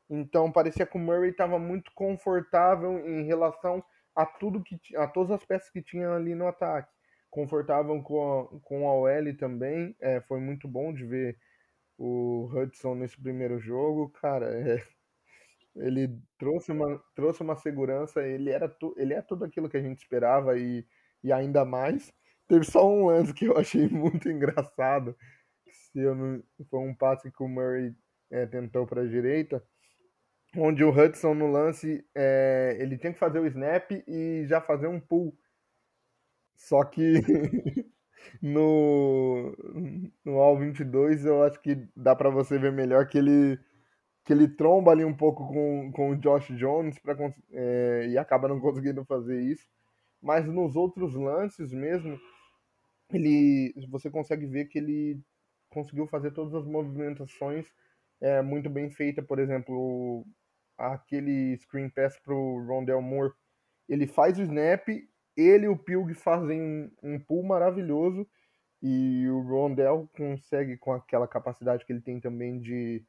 Então 0.09 0.53
parecia 0.53 0.87
que 0.87 0.97
o 0.97 1.01
Murray 1.01 1.31
estava 1.31 1.59
muito 1.59 1.91
confortável 1.95 2.99
em 3.07 3.25
relação 3.25 3.83
a 4.15 4.25
tudo 4.25 4.63
que 4.63 4.79
a 4.97 5.07
todas 5.09 5.33
as 5.33 5.45
peças 5.45 5.71
que 5.71 5.83
tinha 5.83 6.11
ali 6.11 6.35
no 6.35 6.47
ataque. 6.47 6.93
Confortável 7.31 8.01
com 8.03 8.41
a, 8.41 8.61
com 8.61 8.89
a 8.89 8.95
OL 8.95 9.37
também. 9.37 9.97
É, 10.01 10.21
foi 10.23 10.41
muito 10.41 10.69
bom 10.69 10.93
de 10.93 11.05
ver 11.05 11.39
o 11.99 12.49
Hudson 12.53 12.95
nesse 12.95 13.21
primeiro 13.21 13.59
jogo. 13.59 14.11
Cara, 14.11 14.47
é, 14.55 14.83
ele 15.77 16.17
trouxe 16.39 16.73
uma, 16.73 17.03
trouxe 17.15 17.43
uma 17.43 17.57
segurança. 17.57 18.23
Ele, 18.23 18.51
era 18.51 18.69
tu, 18.69 18.95
ele 18.97 19.15
é 19.15 19.23
tudo 19.23 19.45
aquilo 19.45 19.69
que 19.69 19.77
a 19.77 19.83
gente 19.83 19.99
esperava 19.99 20.57
e, 20.59 20.87
e 21.23 21.33
ainda 21.33 21.65
mais. 21.65 22.13
Teve 22.47 22.65
só 22.65 22.87
um 22.89 23.07
lance 23.07 23.35
que 23.35 23.47
eu 23.47 23.57
achei 23.59 23.89
muito 23.89 24.29
engraçado. 24.29 25.17
Se 25.71 26.01
eu 26.01 26.15
não, 26.15 26.43
foi 26.71 26.81
um 26.81 26.95
passe 26.95 27.31
que 27.33 27.43
o 27.43 27.49
Murray 27.49 27.95
é, 28.31 28.47
tentou 28.47 28.87
para 28.87 29.03
a 29.03 29.07
direita 29.07 29.65
onde 30.57 30.85
o 30.85 30.91
Hudson 30.91 31.35
no 31.35 31.51
lance 31.51 32.05
é, 32.15 32.77
ele 32.81 32.99
tem 32.99 33.13
que 33.13 33.19
fazer 33.19 33.39
o 33.41 33.47
snap 33.47 33.91
e 34.07 34.45
já 34.47 34.61
fazer 34.61 34.87
um 34.87 35.01
pull. 35.01 35.37
Só 36.57 36.85
que 36.85 37.15
no, 38.41 39.55
no 40.25 40.39
All 40.39 40.59
22 40.59 41.25
eu 41.27 41.43
acho 41.43 41.61
que 41.61 41.87
dá 41.97 42.15
para 42.15 42.31
você 42.31 42.59
ver 42.59 42.73
melhor 42.73 43.07
que 43.07 43.19
ele 43.19 43.59
que 44.25 44.33
ele 44.33 44.49
tromba 44.49 44.91
ali 44.91 45.05
um 45.05 45.15
pouco 45.15 45.47
com, 45.47 45.93
com 45.93 46.11
o 46.11 46.17
Josh 46.17 46.49
Jones 46.57 46.99
pra, 46.99 47.15
é, 47.53 48.07
e 48.09 48.17
acaba 48.17 48.49
não 48.49 48.59
conseguindo 48.61 49.05
fazer 49.05 49.41
isso. 49.43 49.67
Mas 50.23 50.47
nos 50.47 50.75
outros 50.77 51.15
lances 51.15 51.71
mesmo, 51.73 52.19
ele 53.13 53.75
você 53.91 54.11
consegue 54.11 54.47
ver 54.47 54.67
que 54.67 54.79
ele 54.79 55.21
conseguiu 55.69 56.07
fazer 56.07 56.31
todas 56.31 56.55
as 56.55 56.67
movimentações 56.67 57.67
é, 58.21 58.41
muito 58.41 58.71
bem 58.71 58.91
feita. 58.91 59.23
Por 59.23 59.39
exemplo, 59.39 60.25
aquele 60.77 61.57
screen 61.59 61.89
pass 61.89 62.19
pro 62.19 62.65
Rondell 62.67 63.03
Moore, 63.03 63.33
ele 63.89 64.07
faz 64.07 64.39
o 64.39 64.43
snap, 64.43 64.89
ele 65.37 65.67
e 65.67 65.69
o 65.69 65.77
Pilg 65.77 66.15
fazem 66.15 66.61
um, 66.61 66.91
um 67.03 67.19
pull 67.19 67.43
maravilhoso 67.43 68.27
e 68.83 69.29
o 69.29 69.41
Rondell 69.41 70.09
consegue, 70.17 70.77
com 70.77 70.93
aquela 70.93 71.27
capacidade 71.27 71.85
que 71.85 71.93
ele 71.93 72.01
tem 72.01 72.21
também 72.21 72.61
de, 72.61 73.03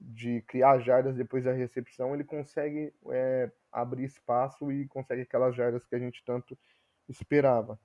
de 0.00 0.42
criar 0.42 0.78
jardas 0.80 1.16
depois 1.16 1.44
da 1.44 1.52
recepção, 1.52 2.14
ele 2.14 2.24
consegue 2.24 2.92
é, 3.10 3.50
abrir 3.70 4.04
espaço 4.04 4.70
e 4.72 4.86
consegue 4.88 5.22
aquelas 5.22 5.54
jardas 5.54 5.86
que 5.86 5.94
a 5.94 5.98
gente 5.98 6.22
tanto 6.24 6.58
esperava. 7.08 7.78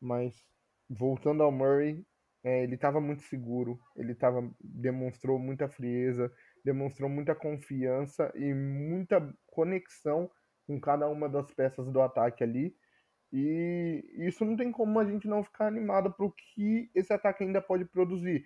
Mas 0.00 0.46
voltando 0.88 1.42
ao 1.42 1.52
Murray, 1.52 2.04
é, 2.42 2.62
ele 2.62 2.74
estava 2.74 3.00
muito 3.00 3.22
seguro, 3.22 3.78
ele 3.96 4.14
tava, 4.14 4.48
demonstrou 4.60 5.38
muita 5.38 5.68
frieza, 5.68 6.32
demonstrou 6.64 7.08
muita 7.08 7.34
confiança 7.34 8.32
e 8.34 8.52
muita 8.54 9.34
conexão 9.46 10.30
com 10.66 10.80
cada 10.80 11.08
uma 11.08 11.28
das 11.28 11.50
peças 11.52 11.90
do 11.90 12.00
ataque 12.00 12.44
ali. 12.44 12.74
E 13.32 14.04
isso 14.18 14.44
não 14.44 14.56
tem 14.56 14.72
como 14.72 14.98
a 14.98 15.04
gente 15.04 15.28
não 15.28 15.44
ficar 15.44 15.66
animado 15.66 16.12
para 16.12 16.26
o 16.26 16.32
que 16.32 16.90
esse 16.94 17.12
ataque 17.12 17.44
ainda 17.44 17.60
pode 17.60 17.84
produzir. 17.84 18.44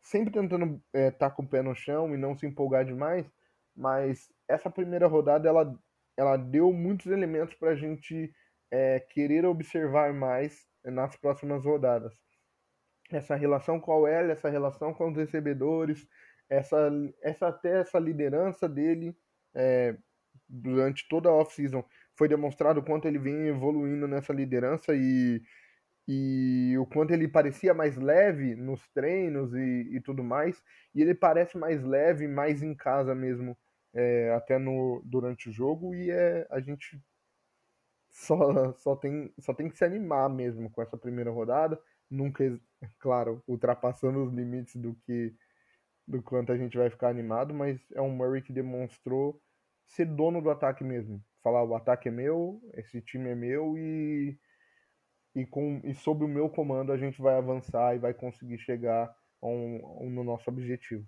Sempre 0.00 0.32
tentando 0.32 0.80
estar 0.94 0.98
é, 0.98 1.10
tá 1.10 1.30
com 1.30 1.42
o 1.42 1.48
pé 1.48 1.62
no 1.62 1.74
chão 1.74 2.14
e 2.14 2.16
não 2.16 2.36
se 2.36 2.46
empolgar 2.46 2.84
demais, 2.84 3.30
mas 3.76 4.32
essa 4.48 4.70
primeira 4.70 5.06
rodada 5.06 5.48
ela, 5.48 5.78
ela 6.16 6.36
deu 6.36 6.72
muitos 6.72 7.06
elementos 7.06 7.54
para 7.54 7.70
a 7.70 7.74
gente 7.74 8.32
é, 8.70 9.00
querer 9.00 9.44
observar 9.44 10.12
mais 10.14 10.66
nas 10.84 11.16
próximas 11.16 11.64
rodadas. 11.64 12.14
Essa 13.10 13.34
relação 13.34 13.80
com 13.80 13.92
a 13.92 13.96
OL, 13.96 14.30
essa 14.30 14.48
relação 14.48 14.94
com 14.94 15.10
os 15.10 15.16
recebedores, 15.16 16.06
essa, 16.50 16.90
essa 17.22 17.48
até 17.48 17.80
essa 17.80 17.98
liderança 17.98 18.68
dele 18.68 19.16
é, 19.54 19.96
durante 20.48 21.08
toda 21.08 21.28
a 21.28 21.32
off-season 21.32 21.84
foi 22.14 22.28
demonstrado 22.28 22.80
o 22.80 22.82
quanto 22.82 23.06
ele 23.08 23.18
vem 23.18 23.46
evoluindo 23.46 24.06
nessa 24.06 24.32
liderança 24.32 24.94
e, 24.94 25.40
e 26.06 26.76
o 26.76 26.84
quanto 26.84 27.12
ele 27.12 27.28
parecia 27.28 27.72
mais 27.72 27.96
leve 27.96 28.56
nos 28.56 28.86
treinos 28.88 29.54
e, 29.54 29.88
e 29.92 30.00
tudo 30.00 30.22
mais. 30.22 30.62
E 30.94 31.00
ele 31.00 31.14
parece 31.14 31.56
mais 31.56 31.82
leve, 31.82 32.26
mais 32.26 32.62
em 32.62 32.74
casa 32.74 33.14
mesmo, 33.14 33.56
é, 33.94 34.34
até 34.34 34.58
no, 34.58 35.00
durante 35.04 35.48
o 35.48 35.52
jogo. 35.52 35.94
E 35.94 36.10
é, 36.10 36.46
a 36.50 36.60
gente 36.60 37.00
só, 38.10 38.72
só, 38.74 38.96
tem, 38.96 39.32
só 39.38 39.54
tem 39.54 39.68
que 39.70 39.78
se 39.78 39.84
animar 39.84 40.28
mesmo 40.28 40.68
com 40.68 40.82
essa 40.82 40.98
primeira 40.98 41.30
rodada. 41.30 41.80
Nunca, 42.10 42.60
claro, 42.98 43.42
ultrapassando 43.46 44.22
os 44.24 44.32
limites 44.32 44.76
do 44.76 44.94
que 45.06 45.32
do 46.06 46.22
quanto 46.22 46.52
a 46.52 46.56
gente 46.56 46.76
vai 46.76 46.90
ficar 46.90 47.08
animado, 47.08 47.54
mas 47.54 47.80
é 47.92 48.00
um 48.00 48.10
Murray 48.10 48.42
que 48.42 48.52
demonstrou 48.52 49.40
ser 49.86 50.06
dono 50.06 50.42
do 50.42 50.50
ataque 50.50 50.84
mesmo. 50.84 51.22
Falar 51.42 51.64
o 51.64 51.74
ataque 51.74 52.08
é 52.08 52.12
meu, 52.12 52.60
esse 52.74 53.00
time 53.00 53.30
é 53.30 53.34
meu 53.34 53.76
e 53.78 54.38
e, 55.34 55.46
com, 55.46 55.80
e 55.84 55.94
sob 55.94 56.24
o 56.24 56.28
meu 56.28 56.48
comando 56.48 56.92
a 56.92 56.96
gente 56.96 57.20
vai 57.20 57.36
avançar 57.36 57.94
e 57.94 57.98
vai 57.98 58.12
conseguir 58.12 58.58
chegar 58.58 59.14
um, 59.42 59.80
um, 60.00 60.10
no 60.10 60.24
nosso 60.24 60.50
objetivo. 60.50 61.06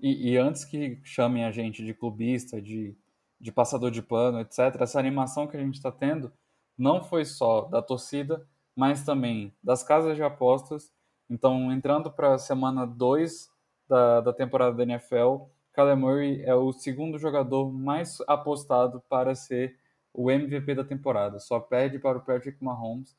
E, 0.00 0.32
e, 0.32 0.36
antes 0.36 0.64
que 0.64 1.00
chamem 1.04 1.44
a 1.44 1.50
gente 1.50 1.84
de 1.84 1.94
clubista, 1.94 2.60
de, 2.60 2.96
de 3.40 3.52
passador 3.52 3.90
de 3.90 4.02
pano, 4.02 4.40
etc., 4.40 4.80
essa 4.80 4.98
animação 4.98 5.46
que 5.46 5.56
a 5.56 5.60
gente 5.60 5.74
está 5.74 5.92
tendo 5.92 6.32
não 6.76 7.02
foi 7.02 7.24
só 7.24 7.62
da 7.62 7.80
torcida, 7.80 8.46
mas 8.74 9.04
também 9.04 9.54
das 9.62 9.84
casas 9.84 10.16
de 10.16 10.22
apostas. 10.22 10.92
Então, 11.30 11.72
entrando 11.72 12.10
para 12.10 12.34
a 12.34 12.38
semana 12.38 12.84
2 12.84 13.48
da, 13.88 14.20
da 14.20 14.32
temporada 14.32 14.76
da 14.76 14.82
NFL, 14.82 15.44
Kyler 15.74 15.96
Murray 15.96 16.42
é 16.42 16.54
o 16.54 16.72
segundo 16.72 17.18
jogador 17.18 17.72
mais 17.72 18.18
apostado 18.28 19.02
para 19.08 19.34
ser 19.34 19.76
o 20.12 20.30
MVP 20.30 20.74
da 20.74 20.84
temporada. 20.84 21.40
Só 21.40 21.58
perde 21.58 21.98
para 21.98 22.18
o 22.18 22.20
Patrick 22.20 22.62
Mahomes. 22.62 23.16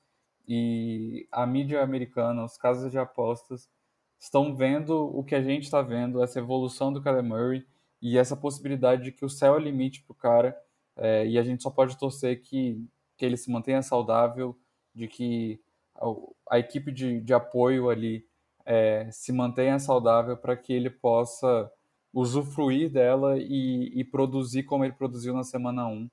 E 0.47 1.27
a 1.31 1.45
mídia 1.45 1.83
americana, 1.83 2.43
as 2.43 2.57
casas 2.57 2.91
de 2.91 2.97
apostas, 2.97 3.69
estão 4.17 4.55
vendo 4.55 4.93
o 5.17 5.23
que 5.23 5.35
a 5.35 5.41
gente 5.41 5.63
está 5.63 5.81
vendo, 5.81 6.23
essa 6.23 6.39
evolução 6.39 6.93
do 6.93 7.01
Kyler 7.01 7.23
Murray 7.23 7.65
e 8.01 8.17
essa 8.17 8.37
possibilidade 8.37 9.03
de 9.03 9.11
que 9.11 9.25
o 9.25 9.29
céu 9.29 9.57
é 9.57 9.59
limite 9.59 10.03
para 10.03 10.11
o 10.13 10.15
cara. 10.15 10.57
É, 10.95 11.27
e 11.27 11.37
a 11.37 11.43
gente 11.43 11.61
só 11.61 11.69
pode 11.69 11.97
torcer 11.97 12.41
que, 12.41 12.81
que 13.17 13.25
ele 13.25 13.35
se 13.35 13.51
mantenha 13.51 13.81
saudável, 13.81 14.57
de 14.93 15.07
que 15.07 15.59
a, 15.95 16.55
a 16.55 16.59
equipe 16.59 16.91
de, 16.91 17.19
de 17.19 17.33
apoio 17.33 17.89
ali 17.89 18.25
é, 18.65 19.09
se 19.11 19.31
mantenha 19.31 19.77
saudável 19.79 20.35
para 20.35 20.57
que 20.57 20.73
ele 20.73 20.89
possa 20.89 21.71
usufruir 22.13 22.89
dela 22.89 23.37
e, 23.37 23.91
e, 23.93 24.03
produzir 24.03 24.63
como 24.63 24.85
ele 24.85 24.93
produziu 24.93 25.33
na 25.33 25.43
semana 25.43 25.87
1, 25.87 26.09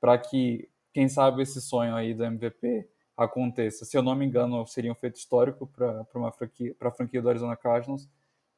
para 0.00 0.18
que, 0.18 0.68
quem 0.92 1.08
sabe, 1.08 1.42
esse 1.42 1.60
sonho 1.62 1.94
aí 1.94 2.12
do 2.12 2.24
MVP 2.24 2.88
aconteça. 3.16 3.84
Se 3.84 3.96
eu 3.96 4.02
não 4.02 4.16
me 4.16 4.26
engano, 4.26 4.66
seria 4.66 4.90
um 4.90 4.96
feito 4.96 5.16
histórico 5.16 5.66
para 5.66 6.06
uma 6.14 6.32
franquia, 6.32 6.74
a 6.80 6.90
franquia 6.90 7.22
do 7.22 7.28
Arizona 7.28 7.56
Cardinals, 7.56 8.08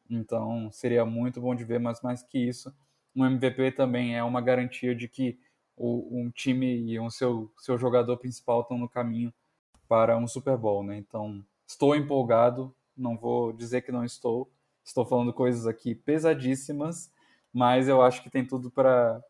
então 0.08 0.70
seria 0.72 1.04
muito 1.04 1.40
bom 1.40 1.54
de 1.54 1.64
ver, 1.64 1.78
mas 1.78 2.00
mais 2.00 2.22
que 2.22 2.38
isso, 2.38 2.74
um 3.14 3.24
MVP 3.24 3.72
também 3.72 4.16
é 4.16 4.22
uma 4.22 4.40
garantia 4.40 4.94
de 4.94 5.08
que 5.08 5.38
o, 5.76 6.20
um 6.20 6.30
time 6.30 6.66
e 6.66 6.98
o 6.98 7.10
seu, 7.10 7.52
seu 7.58 7.76
jogador 7.76 8.16
principal 8.16 8.62
estão 8.62 8.78
no 8.78 8.88
caminho 8.88 9.32
para 9.86 10.16
um 10.16 10.26
Super 10.26 10.56
Bowl, 10.56 10.82
né? 10.82 10.96
Então, 10.96 11.44
estou 11.66 11.94
empolgado, 11.94 12.74
não 12.96 13.16
vou 13.16 13.52
dizer 13.52 13.82
que 13.82 13.92
não 13.92 14.04
estou. 14.04 14.50
Estou 14.84 15.04
falando 15.04 15.32
coisas 15.32 15.66
aqui 15.66 15.94
pesadíssimas, 15.94 17.12
mas 17.52 17.88
eu 17.88 18.02
acho 18.02 18.22
que 18.22 18.30
tem 18.30 18.46
tudo 18.46 18.70
para 18.70 19.22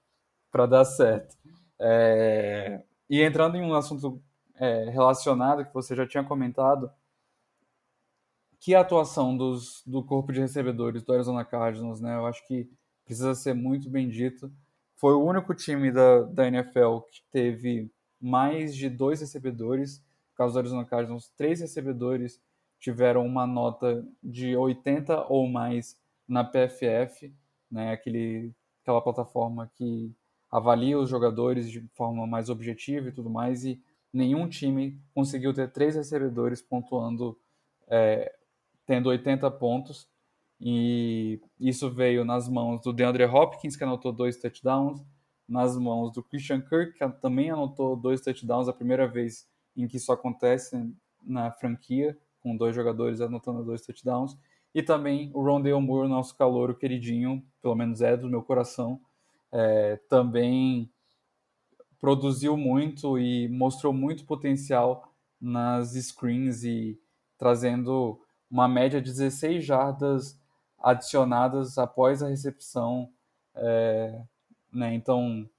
dar 0.69 0.85
certo. 0.85 1.37
É... 1.79 2.83
E 3.09 3.23
entrando 3.23 3.57
em 3.57 3.63
um 3.63 3.75
assunto 3.75 4.23
é, 4.57 4.89
relacionado 4.91 5.65
que 5.65 5.73
você 5.73 5.95
já 5.95 6.07
tinha 6.07 6.25
comentado, 6.25 6.91
que 8.59 8.75
a 8.75 8.81
atuação 8.81 9.37
dos, 9.37 9.83
do 9.87 10.03
corpo 10.03 10.33
de 10.33 10.41
recebedores 10.41 11.03
do 11.03 11.13
Arizona 11.13 11.45
Cardinals, 11.45 12.01
né? 12.01 12.17
Eu 12.17 12.27
acho 12.27 12.47
que 12.47 12.69
precisa 13.05 13.35
ser 13.35 13.55
muito 13.55 13.89
bem 13.89 14.09
dito. 14.09 14.53
Foi 14.97 15.15
o 15.15 15.23
único 15.23 15.55
time 15.55 15.93
da, 15.93 16.23
da 16.23 16.49
NFL 16.49 17.01
que 17.11 17.23
teve 17.31 17.91
mais 18.21 18.75
de 18.75 18.89
dois 18.89 19.21
recebedores. 19.21 19.99
No 19.99 20.37
caso 20.37 20.55
do 20.55 20.59
Arizona 20.59 20.85
Cardinals, 20.85 21.31
três 21.37 21.61
recebedores 21.61 22.41
tiveram 22.79 23.25
uma 23.25 23.47
nota 23.47 24.07
de 24.23 24.57
80 24.57 25.27
ou 25.29 25.49
mais 25.49 25.97
na 26.29 26.45
PFF, 26.45 27.33
né, 27.71 27.93
aquele, 27.93 28.53
aquela 28.83 29.01
plataforma 29.01 29.71
que 29.77 30.13
avalia 30.51 30.99
os 30.99 31.09
jogadores 31.09 31.71
de 31.71 31.81
forma 31.95 32.27
mais 32.27 32.49
objetiva 32.49 33.09
e 33.09 33.13
tudo 33.13 33.29
mais, 33.29 33.65
e 33.65 33.81
nenhum 34.13 34.49
time 34.49 34.99
conseguiu 35.15 35.53
ter 35.53 35.71
três 35.71 35.95
recebedores 35.95 36.63
pontuando, 36.63 37.39
é, 37.89 38.35
tendo 38.87 39.09
80 39.09 39.51
pontos, 39.53 40.09
e 40.61 41.41
isso 41.61 41.91
veio 41.91 42.25
nas 42.25 42.49
mãos 42.49 42.81
do 42.81 42.93
DeAndre 42.93 43.25
Hopkins, 43.25 43.77
que 43.77 43.85
anotou 43.85 44.13
dois 44.13 44.37
touchdowns, 44.37 45.05
nas 45.49 45.77
mãos 45.77 46.13
do 46.13 46.23
Christian 46.23 46.61
Kirk, 46.61 46.95
que 46.95 47.09
também 47.21 47.51
anotou 47.51 47.95
dois 47.95 48.21
touchdowns, 48.21 48.69
a 48.69 48.73
primeira 48.73 49.07
vez 49.07 49.47
em 49.77 49.87
que 49.87 49.97
isso 49.97 50.11
acontece 50.11 50.93
na 51.23 51.51
franquia, 51.53 52.17
com 52.47 52.57
dois 52.57 52.77
jogadores 52.77 53.21
anotando 53.21 53.65
dois 53.65 53.83
touchdowns. 53.83 54.39
E 54.73 54.81
também 54.81 55.33
o 55.35 55.43
Rondale 55.43 55.81
Moore, 55.81 56.09
nosso 56.09 56.37
calouro 56.37 56.77
queridinho, 56.77 57.45
pelo 57.61 57.75
menos 57.75 58.01
é 58.01 58.17
do 58.17 58.29
meu 58.29 58.41
coração, 58.41 59.01
é, 59.51 59.97
também 60.09 60.89
produziu 61.99 62.57
muito 62.57 63.19
e 63.19 63.49
mostrou 63.49 63.93
muito 63.93 64.25
potencial 64.25 65.13
nas 65.41 65.95
screens 65.95 66.63
e 66.63 66.97
trazendo 67.37 68.21
uma 68.49 68.69
média 68.69 69.01
de 69.01 69.11
16 69.11 69.65
jardas 69.65 70.41
adicionadas 70.79 71.79
após 71.79 72.23
a 72.23 72.29
recepção. 72.29 73.11
É, 73.57 74.23
né? 74.73 74.95
Então, 74.95 75.51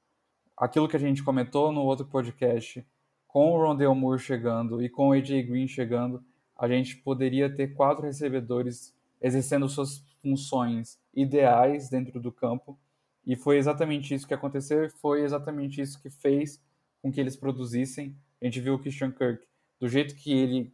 aquilo 0.55 0.87
que 0.87 0.95
a 0.95 0.99
gente 0.99 1.21
comentou 1.21 1.69
no 1.73 1.81
outro 1.81 2.05
podcast, 2.05 2.87
com 3.27 3.51
o 3.51 3.57
Rondale 3.57 3.93
Moore 3.93 4.19
chegando 4.19 4.81
e 4.81 4.87
com 4.87 5.09
o 5.09 5.11
AJ 5.11 5.47
Green 5.47 5.67
chegando, 5.67 6.23
a 6.57 6.67
gente 6.67 6.97
poderia 6.97 7.53
ter 7.53 7.75
quatro 7.75 8.05
recebedores 8.05 8.95
exercendo 9.21 9.69
suas 9.69 10.03
funções 10.21 10.99
ideais 11.13 11.89
dentro 11.89 12.19
do 12.19 12.31
campo. 12.31 12.77
E 13.25 13.35
foi 13.35 13.57
exatamente 13.57 14.13
isso 14.13 14.27
que 14.27 14.33
aconteceu 14.33 14.85
e 14.85 14.89
foi 14.89 15.21
exatamente 15.23 15.81
isso 15.81 16.01
que 16.01 16.09
fez 16.09 16.61
com 17.01 17.11
que 17.11 17.19
eles 17.19 17.35
produzissem. 17.35 18.15
A 18.41 18.45
gente 18.45 18.59
viu 18.61 18.75
o 18.75 18.79
Christian 18.79 19.11
Kirk 19.11 19.45
do 19.79 19.87
jeito 19.87 20.15
que 20.15 20.31
ele 20.31 20.73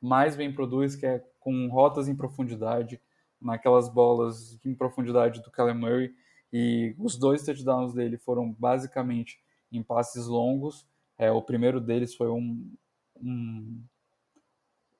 mais 0.00 0.36
bem 0.36 0.52
produz, 0.52 0.96
que 0.96 1.06
é 1.06 1.24
com 1.38 1.68
rotas 1.68 2.08
em 2.08 2.14
profundidade, 2.14 3.00
naquelas 3.40 3.88
bolas 3.88 4.58
em 4.64 4.74
profundidade 4.74 5.42
do 5.42 5.50
Kyler 5.50 5.74
Murray. 5.74 6.14
E 6.52 6.94
os 6.98 7.16
dois 7.16 7.44
touchdowns 7.44 7.94
dele 7.94 8.18
foram 8.18 8.52
basicamente 8.52 9.40
em 9.70 9.82
passes 9.82 10.26
longos. 10.26 10.86
É, 11.16 11.30
o 11.30 11.42
primeiro 11.42 11.80
deles 11.80 12.14
foi 12.14 12.28
um, 12.28 12.72
um 13.16 13.80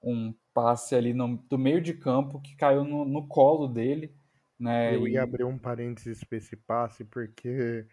um 0.03 0.35
passe 0.55 0.95
ali 0.95 1.13
no, 1.13 1.37
do 1.49 1.59
meio 1.59 1.81
de 1.81 1.95
campo 1.95 2.41
que 2.41 2.57
caiu 2.57 2.85
no, 2.85 3.05
no 3.05 3.27
colo 3.29 3.69
dele. 3.69 4.15
Né? 4.59 4.95
Eu 4.95 5.09
ia 5.09 5.23
abrir 5.23 5.45
um 5.45 5.59
parênteses 5.59 6.23
para 6.25 6.39
esse 6.39 6.57
passe, 6.57 7.05
porque 7.05 7.87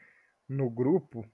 no 0.48 0.70
grupo 0.70 1.26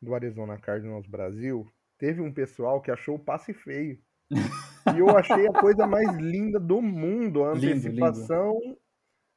do 0.00 0.14
Arizona 0.14 0.58
Cardinals 0.58 1.06
Brasil, 1.06 1.70
teve 1.98 2.20
um 2.20 2.32
pessoal 2.32 2.80
que 2.80 2.90
achou 2.90 3.16
o 3.16 3.24
passe 3.24 3.52
feio. 3.52 3.98
e 4.30 4.98
eu 4.98 5.10
achei 5.10 5.46
a 5.46 5.52
coisa 5.52 5.86
mais 5.86 6.16
linda 6.16 6.58
do 6.58 6.80
mundo, 6.80 7.44
a 7.44 7.52
antecipação 7.52 8.54
lindo, 8.54 8.64
lindo. 8.64 8.78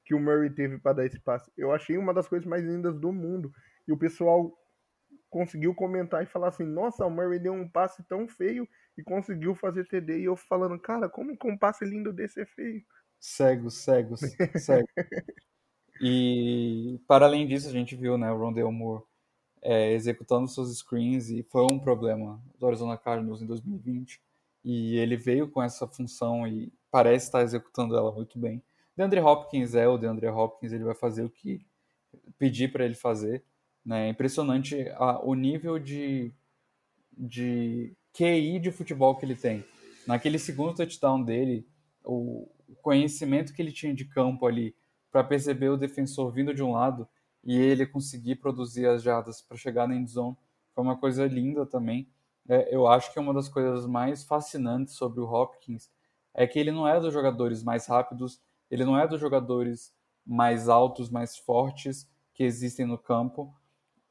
que 0.05 0.13
o 0.13 0.19
Murray 0.19 0.49
teve 0.49 0.77
para 0.77 0.93
dar 0.93 1.05
esse 1.05 1.19
passe. 1.19 1.51
Eu 1.57 1.71
achei 1.71 1.97
uma 1.97 2.13
das 2.13 2.27
coisas 2.27 2.47
mais 2.47 2.63
lindas 2.63 2.97
do 2.97 3.11
mundo. 3.11 3.51
E 3.87 3.91
o 3.91 3.97
pessoal 3.97 4.57
conseguiu 5.29 5.73
comentar 5.75 6.23
e 6.23 6.27
falar 6.27 6.49
assim: 6.49 6.63
nossa, 6.63 7.05
o 7.05 7.09
Murray 7.09 7.39
deu 7.39 7.53
um 7.53 7.67
passe 7.67 8.03
tão 8.03 8.27
feio 8.27 8.67
e 8.97 9.03
conseguiu 9.03 9.55
fazer 9.55 9.87
TD. 9.87 10.19
E 10.19 10.25
eu 10.25 10.35
falando, 10.35 10.79
cara, 10.79 11.09
como 11.09 11.35
um 11.45 11.57
passe 11.57 11.85
lindo 11.85 12.13
desse 12.13 12.41
é 12.41 12.45
feio? 12.45 12.83
Cegos, 13.19 13.75
cegos, 13.75 14.19
cegos. 14.59 14.91
e 16.01 16.99
para 17.07 17.25
além 17.25 17.47
disso, 17.47 17.69
a 17.69 17.71
gente 17.71 17.95
viu 17.95 18.17
né, 18.17 18.31
o 18.31 18.37
Rondell 18.37 18.71
Moore 18.71 19.03
é, 19.61 19.93
executando 19.93 20.47
seus 20.47 20.77
screens 20.77 21.29
e 21.29 21.41
foi 21.43 21.65
um 21.71 21.79
problema 21.79 22.41
do 22.59 22.67
Arizona 22.67 22.97
Cardinals 22.97 23.41
em 23.41 23.45
2020. 23.45 24.21
E 24.63 24.97
ele 24.97 25.17
veio 25.17 25.49
com 25.49 25.61
essa 25.61 25.87
função 25.87 26.47
e 26.47 26.71
parece 26.91 27.25
estar 27.25 27.41
executando 27.41 27.97
ela 27.97 28.11
muito 28.11 28.37
bem. 28.37 28.61
DeAndre 28.95 29.19
Hopkins 29.19 29.73
é 29.73 29.87
o 29.87 29.97
DeAndre 29.97 30.27
Hopkins, 30.27 30.71
ele 30.71 30.83
vai 30.83 30.93
fazer 30.93 31.23
o 31.23 31.29
que 31.29 31.65
pedir 32.37 32.71
para 32.71 32.85
ele 32.85 32.93
fazer. 32.93 33.43
Né? 33.85 34.07
É 34.07 34.09
impressionante 34.09 34.87
a, 34.95 35.19
o 35.23 35.33
nível 35.33 35.79
de, 35.79 36.31
de 37.11 37.95
QI 38.13 38.59
de 38.59 38.71
futebol 38.71 39.15
que 39.15 39.25
ele 39.25 39.35
tem. 39.35 39.65
Naquele 40.05 40.37
segundo 40.37 40.75
touchdown 40.75 41.23
dele, 41.23 41.67
o 42.03 42.47
conhecimento 42.81 43.53
que 43.53 43.61
ele 43.61 43.71
tinha 43.71 43.93
de 43.93 44.05
campo 44.05 44.45
ali 44.45 44.75
para 45.11 45.23
perceber 45.23 45.69
o 45.69 45.77
defensor 45.77 46.31
vindo 46.31 46.53
de 46.53 46.61
um 46.63 46.71
lado 46.71 47.07
e 47.43 47.57
ele 47.57 47.85
conseguir 47.85 48.35
produzir 48.35 48.87
as 48.87 49.03
jardas 49.03 49.41
para 49.41 49.57
chegar 49.57 49.87
na 49.87 49.95
endzone 49.95 50.37
foi 50.73 50.83
uma 50.83 50.97
coisa 50.97 51.25
linda 51.25 51.65
também. 51.65 52.09
É, 52.49 52.75
eu 52.75 52.87
acho 52.87 53.13
que 53.13 53.19
uma 53.19 53.33
das 53.33 53.47
coisas 53.47 53.85
mais 53.85 54.23
fascinantes 54.23 54.95
sobre 54.95 55.21
o 55.21 55.25
Hopkins 55.31 55.89
é 56.33 56.47
que 56.47 56.57
ele 56.59 56.71
não 56.71 56.87
é 56.87 56.99
dos 56.99 57.13
jogadores 57.13 57.63
mais 57.63 57.85
rápidos, 57.85 58.41
ele 58.69 58.83
não 58.83 58.97
é 58.97 59.07
dos 59.07 59.21
jogadores 59.21 59.95
mais 60.25 60.67
altos, 60.67 61.09
mais 61.09 61.37
fortes 61.37 62.09
que 62.33 62.43
existem 62.43 62.85
no 62.85 62.97
campo, 62.97 63.53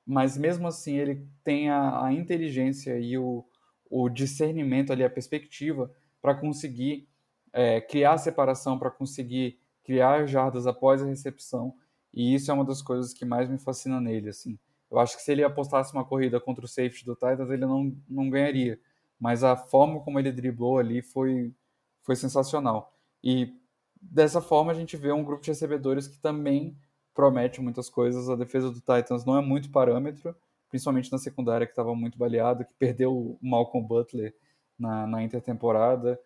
mas 0.06 0.36
mesmo 0.36 0.68
assim 0.68 0.96
ele 0.96 1.26
tem 1.42 1.68
a, 1.68 2.06
a 2.06 2.12
inteligência 2.12 2.98
e 2.98 3.18
o, 3.18 3.44
o 3.92 4.08
discernimento 4.08 4.90
ali, 4.90 5.04
a 5.04 5.10
perspectiva 5.10 5.90
para 6.22 6.34
conseguir 6.34 7.06
é, 7.52 7.78
criar 7.78 8.16
separação, 8.16 8.78
para 8.78 8.90
conseguir 8.90 9.58
criar 9.84 10.24
jardas 10.26 10.66
após 10.66 11.02
a 11.02 11.06
recepção, 11.06 11.74
e 12.10 12.34
isso 12.34 12.50
é 12.50 12.54
uma 12.54 12.64
das 12.64 12.80
coisas 12.80 13.12
que 13.12 13.26
mais 13.26 13.50
me 13.50 13.58
fascina 13.58 14.00
nele, 14.00 14.30
assim. 14.30 14.58
Eu 14.90 14.98
acho 14.98 15.16
que 15.16 15.22
se 15.22 15.30
ele 15.30 15.44
apostasse 15.44 15.92
uma 15.92 16.06
corrida 16.06 16.40
contra 16.40 16.64
o 16.64 16.68
safety 16.68 17.04
do 17.04 17.14
Titans, 17.14 17.50
ele 17.50 17.66
não, 17.66 17.94
não 18.08 18.30
ganharia. 18.30 18.80
Mas 19.20 19.44
a 19.44 19.56
forma 19.56 20.00
como 20.00 20.18
ele 20.18 20.32
driblou 20.32 20.78
ali 20.78 21.02
foi, 21.02 21.54
foi 22.02 22.16
sensacional. 22.16 22.94
E 23.22 23.54
dessa 24.00 24.40
forma 24.40 24.72
a 24.72 24.74
gente 24.74 24.96
vê 24.96 25.12
um 25.12 25.24
grupo 25.24 25.42
de 25.42 25.50
recebedores 25.50 26.08
que 26.08 26.18
também 26.18 26.76
promete 27.14 27.60
muitas 27.60 27.88
coisas. 27.88 28.28
A 28.28 28.36
defesa 28.36 28.70
do 28.70 28.80
Titans 28.80 29.24
não 29.24 29.36
é 29.36 29.42
muito 29.42 29.70
parâmetro, 29.70 30.34
principalmente 30.72 31.12
na 31.12 31.18
secundária 31.18 31.66
que 31.66 31.72
estava 31.72 31.94
muito 31.94 32.16
baleada, 32.16 32.64
que 32.64 32.72
perdeu 32.78 33.14
o 33.14 33.38
Malcolm 33.42 33.86
Butler 33.86 34.34
na, 34.78 35.06
na 35.06 35.22
intertemporada, 35.22 36.18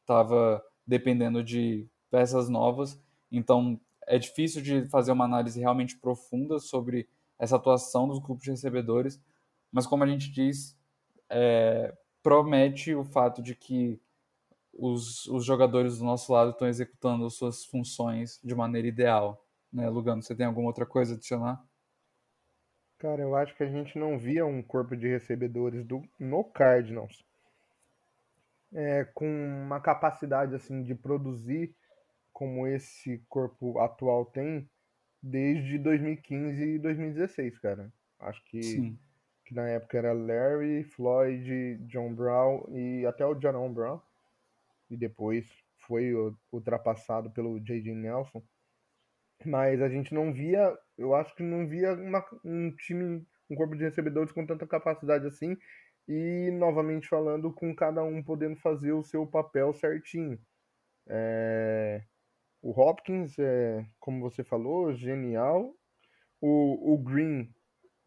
estava 0.00 0.62
é, 0.64 0.70
dependendo 0.86 1.42
de 1.42 1.88
peças 2.08 2.48
novas. 2.48 3.02
Então 3.30 3.80
é 4.06 4.16
difícil 4.16 4.62
de 4.62 4.88
fazer 4.88 5.10
uma 5.10 5.24
análise 5.24 5.58
realmente 5.58 5.96
profunda 5.96 6.60
sobre 6.60 7.08
essa 7.36 7.56
atuação 7.56 8.06
dos 8.06 8.20
grupos 8.20 8.44
de 8.44 8.52
recebedores, 8.52 9.20
mas 9.72 9.88
como 9.88 10.04
a 10.04 10.06
gente 10.06 10.30
diz, 10.30 10.78
é, 11.28 11.92
promete 12.22 12.94
o 12.94 13.02
fato 13.02 13.42
de 13.42 13.56
que 13.56 14.00
os, 14.72 15.26
os 15.26 15.44
jogadores 15.44 15.98
do 15.98 16.04
nosso 16.04 16.32
lado 16.32 16.52
estão 16.52 16.68
executando 16.68 17.28
suas 17.28 17.64
funções 17.64 18.38
de 18.44 18.54
maneira 18.54 18.86
ideal. 18.86 19.44
Né, 19.72 19.88
Lugano, 19.88 20.22
você 20.22 20.32
tem 20.32 20.46
alguma 20.46 20.68
outra 20.68 20.86
coisa 20.86 21.14
a 21.14 21.16
adicionar? 21.16 21.69
Cara, 23.00 23.22
eu 23.22 23.34
acho 23.34 23.56
que 23.56 23.64
a 23.64 23.68
gente 23.68 23.98
não 23.98 24.18
via 24.18 24.46
um 24.46 24.62
corpo 24.62 24.94
de 24.94 25.08
recebedores 25.08 25.84
do, 25.84 26.02
no 26.18 26.44
Cardinals 26.44 27.24
é, 28.72 29.04
com 29.14 29.26
uma 29.26 29.80
capacidade 29.80 30.54
assim 30.54 30.82
de 30.82 30.94
produzir 30.94 31.74
como 32.32 32.66
esse 32.66 33.18
corpo 33.28 33.78
atual 33.80 34.24
tem 34.24 34.68
desde 35.22 35.78
2015 35.78 36.62
e 36.62 36.78
2016, 36.78 37.58
cara. 37.58 37.92
Acho 38.18 38.42
que, 38.44 38.96
que 39.44 39.54
na 39.54 39.68
época 39.68 39.98
era 39.98 40.12
Larry, 40.12 40.84
Floyd, 40.84 41.78
John 41.86 42.14
Brown 42.14 42.64
e 42.70 43.04
até 43.06 43.26
o 43.26 43.38
Jaron 43.38 43.72
Brown. 43.72 44.00
E 44.88 44.96
depois 44.96 45.46
foi 45.86 46.12
ultrapassado 46.52 47.30
pelo 47.30 47.60
J.J. 47.60 47.94
Nelson. 47.94 48.42
Mas 49.44 49.80
a 49.80 49.88
gente 49.88 50.12
não 50.12 50.32
via, 50.32 50.76
eu 50.98 51.14
acho 51.14 51.34
que 51.34 51.42
não 51.42 51.66
via 51.66 51.94
uma, 51.94 52.24
um 52.44 52.70
time, 52.76 53.26
um 53.48 53.54
corpo 53.56 53.74
de 53.74 53.84
recebedores 53.84 54.32
com 54.32 54.46
tanta 54.46 54.66
capacidade 54.66 55.26
assim. 55.26 55.56
E, 56.08 56.50
novamente 56.52 57.08
falando, 57.08 57.52
com 57.52 57.74
cada 57.74 58.02
um 58.02 58.22
podendo 58.22 58.56
fazer 58.56 58.92
o 58.92 59.02
seu 59.02 59.26
papel 59.26 59.72
certinho. 59.72 60.38
É, 61.08 62.02
o 62.62 62.78
Hopkins, 62.78 63.38
é, 63.38 63.86
como 63.98 64.20
você 64.20 64.44
falou, 64.44 64.92
genial. 64.94 65.74
O, 66.40 66.94
o 66.94 66.98
Green, 66.98 67.48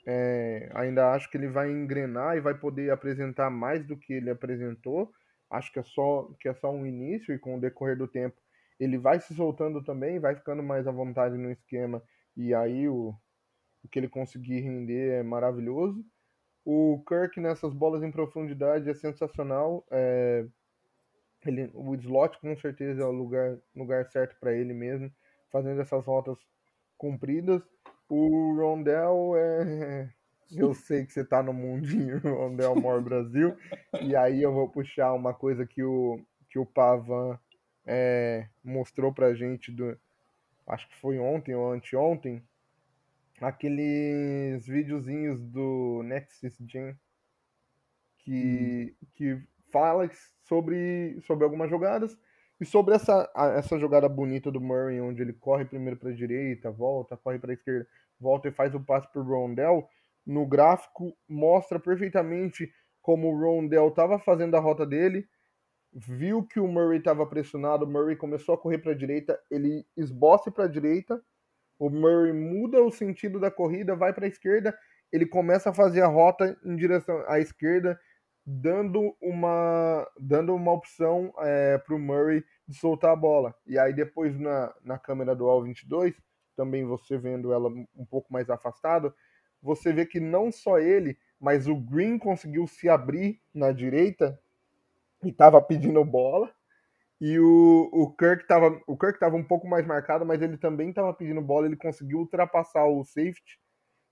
é, 0.05 0.69
ainda 0.73 1.11
acho 1.11 1.29
que 1.29 1.37
ele 1.37 1.47
vai 1.47 1.71
engrenar 1.71 2.35
e 2.35 2.41
vai 2.41 2.53
poder 2.53 2.91
apresentar 2.91 3.49
mais 3.49 3.85
do 3.85 3.97
que 3.97 4.13
ele 4.13 4.29
apresentou. 4.29 5.11
Acho 5.49 5.71
que 5.71 5.79
é 5.79 5.83
só 5.83 6.29
que 6.39 6.49
é 6.49 6.53
só 6.53 6.71
um 6.71 6.85
início 6.85 7.33
e 7.33 7.39
com 7.39 7.55
o 7.55 7.61
decorrer 7.61 7.97
do 7.97 8.07
tempo 8.07 8.35
ele 8.79 8.97
vai 8.97 9.19
se 9.19 9.33
soltando 9.33 9.83
também, 9.83 10.19
vai 10.19 10.35
ficando 10.35 10.63
mais 10.63 10.87
à 10.87 10.91
vontade 10.91 11.37
no 11.37 11.51
esquema 11.51 12.01
e 12.35 12.53
aí 12.53 12.87
o, 12.87 13.15
o 13.83 13.87
que 13.87 13.99
ele 13.99 14.09
conseguir 14.09 14.61
render 14.61 15.19
é 15.19 15.23
maravilhoso. 15.23 16.03
O 16.65 17.03
Kirk 17.07 17.39
nessas 17.39 17.73
bolas 17.73 18.03
em 18.03 18.11
profundidade 18.11 18.89
é 18.89 18.93
sensacional. 18.93 19.85
É, 19.91 20.45
ele, 21.45 21.69
o 21.73 21.93
slot 21.95 22.39
com 22.39 22.55
certeza 22.55 23.03
é 23.03 23.05
o 23.05 23.11
lugar, 23.11 23.57
lugar 23.75 24.05
certo 24.05 24.37
para 24.39 24.53
ele 24.53 24.73
mesmo, 24.73 25.11
fazendo 25.51 25.81
essas 25.81 26.05
rotas 26.05 26.37
compridas. 26.97 27.61
O 28.09 28.55
Rondell 28.55 29.35
é. 29.35 30.09
Eu 30.55 30.73
sei 30.75 31.03
que 31.03 31.11
você 31.11 31.25
tá 31.25 31.41
no 31.41 31.51
mundinho 31.51 32.19
Rondell 32.21 32.75
More 32.75 33.01
Brasil. 33.01 33.57
e 34.01 34.15
aí 34.15 34.43
eu 34.43 34.53
vou 34.53 34.69
puxar 34.69 35.11
uma 35.13 35.33
coisa 35.33 35.65
que 35.65 35.81
o, 35.81 36.19
que 36.47 36.59
o 36.59 36.65
Pavan 36.65 37.39
é, 37.85 38.47
mostrou 38.63 39.13
pra 39.13 39.33
gente 39.33 39.71
do. 39.71 39.97
Acho 40.65 40.87
que 40.87 40.95
foi 40.95 41.19
ontem 41.19 41.53
ou 41.55 41.71
anteontem. 41.71 42.43
Aqueles 43.41 44.65
videozinhos 44.65 45.41
do 45.41 46.01
Nexus 46.03 46.55
Gen 46.67 46.95
que, 48.19 48.95
hum. 49.01 49.07
que 49.15 49.41
fala 49.71 50.09
sobre, 50.43 51.19
sobre 51.21 51.43
algumas 51.43 51.69
jogadas 51.69 52.17
e 52.59 52.65
sobre 52.65 52.95
essa, 52.95 53.29
essa 53.57 53.77
jogada 53.77 54.07
bonita 54.07 54.51
do 54.51 54.61
Murray, 54.61 55.01
onde 55.01 55.21
ele 55.21 55.33
corre 55.33 55.65
primeiro 55.65 55.99
para 55.99 56.09
a 56.09 56.15
direita, 56.15 56.71
volta, 56.71 57.17
corre 57.17 57.39
para 57.39 57.51
a 57.51 57.53
esquerda, 57.53 57.87
volta 58.19 58.47
e 58.47 58.51
faz 58.51 58.73
o 58.73 58.79
passe 58.79 59.11
para 59.11 59.21
o 59.21 59.25
Rondell. 59.25 59.87
No 60.25 60.45
gráfico 60.45 61.15
mostra 61.27 61.79
perfeitamente 61.79 62.71
como 63.01 63.27
o 63.27 63.37
Rondell 63.37 63.89
estava 63.89 64.17
fazendo 64.17 64.55
a 64.55 64.59
rota 64.59 64.85
dele, 64.85 65.27
viu 65.93 66.43
que 66.43 66.59
o 66.59 66.67
Murray 66.67 66.97
estava 66.97 67.25
pressionado, 67.25 67.85
o 67.85 67.89
Murray 67.89 68.15
começou 68.15 68.55
a 68.55 68.57
correr 68.57 68.79
para 68.79 68.91
a 68.91 68.97
direita, 68.97 69.39
ele 69.49 69.85
esboça 69.95 70.51
para 70.51 70.65
a 70.65 70.67
direita, 70.67 71.21
o 71.79 71.89
Murray 71.89 72.33
muda 72.33 72.81
o 72.83 72.91
sentido 72.91 73.39
da 73.39 73.51
corrida, 73.51 73.95
vai 73.95 74.13
para 74.13 74.25
a 74.25 74.29
esquerda, 74.29 74.77
ele 75.11 75.25
começa 75.25 75.69
a 75.69 75.73
fazer 75.73 76.01
a 76.01 76.07
rota 76.07 76.57
em 76.65 76.75
direção 76.75 77.23
à 77.27 77.39
esquerda, 77.39 77.99
dando 78.45 79.15
uma, 79.21 80.07
dando 80.19 80.55
uma 80.55 80.71
opção 80.71 81.33
é, 81.39 81.77
para 81.77 81.95
o 81.95 81.99
Murray 81.99 82.43
de 82.67 82.77
soltar 82.77 83.11
a 83.11 83.15
bola. 83.15 83.53
E 83.65 83.77
aí 83.77 83.93
depois 83.93 84.37
na, 84.39 84.73
na 84.83 84.97
câmera 84.97 85.35
do 85.35 85.45
All-22, 85.45 86.15
também 86.55 86.85
você 86.85 87.17
vendo 87.17 87.53
ela 87.53 87.69
um 87.69 88.05
pouco 88.05 88.31
mais 88.33 88.49
afastada, 88.49 89.13
você 89.61 89.93
vê 89.93 90.05
que 90.05 90.19
não 90.19 90.51
só 90.51 90.79
ele, 90.79 91.17
mas 91.39 91.67
o 91.67 91.75
Green 91.75 92.17
conseguiu 92.17 92.67
se 92.67 92.89
abrir 92.89 93.39
na 93.53 93.71
direita 93.71 94.37
e 95.23 95.29
estava 95.29 95.61
pedindo 95.61 96.03
bola. 96.03 96.51
E 97.21 97.39
o, 97.39 97.89
o 97.93 98.15
Kirk 98.15 98.43
estava 98.43 98.81
o 98.85 98.97
Kirk 98.97 99.19
tava 99.19 99.35
um 99.35 99.43
pouco 99.43 99.67
mais 99.67 99.85
marcado, 99.85 100.25
mas 100.25 100.41
ele 100.41 100.57
também 100.57 100.89
estava 100.89 101.13
pedindo 101.13 101.41
bola, 101.41 101.65
ele 101.65 101.77
conseguiu 101.77 102.19
ultrapassar 102.19 102.85
o 102.85 103.03
safety 103.05 103.59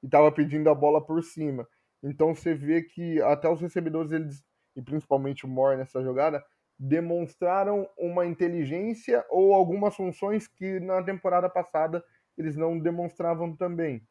e 0.02 0.06
estava 0.06 0.32
pedindo 0.32 0.70
a 0.70 0.76
bola 0.76 1.06
por 1.06 1.22
cima. 1.24 1.68
Então 2.04 2.34
você 2.34 2.54
vê 2.54 2.82
que 2.82 3.22
até 3.22 3.50
os 3.50 3.60
recebedores, 3.62 4.12
eles, 4.12 4.44
e 4.76 4.82
principalmente 4.82 5.46
o 5.46 5.50
Moore 5.50 5.78
nessa 5.78 6.02
jogada, 6.02 6.44
demonstraram 6.80 7.88
uma 7.98 8.26
inteligência 8.26 9.24
ou 9.30 9.54
algumas 9.54 9.96
funções 9.96 10.48
que 10.48 10.80
na 10.80 11.04
temporada 11.04 11.50
passada 11.50 12.04
eles 12.38 12.56
não 12.56 12.80
demonstravam 12.80 13.56
também. 13.56 14.02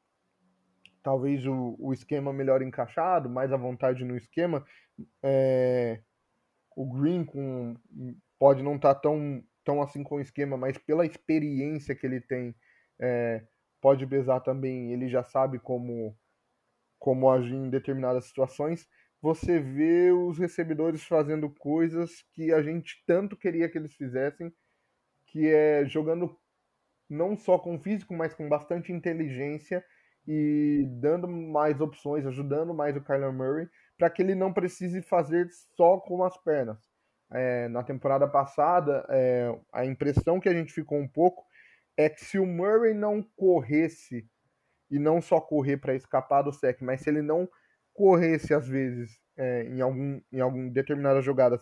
Talvez 1.03 1.47
o, 1.47 1.75
o 1.79 1.93
esquema 1.93 2.33
melhor 2.33 2.63
encaixado, 2.63 3.29
mais 3.29 3.53
à 3.53 3.57
vontade 3.57 4.05
no 4.05 4.17
esquema. 4.17 4.65
É, 5.23 6.01
o 6.77 6.87
Green 6.87 7.25
com, 7.25 7.77
pode 8.39 8.63
não 8.63 8.77
estar 8.77 8.95
tá 8.95 9.01
tão, 9.01 9.43
tão 9.65 9.83
assim 9.83 10.03
com 10.03 10.17
o 10.17 10.21
esquema, 10.21 10.57
mas 10.57 10.79
pela 10.79 11.07
experiência 11.07 11.95
que 11.95 12.07
ele 12.07 12.21
tem, 12.21 12.55
é, 12.99 13.45
pode 13.81 14.07
pesar 14.07 14.41
também. 14.41 14.93
Ele 14.93 15.09
já 15.09 15.23
sabe 15.23 15.59
como 15.59 16.17
como 17.01 17.31
agir 17.31 17.55
em 17.55 17.71
determinadas 17.71 18.27
situações, 18.27 18.87
você 19.23 19.59
vê 19.59 20.13
os 20.13 20.39
recebedores 20.39 21.03
fazendo 21.03 21.49
coisas 21.49 22.23
que 22.35 22.53
a 22.53 22.63
gente 22.63 23.03
tanto 23.07 23.37
queria 23.37 23.69
que 23.71 23.79
eles 23.79 23.95
fizessem, 23.95 24.53
que 25.27 25.49
é 25.49 25.85
jogando 25.87 26.39
não 27.09 27.37
só 27.37 27.59
com 27.59 27.81
físico, 27.81 28.15
mas 28.15 28.35
com 28.35 28.49
bastante 28.49 28.93
inteligência 28.93 29.85
e 30.29 30.87
dando 31.01 31.27
mais 31.27 31.81
opções, 31.81 32.27
ajudando 32.27 32.75
mais 32.75 32.95
o 32.97 33.01
Kyler 33.01 33.33
Murray, 33.33 33.69
para 34.01 34.09
que 34.09 34.23
ele 34.23 34.35
não 34.35 34.51
precise 34.51 35.03
fazer 35.03 35.47
só 35.77 35.99
com 35.99 36.25
as 36.25 36.35
pernas. 36.39 36.79
É, 37.31 37.69
na 37.69 37.83
temporada 37.83 38.27
passada, 38.27 39.05
é, 39.11 39.55
a 39.71 39.85
impressão 39.85 40.41
que 40.41 40.49
a 40.49 40.55
gente 40.55 40.73
ficou 40.73 40.99
um 40.99 41.07
pouco 41.07 41.45
é 41.99 42.09
que 42.09 42.25
se 42.25 42.39
o 42.39 42.47
Murray 42.47 42.95
não 42.95 43.23
corresse 43.37 44.27
e 44.91 44.99
não 44.99 45.21
só 45.21 45.39
correr 45.39 45.77
para 45.77 45.95
escapar 45.95 46.41
do 46.41 46.51
sec, 46.51 46.81
mas 46.81 47.03
se 47.03 47.11
ele 47.11 47.21
não 47.21 47.47
corresse 47.93 48.55
às 48.55 48.67
vezes 48.67 49.21
é, 49.37 49.65
em 49.65 49.83
algum 49.83 50.19
em 50.33 50.41
algum 50.41 50.71
determinadas 50.71 51.23
jogadas 51.23 51.61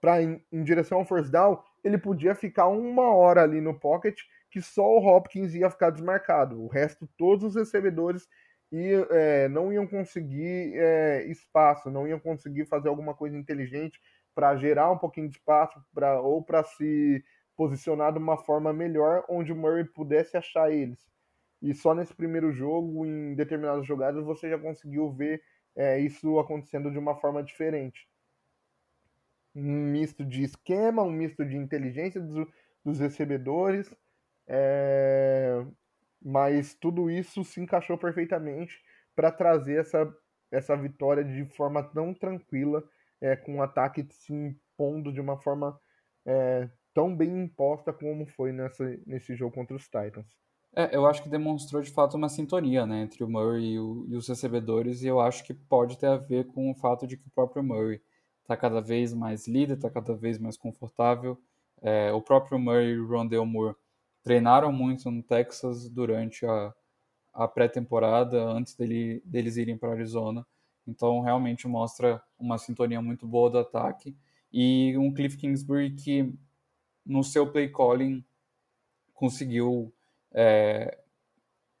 para 0.00 0.20
em, 0.20 0.44
em, 0.50 0.64
direção 0.64 0.98
ao 0.98 1.04
first 1.04 1.30
down, 1.30 1.62
ele 1.84 1.96
podia 1.96 2.34
ficar 2.34 2.66
uma 2.66 3.14
hora 3.14 3.44
ali 3.44 3.60
no 3.60 3.78
pocket 3.78 4.18
que 4.50 4.60
só 4.60 4.82
o 4.82 5.06
Hopkins 5.06 5.54
ia 5.54 5.70
ficar 5.70 5.90
desmarcado. 5.90 6.60
O 6.60 6.66
resto, 6.66 7.08
todos 7.16 7.44
os 7.44 7.54
recebedores 7.54 8.26
ia, 8.70 9.06
é, 9.10 9.48
não 9.48 9.72
iam 9.72 9.86
conseguir 9.86 10.72
é, 10.76 11.24
espaço, 11.26 11.90
não 11.90 12.06
iam 12.06 12.20
conseguir 12.20 12.66
fazer 12.66 12.88
alguma 12.88 13.14
coisa 13.14 13.36
inteligente 13.36 14.00
para 14.34 14.56
gerar 14.56 14.90
um 14.90 14.98
pouquinho 14.98 15.28
de 15.28 15.36
espaço 15.36 15.82
pra, 15.92 16.20
ou 16.20 16.42
para 16.42 16.62
se 16.62 17.24
posicionar 17.56 18.12
de 18.12 18.18
uma 18.18 18.36
forma 18.36 18.72
melhor 18.72 19.24
onde 19.28 19.52
o 19.52 19.56
Murray 19.56 19.84
pudesse 19.84 20.36
achar 20.36 20.70
eles. 20.70 21.08
E 21.60 21.74
só 21.74 21.92
nesse 21.92 22.14
primeiro 22.14 22.52
jogo, 22.52 23.04
em 23.04 23.34
determinadas 23.34 23.84
jogadas, 23.84 24.24
você 24.24 24.48
já 24.48 24.58
conseguiu 24.58 25.10
ver 25.10 25.42
é, 25.74 25.98
isso 25.98 26.38
acontecendo 26.38 26.90
de 26.90 26.98
uma 26.98 27.16
forma 27.16 27.42
diferente. 27.42 28.08
Um 29.54 29.90
misto 29.90 30.24
de 30.24 30.44
esquema, 30.44 31.02
um 31.02 31.10
misto 31.10 31.44
de 31.44 31.56
inteligência 31.56 32.20
dos, 32.20 32.46
dos 32.84 33.00
recebedores, 33.00 33.92
é, 34.46 35.64
mas 36.22 36.74
tudo 36.74 37.10
isso 37.10 37.44
se 37.44 37.60
encaixou 37.60 37.96
perfeitamente 37.96 38.78
para 39.14 39.32
trazer 39.32 39.80
essa, 39.80 40.14
essa 40.50 40.76
vitória 40.76 41.24
de 41.24 41.44
forma 41.56 41.82
tão 41.82 42.14
tranquila, 42.14 42.82
é, 43.20 43.36
com 43.36 43.54
o 43.54 43.56
um 43.56 43.62
ataque 43.62 44.06
se 44.10 44.32
impondo 44.32 45.12
de 45.12 45.20
uma 45.20 45.36
forma 45.36 45.78
é, 46.24 46.68
tão 46.94 47.14
bem 47.16 47.44
imposta 47.44 47.92
como 47.92 48.26
foi 48.26 48.52
nessa, 48.52 48.84
nesse 49.06 49.34
jogo 49.34 49.54
contra 49.54 49.76
os 49.76 49.84
Titans. 49.84 50.36
É, 50.74 50.94
eu 50.94 51.06
acho 51.06 51.22
que 51.22 51.28
demonstrou 51.28 51.82
de 51.82 51.90
fato 51.90 52.16
uma 52.16 52.28
sintonia 52.28 52.86
né, 52.86 53.02
entre 53.02 53.24
o 53.24 53.28
Murray 53.28 53.72
e, 53.72 53.80
o, 53.80 54.06
e, 54.08 54.14
os 54.14 54.28
recebedores, 54.28 55.02
e 55.02 55.06
eu 55.06 55.20
acho 55.20 55.42
que 55.44 55.54
pode 55.54 55.98
ter 55.98 56.06
a 56.06 56.16
ver 56.16 56.46
com 56.46 56.70
o 56.70 56.74
fato 56.74 57.06
de 57.06 57.16
que 57.16 57.26
o 57.26 57.30
próprio 57.30 57.62
Murray 57.62 58.00
está 58.42 58.56
cada 58.56 58.80
vez 58.80 59.12
mais 59.12 59.46
líder, 59.46 59.74
está 59.74 59.90
cada 59.90 60.14
vez 60.14 60.38
mais 60.38 60.56
confortável. 60.56 61.38
É, 61.80 62.12
o 62.12 62.20
próprio 62.20 62.58
Murray 62.58 62.92
e 62.92 62.98
o 62.98 63.08
Rondell 63.08 63.46
Moore 63.46 63.76
treinaram 64.28 64.70
muito 64.70 65.10
no 65.10 65.22
Texas 65.22 65.88
durante 65.88 66.44
a, 66.44 66.74
a 67.32 67.48
pré-temporada, 67.48 68.38
antes 68.44 68.74
dele, 68.74 69.22
deles 69.24 69.56
irem 69.56 69.78
para 69.78 69.92
Arizona. 69.92 70.46
Então, 70.86 71.22
realmente 71.22 71.66
mostra 71.66 72.22
uma 72.38 72.58
sintonia 72.58 73.00
muito 73.00 73.26
boa 73.26 73.48
do 73.48 73.56
ataque. 73.56 74.14
E 74.52 74.94
um 74.98 75.14
Cliff 75.14 75.38
Kingsbury 75.38 75.94
que, 75.94 76.30
no 77.06 77.24
seu 77.24 77.50
play 77.50 77.72
calling, 77.72 78.22
conseguiu 79.14 79.94
é, 80.30 80.98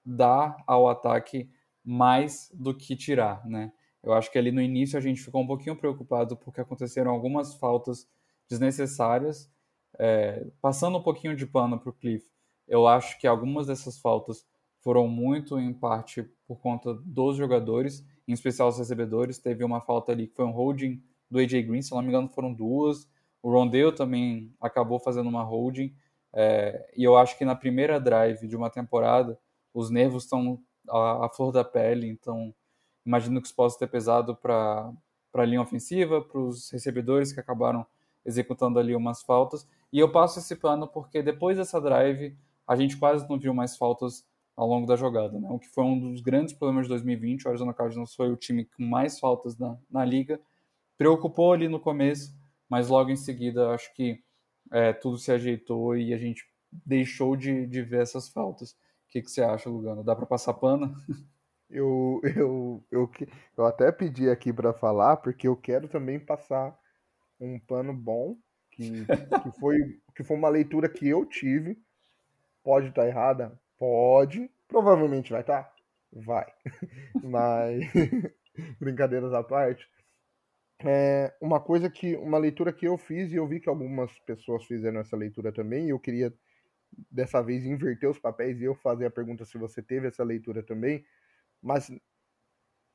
dar 0.02 0.56
ao 0.66 0.88
ataque 0.88 1.50
mais 1.84 2.50
do 2.54 2.74
que 2.74 2.96
tirar, 2.96 3.46
né? 3.46 3.70
Eu 4.02 4.14
acho 4.14 4.32
que 4.32 4.38
ali 4.38 4.50
no 4.50 4.62
início 4.62 4.96
a 4.96 5.02
gente 5.02 5.20
ficou 5.20 5.42
um 5.42 5.46
pouquinho 5.46 5.76
preocupado 5.76 6.34
porque 6.34 6.62
aconteceram 6.62 7.10
algumas 7.10 7.54
faltas 7.56 8.08
desnecessárias, 8.48 9.52
é, 9.98 10.46
passando 10.62 10.96
um 10.96 11.02
pouquinho 11.02 11.36
de 11.36 11.46
pano 11.46 11.78
para 11.78 11.90
o 11.90 11.92
Cliff. 11.92 12.26
Eu 12.68 12.86
acho 12.86 13.18
que 13.18 13.26
algumas 13.26 13.66
dessas 13.66 13.98
faltas 13.98 14.46
foram 14.80 15.08
muito 15.08 15.58
em 15.58 15.72
parte 15.72 16.22
por 16.46 16.60
conta 16.60 16.94
dos 17.04 17.36
jogadores, 17.36 18.04
em 18.26 18.32
especial 18.32 18.68
os 18.68 18.78
recebedores. 18.78 19.38
Teve 19.38 19.64
uma 19.64 19.80
falta 19.80 20.12
ali 20.12 20.28
que 20.28 20.34
foi 20.34 20.44
um 20.44 20.50
holding 20.50 21.02
do 21.30 21.38
AJ 21.38 21.66
Green, 21.66 21.82
se 21.82 21.90
não 21.90 22.02
me 22.02 22.08
engano 22.08 22.28
foram 22.28 22.52
duas. 22.52 23.08
O 23.42 23.50
Rondale 23.50 23.92
também 23.92 24.54
acabou 24.60 24.98
fazendo 24.98 25.28
uma 25.28 25.42
holding. 25.42 25.94
É, 26.32 26.92
e 26.96 27.04
eu 27.04 27.16
acho 27.16 27.36
que 27.38 27.44
na 27.44 27.54
primeira 27.54 27.98
drive 27.98 28.46
de 28.46 28.56
uma 28.56 28.70
temporada, 28.70 29.38
os 29.72 29.90
nervos 29.90 30.24
estão 30.24 30.60
à, 30.88 31.28
flor 31.28 31.52
da 31.52 31.64
pele, 31.64 32.08
então 32.08 32.54
imagino 33.04 33.40
que 33.40 33.46
isso 33.46 33.56
possa 33.56 33.78
ter 33.78 33.86
pesado 33.86 34.36
para 34.36 34.92
a 35.34 35.44
linha 35.44 35.62
ofensiva, 35.62 36.20
para 36.20 36.40
os 36.40 36.70
recebedores 36.70 37.32
que 37.32 37.40
acabaram 37.40 37.86
executando 38.24 38.78
ali 38.78 38.94
umas 38.94 39.22
faltas. 39.22 39.66
E 39.92 39.98
eu 39.98 40.10
passo 40.10 40.38
esse 40.38 40.56
pano 40.56 40.86
porque 40.86 41.22
depois 41.22 41.56
dessa 41.56 41.80
drive, 41.80 42.36
a 42.68 42.76
gente 42.76 42.96
quase 42.96 43.28
não 43.28 43.38
viu 43.38 43.54
mais 43.54 43.76
faltas 43.76 44.24
ao 44.54 44.66
longo 44.66 44.86
da 44.86 44.96
jogada, 44.96 45.38
né? 45.38 45.48
o 45.50 45.58
que 45.58 45.68
foi 45.68 45.84
um 45.84 45.98
dos 45.98 46.20
grandes 46.20 46.52
problemas 46.52 46.86
de 46.86 46.90
2020. 46.90 47.44
O 47.44 47.48
Arizona 47.48 47.72
Cardinals 47.72 48.14
foi 48.14 48.30
o 48.30 48.36
time 48.36 48.64
com 48.64 48.84
mais 48.84 49.18
faltas 49.18 49.56
na, 49.56 49.78
na 49.90 50.04
liga. 50.04 50.40
Preocupou 50.96 51.52
ali 51.52 51.68
no 51.68 51.80
começo, 51.80 52.34
mas 52.68 52.88
logo 52.88 53.10
em 53.10 53.16
seguida 53.16 53.70
acho 53.70 53.94
que 53.94 54.20
é, 54.72 54.92
tudo 54.92 55.16
se 55.16 55.32
ajeitou 55.32 55.96
e 55.96 56.12
a 56.12 56.18
gente 56.18 56.44
deixou 56.70 57.36
de, 57.36 57.66
de 57.66 57.82
ver 57.82 58.02
essas 58.02 58.28
faltas. 58.28 58.72
O 58.72 58.76
que, 59.10 59.22
que 59.22 59.30
você 59.30 59.42
acha, 59.42 59.70
Lugano? 59.70 60.04
Dá 60.04 60.14
para 60.14 60.26
passar 60.26 60.54
pano? 60.54 60.94
Eu, 61.70 62.22
eu, 62.34 62.82
eu, 62.90 63.10
eu 63.54 63.66
até 63.66 63.92
pedi 63.92 64.30
aqui 64.30 64.50
para 64.50 64.72
falar, 64.72 65.18
porque 65.18 65.46
eu 65.46 65.54
quero 65.54 65.86
também 65.86 66.18
passar 66.18 66.74
um 67.38 67.60
pano 67.60 67.92
bom, 67.92 68.38
que, 68.70 69.04
que, 69.04 69.60
foi, 69.60 69.76
que 70.16 70.24
foi 70.24 70.34
uma 70.34 70.48
leitura 70.48 70.88
que 70.88 71.06
eu 71.06 71.26
tive. 71.26 71.78
Pode 72.68 72.88
estar 72.88 73.00
tá 73.00 73.08
errada? 73.08 73.58
Pode. 73.78 74.50
Provavelmente 74.68 75.32
vai 75.32 75.40
estar? 75.40 75.62
Tá? 75.62 75.74
Vai. 76.12 76.52
Mas, 77.24 77.80
brincadeiras 78.78 79.32
à 79.32 79.42
parte, 79.42 79.88
é 80.84 81.34
uma 81.40 81.60
coisa 81.60 81.88
que, 81.88 82.14
uma 82.16 82.36
leitura 82.36 82.70
que 82.70 82.86
eu 82.86 82.98
fiz 82.98 83.32
e 83.32 83.36
eu 83.36 83.48
vi 83.48 83.58
que 83.58 83.70
algumas 83.70 84.12
pessoas 84.18 84.66
fizeram 84.66 85.00
essa 85.00 85.16
leitura 85.16 85.50
também, 85.50 85.86
e 85.86 85.88
eu 85.88 85.98
queria 85.98 86.30
dessa 87.10 87.40
vez 87.42 87.64
inverter 87.64 88.10
os 88.10 88.18
papéis 88.18 88.60
e 88.60 88.64
eu 88.64 88.74
fazer 88.74 89.06
a 89.06 89.10
pergunta 89.10 89.46
se 89.46 89.56
você 89.56 89.80
teve 89.80 90.06
essa 90.06 90.22
leitura 90.22 90.62
também, 90.62 91.06
mas 91.62 91.90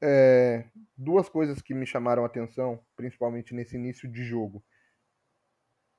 é, 0.03 0.65
duas 0.95 1.27
coisas 1.27 1.63
que 1.63 1.73
me 1.73 1.87
chamaram 1.87 2.21
a 2.21 2.27
atenção, 2.27 2.79
principalmente 2.95 3.55
nesse 3.55 3.75
início 3.75 4.07
de 4.07 4.23
jogo. 4.23 4.63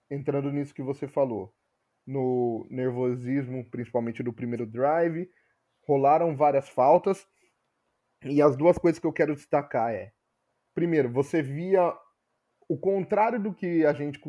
Entrando 0.09 0.53
nisso 0.53 0.73
que 0.73 0.81
você 0.81 1.09
falou, 1.09 1.53
no 2.07 2.67
nervosismo, 2.71 3.69
principalmente 3.71 4.23
do 4.23 4.33
primeiro 4.33 4.67
drive, 4.67 5.29
rolaram 5.87 6.37
várias 6.37 6.69
faltas, 6.69 7.27
e 8.25 8.41
as 8.41 8.57
duas 8.57 8.79
coisas 8.79 8.99
que 8.99 9.07
eu 9.07 9.13
quero 9.13 9.35
destacar 9.35 9.93
é 9.93 10.13
primeiro, 10.75 11.11
você 11.11 11.41
via 11.41 11.95
o 12.69 12.77
contrário 12.77 13.41
do 13.41 13.55
que 13.55 13.87
a 13.87 13.93
gente, 13.93 14.21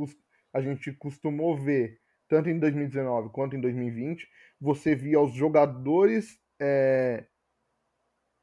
a 0.54 0.62
gente 0.62 0.94
costumou 0.94 1.58
ver, 1.58 2.00
tanto 2.28 2.50
em 2.50 2.60
2019 2.60 3.30
quanto 3.30 3.56
em 3.56 3.62
2020, 3.62 4.28
você 4.60 4.96
via 4.96 5.20
os 5.20 5.34
jogadores 5.34 6.40
é, 6.60 7.26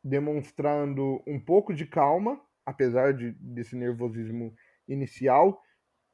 demonstrando 0.03 1.23
um 1.27 1.39
pouco 1.39 1.73
de 1.73 1.87
calma, 1.87 2.41
apesar 2.67 3.15
de, 3.15 3.33
desse 3.33 3.77
nervosismo 3.77 4.55
inicial, 4.89 5.61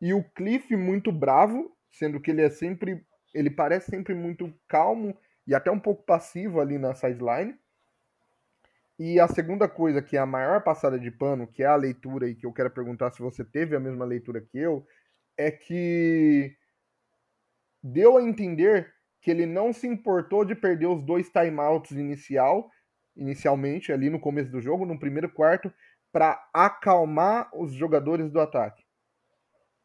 e 0.01 0.13
o 0.13 0.23
Cliff 0.23 0.77
muito 0.77 1.11
bravo, 1.11 1.75
sendo 1.91 2.21
que 2.21 2.31
ele 2.31 2.43
é 2.43 2.51
sempre, 2.51 3.05
ele 3.33 3.51
parece 3.51 3.91
sempre 3.91 4.15
muito 4.15 4.53
calmo 4.67 5.17
e 5.47 5.55
até 5.55 5.71
um 5.71 5.79
pouco 5.79 6.03
passivo 6.05 6.61
ali 6.61 6.79
na 6.79 6.95
sideline. 6.95 7.59
E 8.99 9.21
a 9.21 9.29
segunda 9.29 9.69
coisa, 9.69 10.03
que 10.03 10.17
é 10.17 10.21
a 10.21 10.27
maior 10.27 10.63
passada 10.63 10.99
de 10.99 11.11
pano, 11.11 11.47
que 11.47 11.63
é 11.63 11.67
a 11.67 11.77
leitura, 11.77 12.29
e 12.29 12.35
que 12.35 12.45
eu 12.45 12.53
quero 12.53 12.71
perguntar 12.71 13.11
se 13.13 13.23
você 13.23 13.45
teve 13.45 13.77
a 13.77 13.81
mesma 13.81 14.05
leitura 14.05 14.41
que 14.41 14.59
eu, 14.59 14.85
é 15.37 15.51
que 15.53 16.57
deu 17.83 18.17
a 18.17 18.23
entender 18.23 18.93
que 19.21 19.31
ele 19.31 19.47
não 19.47 19.73
se 19.73 19.87
importou 19.87 20.45
de 20.45 20.55
perder 20.55 20.87
os 20.87 21.03
dois 21.03 21.31
timeouts 21.31 21.93
inicial, 21.93 22.71
inicialmente, 23.17 23.93
ali 23.93 24.11
no 24.11 24.19
começo 24.19 24.51
do 24.51 24.61
jogo, 24.61 24.85
no 24.85 24.99
primeiro 24.99 25.29
quarto, 25.29 25.73
para 26.13 26.49
acalmar 26.53 27.49
os 27.55 27.73
jogadores 27.73 28.31
do 28.31 28.41
ataque. 28.41 28.85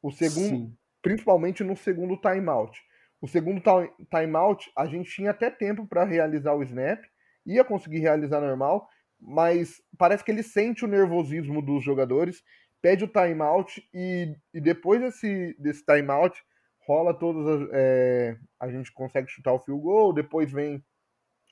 O 0.01 0.11
segundo, 0.11 0.49
Sim. 0.49 0.77
principalmente 1.01 1.63
no 1.63 1.75
segundo 1.75 2.17
timeout. 2.17 2.81
O 3.23 3.27
segundo 3.29 3.63
timeout, 4.09 4.69
a 4.77 4.85
gente 4.85 5.09
tinha 5.09 5.31
até 5.31 5.49
tempo 5.49 5.87
para 5.87 6.03
realizar 6.03 6.55
o 6.55 6.61
snap, 6.61 7.01
ia 7.45 7.63
conseguir 7.63 7.99
realizar 7.99 8.41
normal, 8.41 8.85
mas 9.17 9.81
parece 9.97 10.25
que 10.25 10.29
ele 10.29 10.43
sente 10.43 10.83
o 10.83 10.89
nervosismo 10.89 11.61
dos 11.61 11.81
jogadores, 11.81 12.43
pede 12.81 13.05
o 13.05 13.07
timeout 13.07 13.81
e, 13.93 14.35
e 14.53 14.59
depois 14.59 14.99
desse, 14.99 15.55
desse 15.57 15.85
timeout 15.85 16.37
rola 16.85 17.13
todas 17.13 17.47
as, 17.47 17.69
é, 17.71 18.37
a 18.59 18.69
gente 18.69 18.91
consegue 18.91 19.31
chutar 19.31 19.53
o 19.53 19.59
field 19.59 19.81
goal, 19.81 20.11
depois 20.11 20.51
vem 20.51 20.83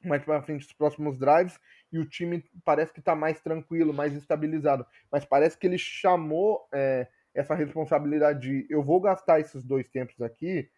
mais 0.03 0.21
para 0.25 0.41
frente 0.41 0.65
os 0.65 0.73
próximos 0.73 1.17
drives 1.17 1.57
e 1.89 1.99
o 1.99 2.05
time 2.05 2.43
parece 2.65 2.91
que 2.91 2.99
está 2.99 3.15
mais 3.15 3.39
tranquilo, 3.39 3.93
mais 3.93 4.11
estabilizado, 4.13 4.85
mas 5.09 5.23
parece 5.23 5.57
que 5.57 5.67
ele 5.67 5.77
chamou 5.77 6.67
é, 6.73 7.07
essa 7.33 7.55
responsabilidade 7.55 8.41
de 8.41 8.67
eu 8.69 8.83
vou 8.83 8.99
gastar 8.99 9.39
esses 9.39 9.63
dois 9.63 9.87
tempos 9.87 10.21
aqui, 10.21 10.69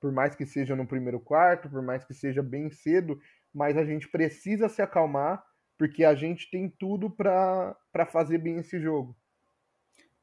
por 0.00 0.12
mais 0.12 0.34
que 0.34 0.46
seja 0.46 0.76
no 0.76 0.86
primeiro 0.86 1.20
quarto, 1.20 1.68
por 1.68 1.82
mais 1.82 2.04
que 2.04 2.14
seja 2.14 2.42
bem 2.42 2.70
cedo, 2.70 3.18
mas 3.52 3.76
a 3.76 3.84
gente 3.84 4.08
precisa 4.08 4.68
se 4.68 4.82
acalmar 4.82 5.44
porque 5.78 6.04
a 6.04 6.14
gente 6.14 6.50
tem 6.50 6.68
tudo 6.68 7.10
para 7.10 7.76
fazer 8.10 8.38
bem 8.38 8.56
esse 8.56 8.80
jogo. 8.80 9.14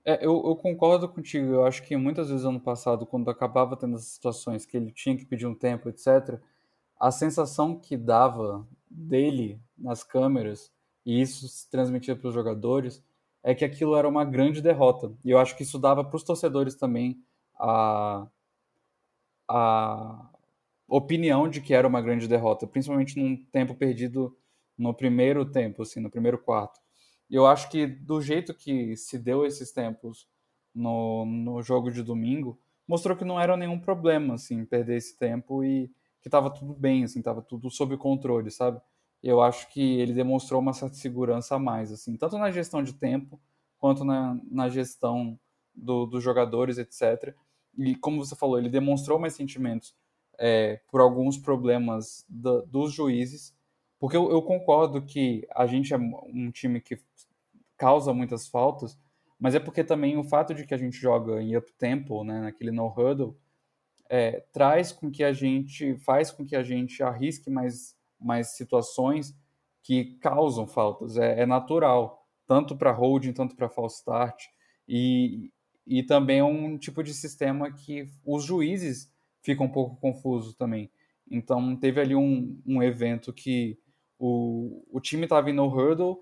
É, 0.06 0.18
eu, 0.26 0.44
eu, 0.46 0.56
concordo 0.56 1.08
contigo. 1.08 1.54
Eu 1.54 1.66
acho 1.66 1.84
que 1.84 1.96
muitas 1.96 2.30
vezes 2.30 2.46
ano 2.46 2.60
passado, 2.60 3.06
quando 3.06 3.30
acabava 3.30 3.78
tendo 3.78 3.96
essas 3.96 4.10
situações 4.10 4.66
que 4.66 4.76
ele 4.76 4.92
tinha 4.92 5.16
que 5.16 5.26
pedir 5.26 5.46
um 5.46 5.56
tempo, 5.56 5.88
etc., 5.90 6.40
a 7.00 7.10
sensação 7.12 7.80
que 7.80 7.96
dava 7.96 8.68
dele 8.90 9.60
nas 9.78 10.04
câmeras, 10.04 10.72
e 11.06 11.22
isso 11.22 11.48
se 11.48 11.70
transmitia 11.70 12.16
para 12.16 12.28
os 12.28 12.34
jogadores, 12.34 13.04
é 13.44 13.54
que 13.54 13.66
aquilo 13.66 13.96
era 13.96 14.08
uma 14.08 14.26
grande 14.26 14.62
derrota. 14.62 15.12
E 15.24 15.32
eu 15.32 15.38
acho 15.38 15.56
que 15.56 15.64
isso 15.64 15.80
dava 15.80 16.04
para 16.04 16.16
os 16.16 16.24
torcedores 16.24 16.76
também 16.76 17.22
a, 17.60 18.28
a 19.56 20.30
opinião 20.88 21.48
de 21.48 21.62
que 21.62 21.74
era 21.74 21.88
uma 21.88 22.02
grande 22.02 22.28
derrota, 22.28 22.66
principalmente 22.66 23.20
num 23.20 23.36
tempo 23.36 23.76
perdido 23.76 24.36
no 24.76 24.94
primeiro 24.94 25.46
tempo, 25.46 25.84
assim, 25.84 26.00
no 26.00 26.10
primeiro 26.10 26.40
quarto. 26.40 26.80
E 27.30 27.36
eu 27.36 27.46
acho 27.46 27.70
que 27.70 27.86
do 27.86 28.20
jeito 28.20 28.54
que 28.54 28.98
se 28.98 29.18
deu 29.20 29.46
esses 29.46 29.72
tempos 29.72 30.28
no, 30.74 31.24
no 31.26 31.62
jogo 31.62 31.92
de 31.92 32.02
domingo, 32.02 32.60
mostrou 32.88 33.16
que 33.16 33.24
não 33.24 33.40
era 33.40 33.56
nenhum 33.56 33.80
problema, 33.80 34.34
assim, 34.34 34.66
perder 34.66 34.98
esse 34.98 35.18
tempo 35.18 35.64
e 35.64 35.88
que 36.20 36.28
estava 36.28 36.50
tudo 36.50 36.74
bem, 36.74 37.04
assim, 37.04 37.20
estava 37.20 37.42
tudo 37.42 37.70
sob 37.70 37.96
controle, 37.98 38.50
sabe? 38.50 38.82
Eu 39.22 39.42
acho 39.42 39.72
que 39.72 40.00
ele 40.00 40.14
demonstrou 40.14 40.60
uma 40.60 40.74
certa 40.74 40.96
segurança 40.96 41.56
a 41.56 41.60
mais, 41.60 41.92
assim, 41.92 42.18
tanto 42.18 42.38
na 42.38 42.50
gestão 42.50 42.82
de 42.82 42.94
tempo 42.94 43.40
quanto 43.78 44.04
na, 44.04 44.40
na 44.50 44.68
gestão 44.68 45.40
do, 45.76 46.06
dos 46.06 46.24
jogadores, 46.24 46.78
etc. 46.78 47.36
E 47.78 47.96
como 47.96 48.24
você 48.24 48.36
falou, 48.36 48.58
ele 48.58 48.70
demonstrou 48.70 49.20
mais 49.20 49.34
sentimentos 49.34 49.96
é, 50.38 50.80
por 50.90 51.02
alguns 51.02 51.38
problemas 51.38 52.26
do, 52.28 52.62
dos 52.64 52.94
juízes, 52.94 53.56
porque 54.00 54.18
eu, 54.18 54.30
eu, 54.30 54.42
concordo 54.42 55.02
que 55.02 55.48
a 55.56 55.66
gente 55.66 55.94
é 55.94 55.98
um 55.98 56.52
time 56.52 56.82
que 56.82 57.00
causa 57.78 58.14
muitas 58.14 58.48
faltas, 58.48 59.00
mas 59.40 59.56
é 59.56 59.60
porque 59.60 59.84
também 59.84 60.18
o 60.18 60.24
fato 60.24 60.54
de 60.54 60.66
que 60.66 60.74
a 60.74 60.78
gente 60.78 60.98
joga 60.98 61.42
em 61.42 61.56
up 61.56 61.72
tempo, 61.74 62.24
né, 62.24 62.42
naquele 62.42 62.72
no 62.72 62.88
huddle, 62.88 63.38
é, 64.10 64.42
traz 64.52 64.92
com 64.92 65.10
que 65.10 65.24
a 65.24 65.32
gente 65.32 65.96
faz 65.98 66.32
com 66.32 66.46
que 66.46 66.56
a 66.56 66.64
gente 66.64 67.02
arrisque 67.02 67.50
mais 67.50 67.96
mais 68.20 68.56
situações 68.56 69.36
que 69.84 70.18
causam 70.20 70.66
faltas. 70.66 71.18
É, 71.18 71.42
é 71.42 71.46
natural, 71.46 72.26
tanto 72.48 72.76
para 72.76 72.92
holding, 72.92 73.34
tanto 73.34 73.56
para 73.56 73.70
false 73.70 73.98
start. 73.98 74.46
E, 74.88 75.52
e 75.86 76.04
também 76.04 76.40
é 76.40 76.44
um 76.44 76.78
tipo 76.78 77.04
de 77.04 77.14
sistema 77.14 77.72
que 77.72 78.08
os 78.26 78.44
juízes 78.44 79.12
ficam 79.42 79.66
um 79.66 79.72
pouco 79.72 79.98
confusos 79.98 80.56
também. 80.56 80.90
Então, 81.30 81.76
teve 81.76 82.00
ali 82.00 82.16
um, 82.16 82.60
um 82.66 82.82
evento 82.82 83.34
que 83.34 83.78
o, 84.18 84.86
o 84.92 85.00
time 85.00 85.24
estava 85.24 85.52
no 85.52 85.68
hurdle 85.68 86.18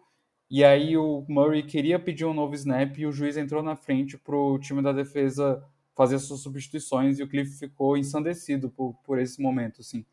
e 0.49 0.65
aí 0.65 0.97
o 0.97 1.23
Murray 1.29 1.63
queria 1.63 1.97
pedir 1.97 2.25
um 2.25 2.33
novo 2.33 2.53
snap 2.55 2.97
e 2.97 3.05
o 3.05 3.11
juiz 3.11 3.37
entrou 3.37 3.63
na 3.63 3.75
frente 3.75 4.17
para 4.17 4.35
o 4.35 4.59
time 4.59 4.81
da 4.81 4.91
defesa 4.91 5.63
fazer 5.95 6.19
suas 6.19 6.41
substituições 6.41 7.19
e 7.19 7.23
o 7.23 7.27
Cliff 7.27 7.57
ficou 7.57 7.95
ensandecido 7.95 8.69
por, 8.69 8.95
por 9.03 9.17
esse 9.17 9.41
momento, 9.41 9.81
assim. 9.81 10.05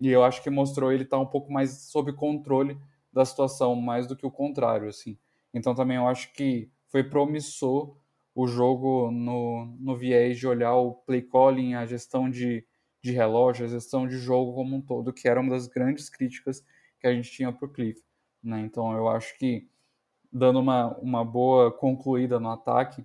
E 0.00 0.08
eu 0.08 0.22
acho 0.22 0.42
que 0.42 0.50
mostrou 0.50 0.92
ele 0.92 1.02
estar 1.02 1.16
tá 1.16 1.22
um 1.22 1.26
pouco 1.26 1.52
mais 1.52 1.72
sob 1.90 2.12
controle 2.12 2.78
da 3.12 3.24
situação, 3.24 3.74
mais 3.74 4.06
do 4.06 4.14
que 4.14 4.24
o 4.24 4.30
contrário, 4.30 4.88
assim. 4.88 5.18
Então 5.52 5.74
também 5.74 5.96
eu 5.96 6.06
acho 6.06 6.32
que 6.34 6.70
foi 6.86 7.02
promissor 7.02 7.96
o 8.40 8.46
jogo 8.46 9.10
no, 9.10 9.66
no 9.78 9.94
viés 9.94 10.38
de 10.38 10.46
olhar 10.46 10.74
o 10.74 10.94
play 10.94 11.20
calling, 11.20 11.74
a 11.74 11.84
gestão 11.84 12.30
de, 12.30 12.64
de 13.02 13.12
relógio, 13.12 13.66
a 13.66 13.68
gestão 13.68 14.08
de 14.08 14.16
jogo 14.16 14.54
como 14.54 14.76
um 14.76 14.80
todo, 14.80 15.12
que 15.12 15.28
era 15.28 15.38
uma 15.38 15.50
das 15.50 15.66
grandes 15.66 16.08
críticas 16.08 16.64
que 16.98 17.06
a 17.06 17.12
gente 17.12 17.30
tinha 17.30 17.52
para 17.52 17.66
o 17.66 17.68
Cliff. 17.68 18.02
Né? 18.42 18.60
Então 18.60 18.94
eu 18.96 19.08
acho 19.10 19.36
que, 19.36 19.68
dando 20.32 20.58
uma, 20.58 20.96
uma 21.00 21.22
boa 21.22 21.70
concluída 21.70 22.40
no 22.40 22.48
ataque, 22.48 23.04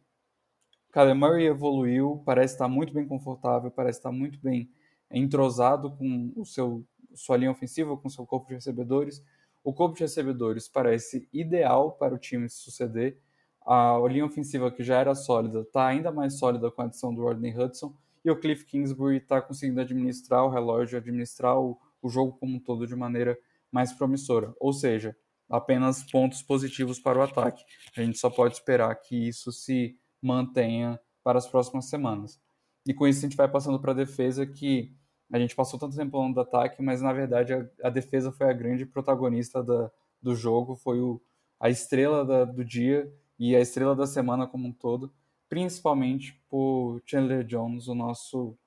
Kyler 0.94 1.16
Murray 1.16 1.48
evoluiu, 1.48 2.24
parece 2.26 2.54
estar 2.54 2.70
muito 2.70 2.94
bem 2.94 3.06
confortável, 3.06 3.70
parece 3.70 4.00
estar 4.00 4.14
muito 4.14 4.40
bem 4.40 4.72
entrosado 5.12 5.92
com 5.92 6.32
o 6.38 6.46
seu 6.46 6.86
sua 7.14 7.36
linha 7.36 7.52
ofensiva, 7.52 7.98
com 7.98 8.10
seu 8.10 8.26
corpo 8.26 8.48
de 8.48 8.54
recebedores. 8.54 9.22
O 9.64 9.74
corpo 9.74 9.96
de 9.96 10.04
recebedores 10.04 10.70
parece 10.70 11.28
ideal 11.34 11.92
para 11.92 12.16
o 12.16 12.18
time 12.18 12.48
suceder. 12.48 13.18
A 13.66 14.00
linha 14.08 14.26
ofensiva, 14.26 14.70
que 14.70 14.84
já 14.84 15.00
era 15.00 15.16
sólida, 15.16 15.62
está 15.62 15.88
ainda 15.88 16.12
mais 16.12 16.38
sólida 16.38 16.70
com 16.70 16.82
a 16.82 16.86
adição 16.86 17.14
do 17.14 17.24
Rodney 17.24 17.58
Hudson. 17.58 17.94
E 18.24 18.30
o 18.30 18.40
Cliff 18.40 18.66
Kingsbury 18.66 19.18
está 19.18 19.42
conseguindo 19.42 19.82
administrar 19.82 20.46
o 20.46 20.50
relógio, 20.50 20.98
administrar 20.98 21.60
o, 21.60 21.78
o 22.02 22.10
jogo 22.10 22.34
como 22.34 22.58
um 22.58 22.60
todo 22.60 22.86
de 22.86 22.96
maneira 22.96 23.38
mais 23.72 23.92
promissora. 23.92 24.54
Ou 24.60 24.72
seja, 24.72 25.16
apenas 25.50 26.04
pontos 26.04 26.42
positivos 26.42 27.00
para 27.00 27.20
o 27.20 27.22
ataque. 27.22 27.64
A 27.96 28.02
gente 28.02 28.18
só 28.18 28.30
pode 28.30 28.56
esperar 28.56 28.94
que 28.96 29.28
isso 29.28 29.52
se 29.52 29.98
mantenha 30.22 31.00
para 31.24 31.38
as 31.38 31.48
próximas 31.48 31.86
semanas. 31.86 32.40
E 32.86 32.94
com 32.94 33.08
isso 33.08 33.20
a 33.20 33.28
gente 33.28 33.38
vai 33.38 33.48
passando 33.48 33.80
para 33.80 33.92
a 33.92 33.96
defesa 33.96 34.46
que 34.46 34.96
a 35.32 35.40
gente 35.40 35.56
passou 35.56 35.80
tanto 35.80 35.96
tempo 35.96 36.12
falando 36.12 36.36
do 36.36 36.42
ataque, 36.42 36.82
mas 36.84 37.02
na 37.02 37.12
verdade 37.12 37.54
a, 37.54 37.68
a 37.84 37.90
defesa 37.90 38.32
foi 38.32 38.48
a 38.48 38.54
grande 38.54 38.86
protagonista 38.86 39.64
da, 39.64 39.92
do 40.22 40.36
jogo, 40.36 40.76
foi 40.76 41.00
o, 41.00 41.20
a 41.60 41.70
estrela 41.70 42.24
da, 42.24 42.46
do 42.46 42.64
dia 42.64 43.12
e 43.38 43.56
a 43.56 43.60
estrela 43.60 43.96
da 43.96 44.08
semana 44.08 44.48
como 44.48 44.68
um 44.68 44.72
todo, 44.72 45.14
principalmente 45.50 46.42
por 46.50 47.02
Chandler 47.06 47.44
Jones, 47.44 47.88
o 47.88 47.96
nosso 47.96 48.58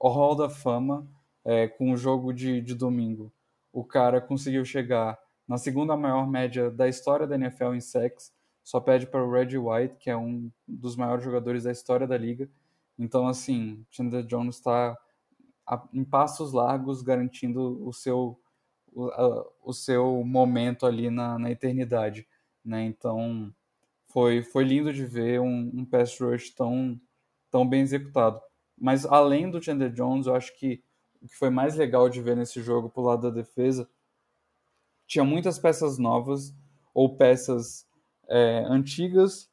Hall 0.00 0.34
da 0.34 0.48
Fama, 0.48 1.06
é, 1.44 1.68
com 1.68 1.92
o 1.92 1.96
jogo 1.96 2.32
de, 2.32 2.60
de 2.60 2.74
domingo. 2.74 3.32
O 3.72 3.84
cara 3.84 4.20
conseguiu 4.20 4.64
chegar 4.64 5.18
na 5.46 5.56
segunda 5.56 5.96
maior 5.96 6.26
média 6.26 6.70
da 6.70 6.88
história 6.88 7.26
da 7.26 7.36
NFL 7.36 7.74
em 7.74 7.80
sacks, 7.80 8.32
só 8.62 8.80
pede 8.80 9.06
para 9.06 9.24
o 9.24 9.30
Reggie 9.30 9.58
White, 9.58 9.96
que 9.98 10.10
é 10.10 10.16
um 10.16 10.50
dos 10.66 10.96
maiores 10.96 11.24
jogadores 11.24 11.64
da 11.64 11.72
história 11.72 12.06
da 12.06 12.18
liga, 12.18 12.48
então, 12.98 13.28
assim, 13.28 13.86
Chandler 13.90 14.24
Jones 14.24 14.56
está 14.56 14.98
em 15.92 16.04
passos 16.04 16.52
largos 16.52 17.00
garantindo 17.02 17.86
o 17.86 17.92
seu, 17.92 18.40
o, 18.92 19.06
a, 19.10 19.46
o 19.62 19.72
seu 19.72 20.24
momento 20.24 20.84
ali 20.84 21.08
na, 21.08 21.38
na 21.38 21.50
eternidade, 21.50 22.26
né? 22.64 22.84
Então, 22.84 23.54
foi, 24.18 24.42
foi 24.42 24.64
lindo 24.64 24.92
de 24.92 25.06
ver 25.06 25.40
um, 25.40 25.70
um 25.72 25.84
pass 25.84 26.18
rush 26.18 26.50
tão, 26.50 27.00
tão 27.52 27.64
bem 27.64 27.82
executado. 27.82 28.40
Mas, 28.76 29.06
além 29.06 29.48
do 29.48 29.62
Chandler 29.62 29.92
Jones, 29.92 30.26
eu 30.26 30.34
acho 30.34 30.58
que 30.58 30.82
o 31.22 31.28
que 31.28 31.36
foi 31.36 31.50
mais 31.50 31.76
legal 31.76 32.08
de 32.08 32.20
ver 32.20 32.36
nesse 32.36 32.60
jogo 32.60 32.90
pro 32.90 33.02
lado 33.02 33.22
da 33.22 33.30
defesa 33.30 33.88
tinha 35.06 35.24
muitas 35.24 35.56
peças 35.56 35.98
novas 35.98 36.52
ou 36.92 37.16
peças 37.16 37.86
é, 38.28 38.64
antigas 38.66 39.48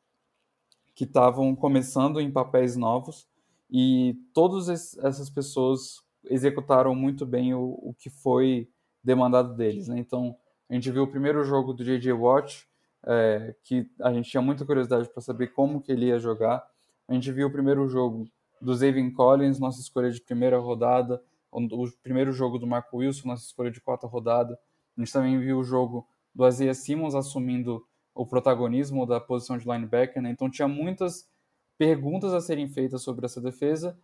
que 0.96 1.04
estavam 1.04 1.56
começando 1.56 2.20
em 2.20 2.32
papéis 2.32 2.76
novos 2.76 3.28
e 3.70 4.16
todas 4.34 4.68
essas 4.98 5.30
pessoas 5.30 6.04
executaram 6.24 6.96
muito 6.96 7.24
bem 7.24 7.54
o, 7.54 7.78
o 7.84 7.94
que 7.94 8.10
foi 8.10 8.68
demandado 9.04 9.56
deles. 9.56 9.88
Né? 9.88 10.00
Então, 10.00 10.36
a 10.68 10.74
gente 10.74 10.90
viu 10.90 11.04
o 11.04 11.08
primeiro 11.08 11.44
jogo 11.44 11.72
do 11.72 11.84
J.J. 11.84 12.12
Watt, 12.14 12.68
é, 13.06 13.56
que 13.64 13.90
a 14.02 14.12
gente 14.12 14.30
tinha 14.30 14.42
muita 14.42 14.66
curiosidade 14.66 15.10
para 15.10 15.22
saber 15.22 15.48
como 15.48 15.82
que 15.82 15.92
ele 15.92 16.08
ia 16.08 16.20
jogar. 16.20 16.66
A 17.08 17.14
gente 17.14 17.32
viu 17.32 17.48
o 17.48 17.52
primeiro 17.52 17.88
jogo 17.88 18.28
do 18.62 18.74
Zayvon 18.74 19.12
Collins, 19.12 19.60
nossa 19.60 19.80
escolha 19.80 20.10
de 20.12 20.22
primeira 20.22 20.58
rodada, 20.58 21.22
o 21.52 21.88
primeiro 22.02 22.34
jogo 22.34 22.58
do 22.58 22.68
Marco 22.68 22.98
Wilson, 22.98 23.28
nossa 23.28 23.46
escolha 23.46 23.72
de 23.72 23.80
quarta 23.80 24.08
rodada. 24.08 24.58
A 24.98 25.02
gente 25.02 25.14
também 25.14 25.40
viu 25.40 25.60
o 25.60 25.64
jogo 25.64 26.08
do 26.34 26.48
Isaiah 26.48 26.74
Simmons 26.74 27.16
assumindo 27.16 27.86
o 28.14 28.26
protagonismo 28.26 29.06
da 29.06 29.20
posição 29.20 29.58
de 29.58 29.66
linebacker, 29.66 30.22
né? 30.22 30.30
então 30.30 30.50
tinha 30.50 30.68
muitas 30.68 31.30
perguntas 31.78 32.34
a 32.34 32.42
serem 32.42 32.68
feitas 32.68 33.02
sobre 33.02 33.26
essa 33.26 33.42
defesa 33.42 33.98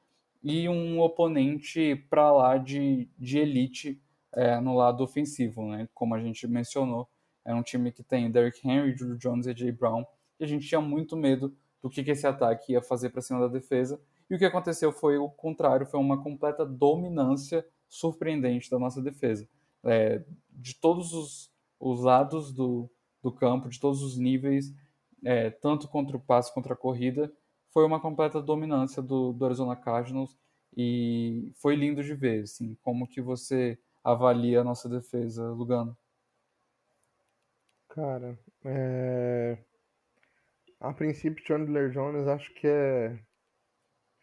e 0.44 0.68
um 0.68 1.00
oponente 1.00 1.96
para 2.10 2.32
lá 2.32 2.58
de, 2.58 3.08
de 3.18 3.40
elite 3.40 4.02
é, 4.34 4.60
no 4.60 4.76
lado 4.76 5.04
ofensivo, 5.04 5.66
né? 5.70 5.88
Como 5.94 6.16
a 6.16 6.20
gente 6.20 6.48
mencionou, 6.48 7.08
é 7.46 7.54
um 7.54 7.64
time 7.64 7.92
que 7.92 8.04
tem 8.04 8.32
Derrick 8.32 8.68
Henry, 8.68 8.94
Drew 8.94 9.18
Jones 9.18 9.48
e 9.48 9.56
Jay 9.56 9.72
Brown, 9.72 10.06
e 10.40 10.44
a 10.44 10.48
gente 10.48 10.68
tinha 10.68 10.82
muito 10.82 11.16
medo 11.16 11.56
do 11.82 11.90
que, 11.90 12.04
que 12.04 12.12
esse 12.12 12.28
ataque 12.28 12.74
ia 12.74 12.82
fazer 12.82 13.10
para 13.10 13.22
cima 13.22 13.40
da 13.40 13.48
defesa. 13.48 14.00
E 14.30 14.36
o 14.36 14.38
que 14.38 14.46
aconteceu 14.46 14.92
foi 14.92 15.18
o 15.18 15.30
contrário, 15.30 15.86
foi 15.86 16.00
uma 16.00 16.22
completa 16.22 16.66
dominância 16.66 17.66
surpreendente 17.90 18.70
da 18.70 18.80
nossa 18.80 19.02
defesa. 19.02 19.48
É, 19.84 20.24
de 20.50 20.76
todos 20.76 21.14
os, 21.14 21.52
os 21.80 22.02
lados 22.02 22.54
do, 22.54 22.90
do 23.22 23.32
campo, 23.32 23.68
de 23.68 23.80
todos 23.80 24.02
os 24.02 24.18
níveis, 24.18 24.74
é, 25.24 25.50
tanto 25.50 25.88
contra 25.88 26.16
o 26.16 26.20
passe 26.20 26.54
contra 26.54 26.74
a 26.74 26.78
corrida, 26.78 27.32
foi 27.72 27.86
uma 27.86 28.00
completa 28.00 28.42
dominância 28.42 29.02
do, 29.02 29.34
do 29.34 29.46
Arizona 29.46 29.76
Cardinals 29.76 30.38
e 30.76 31.52
foi 31.56 31.76
lindo 31.76 32.04
de 32.04 32.14
ver, 32.14 32.44
assim, 32.44 32.78
como 32.82 33.08
que 33.08 33.22
você 33.22 33.78
avalia 34.04 34.62
a 34.62 34.64
nossa 34.64 34.88
defesa, 34.88 35.52
Lugano? 35.52 35.98
Cara, 37.94 38.40
é... 38.64 39.58
a 40.80 40.94
princípio 40.94 41.46
Chandler 41.46 41.92
Jones 41.92 42.26
acho 42.26 42.54
que 42.54 42.66
é 42.66 43.20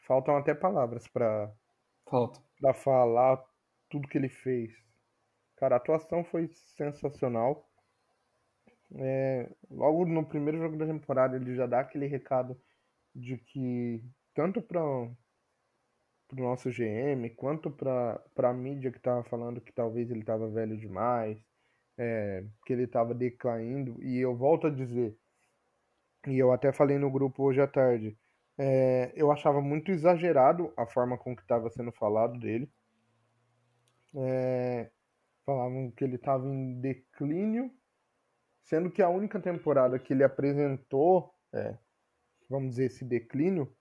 faltam 0.06 0.38
até 0.38 0.54
palavras 0.54 1.06
para 1.06 1.52
falta 2.08 2.40
para 2.58 2.72
falar 2.72 3.44
tudo 3.90 4.08
que 4.08 4.16
ele 4.16 4.30
fez. 4.30 4.72
Cara, 5.56 5.76
a 5.76 5.78
atuação 5.78 6.24
foi 6.24 6.48
sensacional. 6.48 7.68
É... 8.96 9.50
Logo 9.70 10.06
no 10.06 10.24
primeiro 10.24 10.58
jogo 10.58 10.78
da 10.78 10.86
temporada 10.86 11.36
ele 11.36 11.54
já 11.54 11.66
dá 11.66 11.80
aquele 11.80 12.06
recado 12.06 12.58
de 13.14 13.36
que 13.36 14.02
tanto 14.34 14.62
para 14.62 14.82
o 14.82 15.14
nosso 16.32 16.70
GM 16.70 17.28
quanto 17.36 17.70
para 17.70 18.22
a 18.38 18.52
mídia 18.54 18.90
que 18.90 18.96
estava 18.96 19.22
falando 19.24 19.60
que 19.60 19.72
talvez 19.72 20.10
ele 20.10 20.20
estava 20.20 20.48
velho 20.48 20.78
demais, 20.78 21.38
é, 21.98 22.44
que 22.66 22.72
ele 22.72 22.84
estava 22.84 23.14
decaindo, 23.14 24.02
e 24.02 24.18
eu 24.18 24.36
volto 24.36 24.66
a 24.68 24.70
dizer, 24.70 25.16
e 26.26 26.38
eu 26.38 26.52
até 26.52 26.72
falei 26.72 26.98
no 26.98 27.10
grupo 27.10 27.42
hoje 27.44 27.60
à 27.60 27.66
tarde, 27.66 28.16
é, 28.58 29.12
eu 29.14 29.30
achava 29.32 29.60
muito 29.60 29.90
exagerado 29.90 30.72
a 30.76 30.86
forma 30.86 31.16
com 31.18 31.34
que 31.36 31.42
estava 31.42 31.70
sendo 31.70 31.92
falado 31.92 32.38
dele. 32.38 32.70
é, 34.14 34.90
falavam 35.46 35.90
que 35.90 36.04
ele 36.04 36.16
estava 36.16 36.46
em 36.46 36.80
declínio, 36.80 37.70
sendo 38.64 38.90
que 38.90 39.02
a 39.02 39.08
única 39.08 39.40
temporada 39.40 39.98
que 39.98 40.12
ele 40.12 40.24
apresentou, 40.24 41.32
é, 41.52 41.76
vamos 42.48 42.70
dizer, 42.70 42.86
esse 42.86 43.04
declínio, 43.04 43.72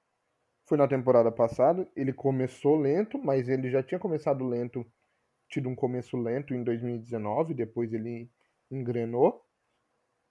foi 0.65 0.77
na 0.77 0.87
temporada 0.87 1.31
passada. 1.31 1.89
Ele 1.95 2.13
começou 2.13 2.77
lento, 2.77 3.17
mas 3.17 3.49
ele 3.49 3.69
já 3.69 3.83
tinha 3.83 3.99
começado 3.99 4.45
lento, 4.47 4.85
tido 5.47 5.69
um 5.69 5.75
começo 5.75 6.17
lento 6.17 6.53
em 6.53 6.63
2019, 6.63 7.53
depois 7.53 7.93
ele 7.93 8.29
engrenou. 8.69 9.43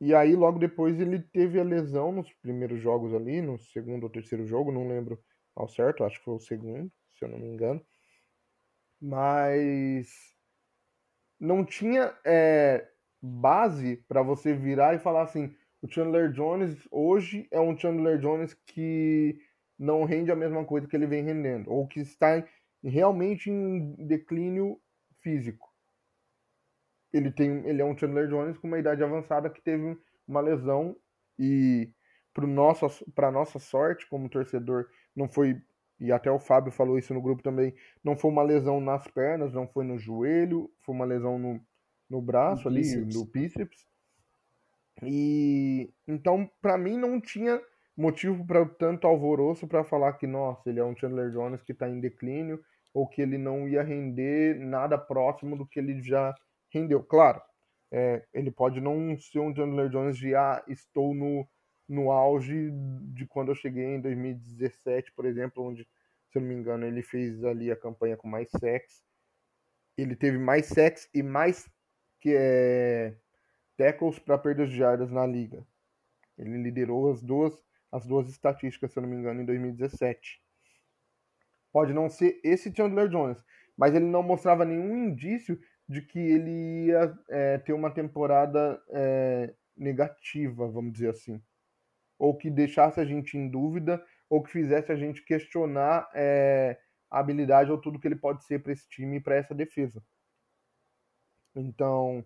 E 0.00 0.14
aí, 0.14 0.36
logo 0.36 0.58
depois, 0.58 1.00
ele 1.00 1.20
teve 1.20 1.58
a 1.58 1.64
lesão 1.64 2.12
nos 2.12 2.32
primeiros 2.34 2.80
jogos 2.80 3.14
ali, 3.14 3.40
no 3.40 3.58
segundo 3.58 4.04
ou 4.04 4.10
terceiro 4.10 4.46
jogo, 4.46 4.70
não 4.70 4.86
lembro 4.88 5.18
ao 5.54 5.68
certo, 5.68 6.04
acho 6.04 6.18
que 6.18 6.24
foi 6.24 6.34
o 6.34 6.40
segundo, 6.40 6.92
se 7.14 7.24
eu 7.24 7.28
não 7.28 7.38
me 7.38 7.48
engano. 7.48 7.80
Mas 9.00 10.08
não 11.40 11.64
tinha 11.64 12.14
é, 12.24 12.86
base 13.22 13.96
para 14.08 14.22
você 14.22 14.54
virar 14.54 14.94
e 14.94 14.98
falar 14.98 15.22
assim: 15.22 15.54
o 15.80 15.88
Chandler 15.88 16.30
Jones 16.32 16.86
hoje 16.90 17.46
é 17.50 17.60
um 17.60 17.76
Chandler 17.76 18.18
Jones 18.18 18.54
que 18.66 19.38
não 19.78 20.04
rende 20.04 20.30
a 20.30 20.36
mesma 20.36 20.64
coisa 20.64 20.86
que 20.86 20.96
ele 20.96 21.06
vem 21.06 21.22
rendendo, 21.22 21.70
ou 21.70 21.86
que 21.86 22.00
está 22.00 22.46
realmente 22.82 23.50
em 23.50 23.94
declínio 24.06 24.80
físico. 25.26 25.68
Ele 27.12 27.32
tem, 27.32 27.66
ele 27.66 27.82
é 27.82 27.84
um 27.84 27.98
Chandler 27.98 28.28
Jones 28.28 28.56
com 28.58 28.68
uma 28.68 28.78
idade 28.78 29.02
avançada 29.02 29.50
que 29.50 29.60
teve 29.60 29.98
uma 30.28 30.40
lesão 30.40 30.96
e 31.36 31.90
para 32.32 32.46
nossa 32.46 32.86
para 33.12 33.32
nossa 33.32 33.58
sorte 33.58 34.06
como 34.08 34.28
torcedor 34.28 34.86
não 35.16 35.28
foi 35.28 35.60
e 35.98 36.12
até 36.12 36.30
o 36.30 36.38
Fábio 36.38 36.70
falou 36.70 36.98
isso 36.98 37.14
no 37.14 37.22
grupo 37.22 37.42
também, 37.42 37.74
não 38.04 38.16
foi 38.16 38.30
uma 38.30 38.42
lesão 38.42 38.80
nas 38.80 39.08
pernas, 39.08 39.54
não 39.54 39.66
foi 39.66 39.82
no 39.82 39.98
joelho, 39.98 40.70
foi 40.82 40.94
uma 40.94 41.06
lesão 41.06 41.38
no, 41.38 41.58
no 42.08 42.20
braço 42.20 42.68
ali, 42.68 42.96
no 42.96 43.24
bíceps. 43.24 43.86
E 45.02 45.90
então, 46.06 46.50
para 46.60 46.76
mim, 46.76 46.98
não 46.98 47.18
tinha 47.18 47.58
motivo 47.96 48.46
para 48.46 48.66
tanto 48.66 49.06
alvoroço 49.06 49.66
para 49.66 49.84
falar 49.84 50.12
que, 50.12 50.26
nossa, 50.26 50.68
ele 50.68 50.80
é 50.80 50.84
um 50.84 50.94
Chandler 50.94 51.30
Jones 51.30 51.62
que 51.62 51.72
está 51.72 51.88
em 51.88 51.98
declínio 51.98 52.62
ou 52.96 53.06
que 53.06 53.20
ele 53.20 53.36
não 53.36 53.68
ia 53.68 53.82
render 53.82 54.58
nada 54.58 54.96
próximo 54.96 55.54
do 55.54 55.66
que 55.66 55.78
ele 55.78 56.02
já 56.02 56.34
rendeu. 56.72 57.04
Claro, 57.04 57.42
é, 57.92 58.24
ele 58.32 58.50
pode 58.50 58.80
não 58.80 59.14
ser 59.18 59.38
um 59.38 59.54
Chandler 59.54 59.90
Jones 59.90 60.16
de 60.16 60.34
ah, 60.34 60.64
estou 60.66 61.14
no, 61.14 61.46
no 61.86 62.10
auge 62.10 62.70
de 63.12 63.26
quando 63.26 63.50
eu 63.50 63.54
cheguei 63.54 63.84
em 63.84 64.00
2017, 64.00 65.12
por 65.12 65.26
exemplo, 65.26 65.62
onde, 65.62 65.86
se 66.30 66.38
eu 66.38 66.40
não 66.40 66.48
me 66.48 66.54
engano, 66.54 66.86
ele 66.86 67.02
fez 67.02 67.44
ali 67.44 67.70
a 67.70 67.76
campanha 67.76 68.16
com 68.16 68.26
mais 68.26 68.48
sex. 68.50 69.04
Ele 69.98 70.16
teve 70.16 70.38
mais 70.38 70.64
sex 70.64 71.06
e 71.12 71.22
mais 71.22 71.68
que 72.18 72.34
é, 72.34 73.14
tackles 73.76 74.18
para 74.18 74.38
perdas 74.38 74.70
de 74.70 74.76
jardas 74.76 75.10
na 75.10 75.26
liga. 75.26 75.62
Ele 76.38 76.62
liderou 76.62 77.10
as 77.10 77.22
duas 77.22 77.62
as 77.92 78.06
duas 78.06 78.28
estatísticas, 78.28 78.92
se 78.92 78.98
eu 78.98 79.02
não 79.02 79.10
me 79.10 79.16
engano, 79.16 79.42
em 79.42 79.44
2017. 79.44 80.45
Pode 81.76 81.92
não 81.92 82.08
ser 82.08 82.40
esse 82.42 82.74
Chandler 82.74 83.06
Jones, 83.06 83.36
mas 83.76 83.94
ele 83.94 84.06
não 84.06 84.22
mostrava 84.22 84.64
nenhum 84.64 84.96
indício 85.08 85.60
de 85.86 86.00
que 86.00 86.18
ele 86.18 86.86
ia 86.86 87.14
é, 87.28 87.58
ter 87.58 87.74
uma 87.74 87.90
temporada 87.90 88.82
é, 88.88 89.54
negativa, 89.76 90.66
vamos 90.66 90.94
dizer 90.94 91.10
assim. 91.10 91.38
Ou 92.18 92.34
que 92.34 92.50
deixasse 92.50 92.98
a 92.98 93.04
gente 93.04 93.36
em 93.36 93.50
dúvida, 93.50 94.02
ou 94.30 94.42
que 94.42 94.52
fizesse 94.52 94.90
a 94.90 94.96
gente 94.96 95.22
questionar 95.22 96.08
é, 96.14 96.78
a 97.10 97.18
habilidade 97.18 97.70
ou 97.70 97.78
tudo 97.78 98.00
que 98.00 98.08
ele 98.08 98.16
pode 98.16 98.42
ser 98.44 98.62
para 98.62 98.72
esse 98.72 98.88
time 98.88 99.18
e 99.18 99.20
para 99.20 99.36
essa 99.36 99.54
defesa. 99.54 100.02
Então, 101.54 102.24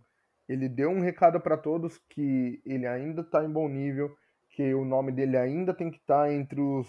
ele 0.49 0.69
deu 0.69 0.91
um 0.91 1.01
recado 1.01 1.41
para 1.41 1.57
todos 1.57 1.99
que 2.09 2.63
ele 2.65 2.87
ainda 2.87 3.23
está 3.23 3.45
em 3.45 3.51
bom 3.51 3.69
nível, 3.69 4.17
que 4.51 4.73
o 4.73 4.85
nome 4.85 5.11
dele 5.11 5.37
ainda 5.37 5.75
tem 5.75 5.91
que 5.91 5.99
estar 5.99 6.27
tá 6.27 6.33
entre 6.33 6.61
os 6.61 6.89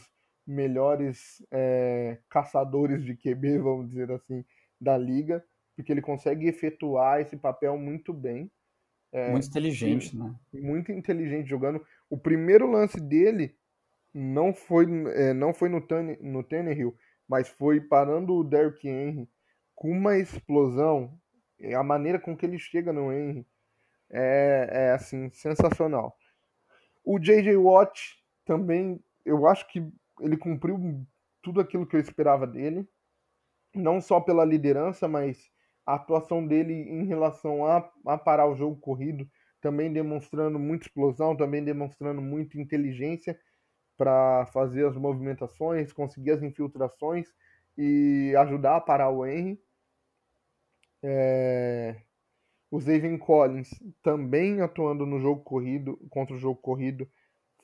melhores 0.51 1.45
é, 1.51 2.17
caçadores 2.29 3.03
de 3.03 3.15
QB, 3.15 3.59
vamos 3.59 3.89
dizer 3.89 4.11
assim, 4.11 4.43
da 4.79 4.97
liga, 4.97 5.43
porque 5.75 5.91
ele 5.91 6.01
consegue 6.01 6.47
efetuar 6.47 7.21
esse 7.21 7.37
papel 7.37 7.77
muito 7.77 8.13
bem. 8.13 8.51
É, 9.11 9.31
muito 9.31 9.47
inteligente, 9.47 10.17
né? 10.17 10.35
Muito 10.53 10.91
inteligente 10.91 11.49
jogando. 11.49 11.85
O 12.09 12.17
primeiro 12.17 12.69
lance 12.69 12.99
dele 12.99 13.55
não 14.13 14.53
foi, 14.53 14.85
é, 15.13 15.33
não 15.33 15.53
foi 15.53 15.69
no, 15.69 15.81
Tane, 15.81 16.17
no 16.21 16.43
Tannehill, 16.43 16.95
mas 17.27 17.47
foi 17.47 17.79
parando 17.79 18.33
o 18.35 18.43
Derrick 18.43 18.87
Henry 18.87 19.29
com 19.75 19.89
uma 19.89 20.17
explosão. 20.17 21.17
A 21.75 21.83
maneira 21.83 22.19
com 22.19 22.35
que 22.35 22.45
ele 22.45 22.57
chega 22.57 22.91
no 22.91 23.11
Henry 23.11 23.45
é, 24.09 24.67
é 24.71 24.91
assim, 24.91 25.29
sensacional. 25.31 26.17
O 27.03 27.19
J.J. 27.19 27.55
Watt 27.57 28.19
também, 28.45 29.03
eu 29.25 29.47
acho 29.47 29.67
que 29.67 29.91
ele 30.21 30.37
cumpriu 30.37 31.05
tudo 31.41 31.59
aquilo 31.59 31.85
que 31.85 31.95
eu 31.95 31.99
esperava 31.99 32.47
dele. 32.47 32.87
Não 33.73 34.01
só 34.01 34.19
pela 34.19 34.45
liderança, 34.45 35.07
mas 35.07 35.49
a 35.85 35.95
atuação 35.95 36.45
dele 36.45 36.73
em 36.73 37.05
relação 37.05 37.65
a, 37.65 37.89
a 38.05 38.17
parar 38.17 38.47
o 38.47 38.55
jogo 38.55 38.77
corrido, 38.77 39.27
também 39.61 39.91
demonstrando 39.91 40.59
muita 40.59 40.85
explosão, 40.85 41.35
também 41.35 41.63
demonstrando 41.63 42.21
muita 42.21 42.59
inteligência 42.59 43.39
para 43.97 44.45
fazer 44.47 44.87
as 44.87 44.95
movimentações, 44.97 45.93
conseguir 45.93 46.31
as 46.31 46.43
infiltrações 46.43 47.27
e 47.77 48.33
ajudar 48.37 48.77
a 48.77 48.81
parar 48.81 49.09
o 49.09 49.25
Henry. 49.25 49.59
É... 51.03 52.01
O 52.69 52.79
Zaven 52.79 53.17
Collins 53.17 53.69
também 54.01 54.61
atuando 54.61 55.05
no 55.05 55.19
jogo 55.19 55.43
corrido, 55.43 55.97
contra 56.09 56.35
o 56.35 56.39
jogo 56.39 56.59
corrido, 56.61 57.07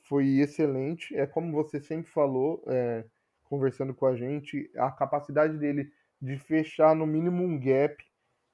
foi 0.08 0.38
excelente. 0.38 1.14
É 1.16 1.26
como 1.26 1.52
você 1.52 1.80
sempre 1.80 2.10
falou, 2.10 2.62
é, 2.66 3.04
conversando 3.44 3.94
com 3.94 4.06
a 4.06 4.16
gente, 4.16 4.70
a 4.76 4.90
capacidade 4.90 5.56
dele 5.58 5.90
de 6.20 6.36
fechar 6.38 6.94
no 6.94 7.06
mínimo 7.06 7.42
um 7.42 7.58
gap 7.58 7.96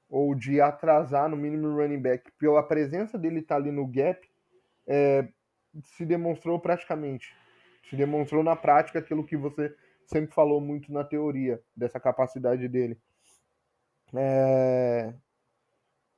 ou 0.09 0.35
de 0.35 0.61
atrasar 0.61 1.29
no 1.29 1.37
mínimo 1.37 1.69
um 1.69 1.77
running 1.77 2.01
back, 2.01 2.31
pela 2.39 2.63
presença 2.63 3.19
dele 3.19 3.41
estar 3.41 3.57
tá 3.57 3.61
ali 3.61 3.73
no 3.73 3.87
gap, 3.87 4.29
é, 4.87 5.27
se 5.83 6.05
demonstrou 6.05 6.61
praticamente, 6.61 7.35
se 7.89 7.97
demonstrou 7.97 8.43
na 8.43 8.55
prática 8.55 8.99
aquilo 8.99 9.25
que 9.25 9.37
você 9.37 9.75
sempre 10.07 10.35
falou 10.35 10.61
muito 10.61 10.93
na 10.93 11.03
teoria 11.03 11.61
dessa 11.75 11.99
capacidade 11.99 12.69
dele. 12.69 12.99
É, 14.15 15.13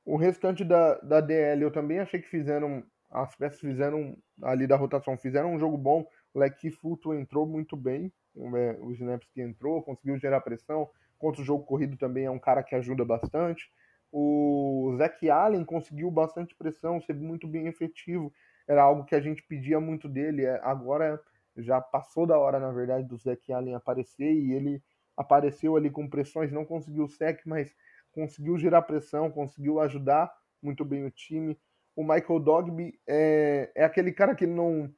o 0.05 0.15
restante 0.15 0.63
da, 0.63 0.95
da 0.99 1.19
DL 1.19 1.63
eu 1.63 1.71
também 1.71 1.99
achei 1.99 2.21
que 2.21 2.27
fizeram. 2.29 2.83
As 3.09 3.35
peças 3.35 3.59
fizeram 3.59 4.17
ali 4.43 4.67
da 4.67 4.75
rotação, 4.75 5.17
fizeram 5.17 5.53
um 5.53 5.59
jogo 5.59 5.77
bom. 5.77 6.05
O 6.33 6.39
Leque 6.39 6.69
Futo 6.69 7.13
entrou 7.13 7.45
muito 7.45 7.75
bem. 7.75 8.11
É, 8.35 8.77
os 8.81 8.99
snaps 8.99 9.29
que 9.33 9.41
entrou, 9.41 9.81
conseguiu 9.81 10.17
gerar 10.17 10.41
pressão. 10.41 10.89
Contra 11.17 11.41
o 11.41 11.45
jogo 11.45 11.65
corrido 11.65 11.97
também 11.97 12.25
é 12.25 12.31
um 12.31 12.39
cara 12.39 12.61
que 12.61 12.75
ajuda 12.75 13.03
bastante. 13.03 13.69
O 14.11 14.93
Zac 14.97 15.29
Allen 15.29 15.65
conseguiu 15.65 16.09
bastante 16.11 16.55
pressão, 16.55 17.01
sempre 17.01 17.23
muito 17.23 17.47
bem 17.47 17.67
efetivo. 17.67 18.31
Era 18.67 18.83
algo 18.83 19.03
que 19.05 19.15
a 19.15 19.19
gente 19.19 19.41
pedia 19.43 19.79
muito 19.79 20.07
dele. 20.07 20.45
É, 20.45 20.59
agora 20.63 21.19
já 21.57 21.81
passou 21.81 22.27
da 22.27 22.37
hora, 22.37 22.59
na 22.59 22.71
verdade, 22.71 23.07
do 23.07 23.17
Zac 23.17 23.51
Allen 23.51 23.73
aparecer 23.73 24.31
e 24.31 24.53
ele 24.53 24.81
apareceu 25.15 25.75
ali 25.75 25.89
com 25.89 26.07
pressões, 26.07 26.51
não 26.51 26.63
conseguiu 26.63 27.05
o 27.05 27.09
sec, 27.09 27.41
mas 27.45 27.73
conseguiu 28.11 28.57
gerar 28.57 28.83
pressão, 28.83 29.31
conseguiu 29.31 29.79
ajudar 29.79 30.31
muito 30.61 30.85
bem 30.85 31.05
o 31.05 31.11
time. 31.11 31.57
O 31.97 32.03
Michael 32.03 32.39
Dogby 32.39 32.97
é, 33.07 33.71
é 33.75 33.83
aquele 33.83 34.13
cara 34.13 34.35
que 34.35 34.45
não 34.45 34.93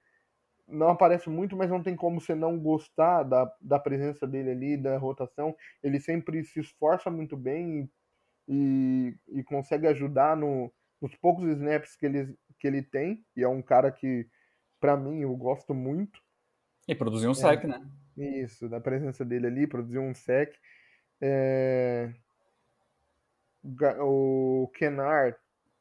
não 0.67 0.89
aparece 0.89 1.29
muito, 1.29 1.55
mas 1.57 1.67
não 1.67 1.81
tem 1.81 1.95
como 1.95 2.21
você 2.21 2.35
não 2.35 2.59
gostar 2.59 3.23
da, 3.23 3.51
da 3.59 3.79
presença 3.79 4.27
dele 4.27 4.51
ali, 4.51 4.77
da 4.77 4.99
rotação. 4.99 5.55
Ele 5.81 5.99
sempre 5.99 6.43
se 6.43 6.59
esforça 6.59 7.09
muito 7.09 7.35
bem 7.35 7.89
e, 8.47 9.15
e 9.29 9.43
consegue 9.43 9.87
ajudar 9.87 10.37
no, 10.37 10.71
nos 11.01 11.15
poucos 11.15 11.45
snaps 11.49 11.95
que 11.95 12.05
ele, 12.05 12.37
que 12.59 12.67
ele 12.67 12.83
tem. 12.83 13.25
E 13.35 13.41
é 13.41 13.47
um 13.47 13.63
cara 13.63 13.91
que, 13.91 14.27
para 14.79 14.95
mim, 14.95 15.21
eu 15.21 15.35
gosto 15.35 15.73
muito. 15.73 16.21
E 16.87 16.93
produziu 16.93 17.29
um 17.29 17.33
é, 17.33 17.35
sec, 17.35 17.63
né? 17.63 17.81
Isso, 18.15 18.69
da 18.69 18.79
presença 18.79 19.25
dele 19.25 19.47
ali, 19.47 19.65
produziu 19.65 20.01
um 20.01 20.13
sec. 20.13 20.53
É, 21.19 22.13
o 24.01 24.69
Kenar, 24.75 25.35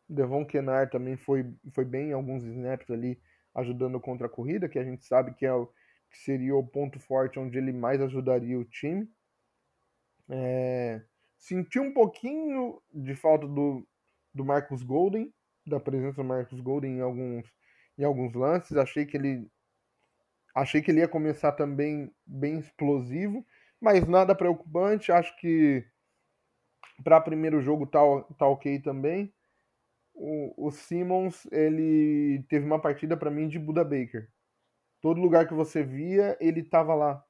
Devon 0.09 0.45
Kenar 0.45 0.89
também 0.91 1.17
foi, 1.17 1.53
foi 1.73 1.85
bem 1.85 2.11
em 2.11 2.13
alguns 2.13 2.43
snaps 2.45 2.91
ali, 2.91 3.21
ajudando 3.55 4.01
contra 4.01 4.27
a 4.27 4.31
corrida, 4.31 4.69
que 4.69 4.79
a 4.79 4.85
gente 4.85 5.05
sabe 5.05 5.35
que, 5.35 5.45
é 5.45 5.53
o, 5.53 5.67
que 6.11 6.19
seria 6.19 6.57
o 6.57 6.67
ponto 6.67 6.99
forte 6.99 7.39
onde 7.39 7.59
ele 7.59 7.73
mais 7.73 8.01
ajudaria 8.01 8.59
o 8.59 8.65
time. 8.65 9.09
É, 10.31 11.03
senti 11.37 11.79
um 11.79 11.93
pouquinho 11.93 12.81
de 12.93 13.15
falta 13.15 13.47
do, 13.47 13.87
do 14.35 14.45
Marcus 14.45 14.83
Golden, 14.83 15.33
da 15.67 15.79
presença 15.79 16.23
do 16.23 16.25
Marcus 16.25 16.61
Golden 16.61 16.99
em 16.99 17.01
alguns, 17.01 17.47
em 17.99 18.05
alguns 18.05 18.35
lances. 18.35 18.77
Achei 18.77 19.05
que 19.05 19.17
ele 19.17 19.51
achei 20.55 20.83
que 20.83 20.91
ele 20.91 21.01
ia 21.01 21.09
começar 21.09 21.53
também 21.53 22.13
bem 22.27 22.59
explosivo, 22.59 23.47
mas 23.81 24.07
nada 24.09 24.35
preocupante. 24.35 25.13
Acho 25.13 25.37
que 25.37 25.85
para 27.05 27.21
primeiro 27.21 27.61
jogo 27.61 27.87
tá, 27.87 28.01
tá 28.37 28.47
ok 28.47 28.81
também. 28.81 29.33
O, 30.21 30.71
Simmons, 30.73 31.47
ele 31.53 32.45
teve 32.49 32.67
uma 32.67 32.81
partida 32.81 33.17
para 33.17 33.31
mim 33.31 33.49
de 33.49 33.59
Buda 33.59 33.85
Baker. 33.85 34.29
Todo 35.01 35.21
lugar 35.21 35.47
que 35.47 35.55
você 35.55 35.83
via, 35.83 36.37
ele 36.41 36.63
tava 36.63 36.95
lá. 36.95 37.25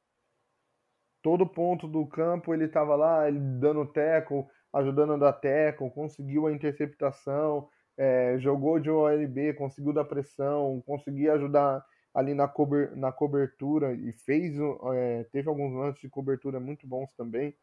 Todo 1.22 1.46
ponto 1.46 1.86
do 1.86 2.06
campo, 2.06 2.54
ele 2.54 2.66
tava 2.66 2.96
lá, 2.96 3.28
ele 3.28 3.38
dando 3.38 3.84
tackle, 3.84 4.46
ajudando 4.72 5.14
a 5.14 5.16
dar 5.18 5.32
tackle, 5.34 5.90
conseguiu 5.90 6.46
a 6.46 6.52
interceptação, 6.52 7.68
é, 7.96 8.38
jogou 8.38 8.78
de 8.78 8.88
OLB, 8.88 9.52
conseguiu 9.54 9.92
dar 9.92 10.04
pressão, 10.04 10.82
conseguiu 10.86 11.32
ajudar 11.34 11.84
ali 12.14 12.32
na, 12.32 12.48
cober, 12.48 12.96
na 12.96 13.12
cobertura 13.12 13.92
e 13.92 14.12
fez, 14.12 14.56
é, 14.94 15.24
teve 15.24 15.48
alguns 15.48 15.74
lances 15.74 16.00
de 16.00 16.08
cobertura 16.08 16.58
muito 16.58 16.86
bons 16.86 17.10
também. 17.16 17.54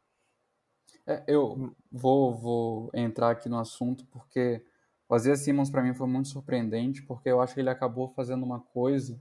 É, 1.08 1.24
eu 1.28 1.74
vou, 1.92 2.36
vou 2.36 2.92
entrar 2.94 3.32
aqui 3.32 3.50
no 3.50 3.58
assunto 3.58 4.06
porque 4.08 4.64
o 5.08 5.16
Isaiah 5.16 5.38
Simmons 5.38 5.70
para 5.70 5.84
mim 5.84 5.94
foi 5.94 6.08
muito 6.08 6.30
surpreendente 6.30 7.04
porque 7.04 7.30
eu 7.30 7.42
acho 7.42 7.54
que 7.54 7.60
ele 7.60 7.70
acabou 7.70 8.10
fazendo 8.10 8.44
uma 8.44 8.60
coisa 8.60 9.20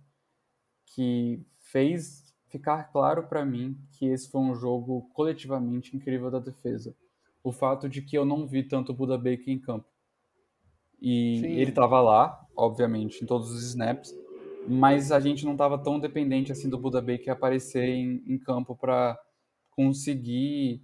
que 0.86 1.44
fez 1.70 2.34
ficar 2.48 2.84
claro 2.84 3.24
para 3.24 3.44
mim 3.44 3.76
que 3.92 4.06
esse 4.06 4.30
foi 4.30 4.40
um 4.40 4.54
jogo 4.54 5.10
coletivamente 5.12 5.96
incrível 5.96 6.30
da 6.30 6.38
defesa. 6.38 6.94
O 7.42 7.52
fato 7.52 7.88
de 7.88 8.00
que 8.00 8.16
eu 8.16 8.24
não 8.24 8.46
vi 8.46 8.62
tanto 8.62 8.92
o 8.92 8.94
Buda 8.94 9.18
Baker 9.18 9.50
em 9.50 9.58
campo. 9.58 9.86
E 11.02 11.40
Sim. 11.40 11.46
ele 11.46 11.70
estava 11.70 12.00
lá, 12.00 12.46
obviamente, 12.56 13.22
em 13.22 13.26
todos 13.26 13.50
os 13.50 13.62
snaps, 13.64 14.14
mas 14.66 15.12
a 15.12 15.20
gente 15.20 15.44
não 15.44 15.52
estava 15.52 15.76
tão 15.76 15.98
dependente 16.00 16.52
assim 16.52 16.70
do 16.70 16.78
Buda 16.78 17.02
Baker 17.02 17.30
aparecer 17.30 17.88
em, 17.88 18.22
em 18.26 18.38
campo 18.38 18.74
para 18.74 19.18
conseguir 19.72 20.80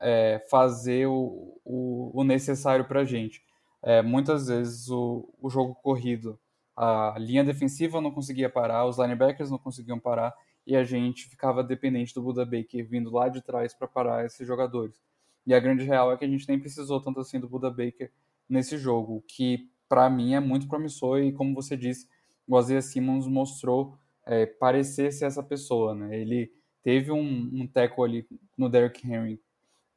é, 0.00 0.38
fazer 0.48 1.06
o, 1.06 1.60
o, 1.64 2.12
o 2.14 2.24
necessário 2.24 2.86
para 2.86 3.00
a 3.00 3.04
gente. 3.04 3.42
É, 3.82 4.02
muitas 4.02 4.48
vezes 4.48 4.88
o, 4.90 5.28
o 5.40 5.48
jogo 5.48 5.74
corrido, 5.74 6.38
a 6.76 7.16
linha 7.18 7.44
defensiva 7.44 8.00
não 8.00 8.10
conseguia 8.10 8.48
parar, 8.48 8.86
os 8.86 8.98
linebackers 8.98 9.50
não 9.50 9.58
conseguiam 9.58 9.98
parar 9.98 10.34
e 10.66 10.76
a 10.76 10.84
gente 10.84 11.28
ficava 11.28 11.64
dependente 11.64 12.14
do 12.14 12.22
Buda 12.22 12.44
Baker 12.44 12.86
vindo 12.86 13.10
lá 13.10 13.28
de 13.28 13.42
trás 13.42 13.74
para 13.74 13.88
parar 13.88 14.26
esses 14.26 14.46
jogadores. 14.46 15.00
E 15.46 15.54
a 15.54 15.60
grande 15.60 15.84
real 15.84 16.12
é 16.12 16.16
que 16.16 16.24
a 16.24 16.28
gente 16.28 16.46
nem 16.48 16.58
precisou 16.58 17.00
tanto 17.00 17.20
assim 17.20 17.40
do 17.40 17.48
Buda 17.48 17.70
Baker 17.70 18.12
nesse 18.48 18.76
jogo, 18.76 19.24
que 19.26 19.70
para 19.88 20.10
mim 20.10 20.34
é 20.34 20.40
muito 20.40 20.68
promissor 20.68 21.20
e 21.20 21.32
como 21.32 21.54
você 21.54 21.76
disse, 21.76 22.06
o 22.46 22.58
Isaiah 22.58 22.82
Simmons 22.82 23.26
mostrou 23.26 23.98
é, 24.26 24.44
parecer 24.44 25.12
ser 25.12 25.24
essa 25.24 25.42
pessoa, 25.42 25.94
né? 25.94 26.18
Ele 26.18 26.52
teve 26.82 27.10
um, 27.10 27.50
um 27.52 27.66
teco 27.66 28.04
ali 28.04 28.26
no 28.56 28.68
Derrick 28.68 29.06
Henry 29.06 29.40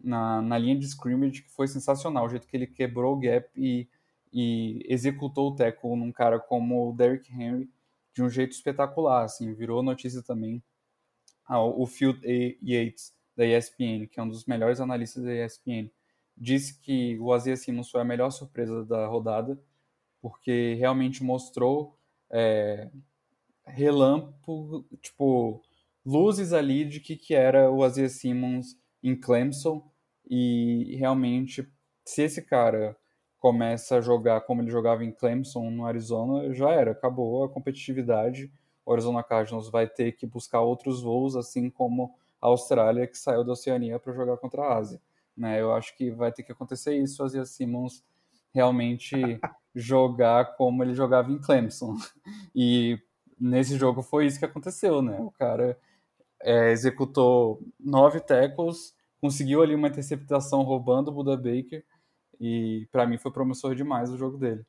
na, 0.04 0.42
na 0.42 0.58
linha 0.58 0.78
de 0.78 0.86
scrimmage 0.86 1.42
que 1.44 1.52
foi 1.52 1.68
sensacional, 1.68 2.26
o 2.26 2.30
jeito 2.30 2.48
que 2.48 2.56
ele 2.56 2.68
quebrou 2.68 3.16
o 3.16 3.20
gap 3.20 3.50
e, 3.56 3.88
e 4.32 4.86
executou 4.88 5.50
o 5.50 5.56
tackle 5.56 5.96
num 5.96 6.12
cara 6.12 6.40
como 6.40 6.90
o 6.90 6.94
Derrick 6.94 7.32
Henry 7.32 7.70
de 8.14 8.22
um 8.22 8.30
jeito 8.30 8.52
espetacular, 8.52 9.24
assim, 9.24 9.54
virou 9.54 9.82
notícia 9.82 10.22
também. 10.22 10.62
Ah, 11.46 11.62
o 11.64 11.86
Phil 11.86 12.18
Yates, 12.62 13.14
da 13.36 13.46
ESPN, 13.46 14.08
que 14.08 14.20
é 14.20 14.24
um 14.24 14.30
dos 14.30 14.46
melhores 14.46 14.80
analistas 14.80 15.24
da 15.24 15.34
ESPN, 15.34 15.90
disse 16.36 16.80
que 16.80 17.18
o 17.20 17.32
Azia 17.34 17.56
Simmons 17.56 17.90
foi 17.90 18.02
a 18.02 18.06
melhor 18.06 18.30
surpresa 18.32 18.84
da 18.86 19.06
rodada, 19.08 19.60
porque 20.22 20.76
realmente 20.76 21.24
mostrou 21.24 21.98
é, 22.30 22.90
relâmpago, 23.66 24.86
tipo, 25.02 25.62
luzes 26.06 26.54
ali 26.54 26.86
de 26.86 27.00
que, 27.00 27.16
que 27.16 27.34
era 27.34 27.72
o 27.72 27.84
Azia 27.84 28.10
Simmons 28.10 28.78
em 29.04 29.16
Clemson, 29.16 29.84
e 30.30 30.96
realmente, 30.98 31.68
se 32.06 32.22
esse 32.22 32.42
cara 32.42 32.96
começa 33.40 33.98
a 33.98 34.02
jogar 34.02 34.42
como 34.42 34.62
ele 34.62 34.70
jogava 34.70 35.04
em 35.04 35.12
Clemson, 35.12 35.70
no 35.72 35.86
Arizona, 35.86 36.54
já 36.54 36.70
era, 36.70 36.92
acabou 36.92 37.44
a 37.44 37.50
competitividade. 37.50 38.52
O 38.86 38.94
Arizona 38.94 39.24
Cardinals 39.24 39.70
vai 39.70 39.88
ter 39.88 40.12
que 40.14 40.28
buscar 40.28 40.62
outros 40.62 41.02
voos, 41.02 41.36
assim 41.36 41.70
como 41.70 42.16
a 42.40 42.48
Austrália, 42.48 43.08
que 43.08 43.18
saiu 43.18 43.44
da 43.44 43.54
Oceania 43.54 44.00
para 44.00 44.14
jogar 44.14 44.38
contra 44.38 44.62
a 44.62 44.78
Ásia. 44.78 45.02
Né? 45.36 45.60
Eu 45.60 45.74
acho 45.74 45.96
que 45.98 46.12
vai 46.12 46.32
ter 46.32 46.44
que 46.44 46.52
acontecer 46.52 46.96
isso, 46.96 47.24
Asia 47.24 47.46
Simmons 47.46 48.04
realmente 48.54 49.16
jogar 49.74 50.56
como 50.56 50.84
ele 50.84 50.94
jogava 50.94 51.32
em 51.32 51.40
Clemson. 51.40 51.96
E 52.54 53.00
nesse 53.40 53.78
jogo 53.78 54.02
foi 54.02 54.28
isso 54.28 54.40
que 54.40 54.46
aconteceu, 54.46 55.02
né? 55.02 55.20
O 55.20 55.32
cara 55.32 55.80
é, 56.44 56.72
executou 56.72 57.62
nove 57.80 58.20
tackles, 58.20 58.96
conseguiu 59.20 59.62
ali 59.62 59.76
uma 59.76 59.88
interceptação 59.88 60.62
roubando 60.64 61.10
o 61.10 61.14
Buda 61.14 61.38
Baker 61.38 61.84
e 62.40 62.88
para 62.92 63.06
mim 63.06 63.18
foi 63.18 63.32
promissor 63.32 63.76
demais 63.76 64.10
o 64.12 64.18
jogo 64.18 64.38
dele. 64.38 64.66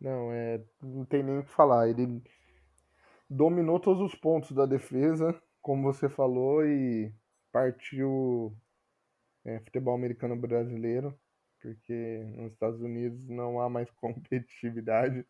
Não, 0.00 0.32
é, 0.32 0.62
não 0.82 1.04
tem 1.04 1.22
nem 1.22 1.38
o 1.38 1.44
que 1.44 1.50
falar. 1.50 1.88
Ele 1.88 2.22
dominou 3.28 3.80
todos 3.80 4.02
os 4.02 4.14
pontos 4.14 4.52
da 4.52 4.66
defesa, 4.66 5.40
como 5.62 5.82
você 5.82 6.08
falou, 6.08 6.64
e 6.64 7.12
partiu 7.52 8.54
é, 9.44 9.60
futebol 9.60 9.94
americano 9.94 10.36
brasileiro, 10.36 11.18
porque 11.64 12.22
nos 12.36 12.52
Estados 12.52 12.78
Unidos 12.82 13.26
não 13.26 13.58
há 13.58 13.70
mais 13.70 13.90
competitividade. 13.96 15.24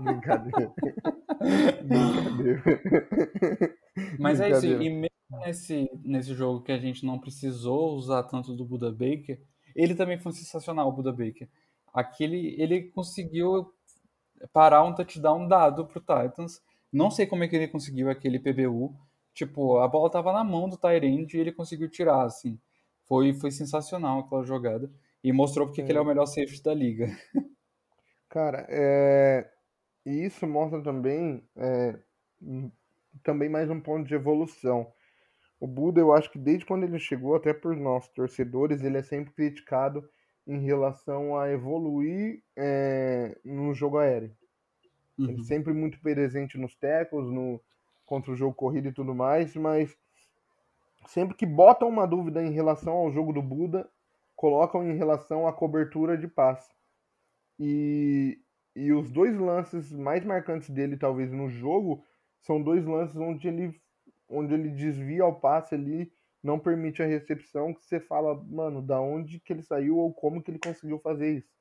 Brincadeira. 0.00 0.72
Brincadeira. 1.84 2.62
Mas 4.18 4.38
Brincadeira. 4.38 4.46
é 4.46 4.58
isso, 4.58 4.82
e 4.82 4.90
mesmo 4.90 5.44
nesse, 5.44 5.90
nesse 6.02 6.34
jogo 6.34 6.62
que 6.62 6.72
a 6.72 6.78
gente 6.78 7.04
não 7.04 7.18
precisou 7.18 7.94
usar 7.94 8.22
tanto 8.22 8.54
do 8.54 8.64
Buda 8.64 8.90
Baker, 8.90 9.38
ele 9.76 9.94
também 9.94 10.16
foi 10.18 10.32
sensacional, 10.32 10.88
o 10.88 10.92
Buda 10.92 11.12
Baker. 11.12 11.46
Aquele, 11.92 12.58
ele 12.58 12.84
conseguiu 12.84 13.70
parar 14.54 14.82
um 14.82 14.94
touchdown 14.94 15.46
dado 15.46 15.84
pro 15.84 16.00
Titans. 16.00 16.62
Não 16.90 17.10
sei 17.10 17.26
como 17.26 17.44
é 17.44 17.48
que 17.48 17.56
ele 17.56 17.68
conseguiu 17.68 18.08
aquele 18.08 18.38
PBU. 18.38 18.96
Tipo, 19.34 19.78
a 19.78 19.88
bola 19.88 20.10
tava 20.10 20.32
na 20.32 20.42
mão 20.42 20.66
do 20.66 20.78
Tyrande 20.78 21.36
e 21.36 21.40
ele 21.40 21.52
conseguiu 21.52 21.90
tirar, 21.90 22.22
assim. 22.22 22.58
Foi, 23.04 23.34
foi 23.34 23.50
sensacional 23.50 24.20
aquela 24.20 24.44
jogada. 24.44 24.90
E 25.22 25.32
mostrou 25.32 25.66
porque 25.66 25.80
ele 25.80 25.96
é 25.96 26.00
o 26.00 26.04
melhor 26.04 26.26
safety 26.26 26.62
da 26.62 26.74
liga. 26.74 27.06
Cara, 28.28 28.66
é... 28.68 29.48
e 30.04 30.24
isso 30.24 30.46
mostra 30.46 30.82
também, 30.82 31.46
é... 31.56 31.98
também 33.22 33.48
mais 33.48 33.70
um 33.70 33.80
ponto 33.80 34.06
de 34.06 34.14
evolução. 34.14 34.92
O 35.60 35.66
Buda, 35.66 36.00
eu 36.00 36.12
acho 36.12 36.30
que 36.30 36.38
desde 36.38 36.66
quando 36.66 36.82
ele 36.82 36.98
chegou, 36.98 37.36
até 37.36 37.54
por 37.54 37.76
nós 37.76 38.08
torcedores, 38.08 38.82
ele 38.82 38.98
é 38.98 39.02
sempre 39.02 39.32
criticado 39.32 40.02
em 40.46 40.58
relação 40.58 41.38
a 41.38 41.50
evoluir 41.50 42.42
é, 42.56 43.38
no 43.44 43.72
jogo 43.72 43.98
aéreo. 43.98 44.34
Uhum. 45.16 45.28
Ele 45.28 45.44
sempre 45.44 45.72
muito 45.72 46.00
presente 46.00 46.58
nos 46.58 46.74
tackles, 46.74 47.30
no, 47.30 47.60
contra 48.04 48.32
o 48.32 48.36
jogo 48.36 48.54
corrido 48.54 48.88
e 48.88 48.92
tudo 48.92 49.14
mais, 49.14 49.54
mas 49.54 49.96
sempre 51.06 51.36
que 51.36 51.46
botam 51.46 51.88
uma 51.88 52.06
dúvida 52.06 52.42
em 52.42 52.50
relação 52.50 52.94
ao 52.94 53.12
jogo 53.12 53.32
do 53.32 53.42
Buda, 53.42 53.88
colocam 54.42 54.82
em 54.84 54.96
relação 54.96 55.46
à 55.46 55.52
cobertura 55.52 56.18
de 56.18 56.26
passe. 56.26 56.68
E, 57.60 58.40
e 58.74 58.92
os 58.92 59.08
dois 59.08 59.38
lances 59.38 59.92
mais 59.92 60.24
marcantes 60.24 60.68
dele, 60.68 60.96
talvez, 60.96 61.30
no 61.30 61.48
jogo, 61.48 62.04
são 62.40 62.60
dois 62.60 62.84
lances 62.84 63.16
onde 63.16 63.46
ele 63.46 63.80
onde 64.28 64.54
ele 64.54 64.70
desvia 64.70 65.26
o 65.26 65.34
passe 65.34 65.74
ali, 65.74 66.10
não 66.42 66.58
permite 66.58 67.02
a 67.02 67.06
recepção, 67.06 67.72
que 67.72 67.84
você 67.84 68.00
fala, 68.00 68.34
mano, 68.44 68.80
da 68.82 68.98
onde 68.98 69.38
que 69.38 69.52
ele 69.52 69.62
saiu 69.62 69.98
ou 69.98 70.12
como 70.12 70.42
que 70.42 70.50
ele 70.50 70.58
conseguiu 70.58 70.98
fazer 70.98 71.36
isso. 71.36 71.54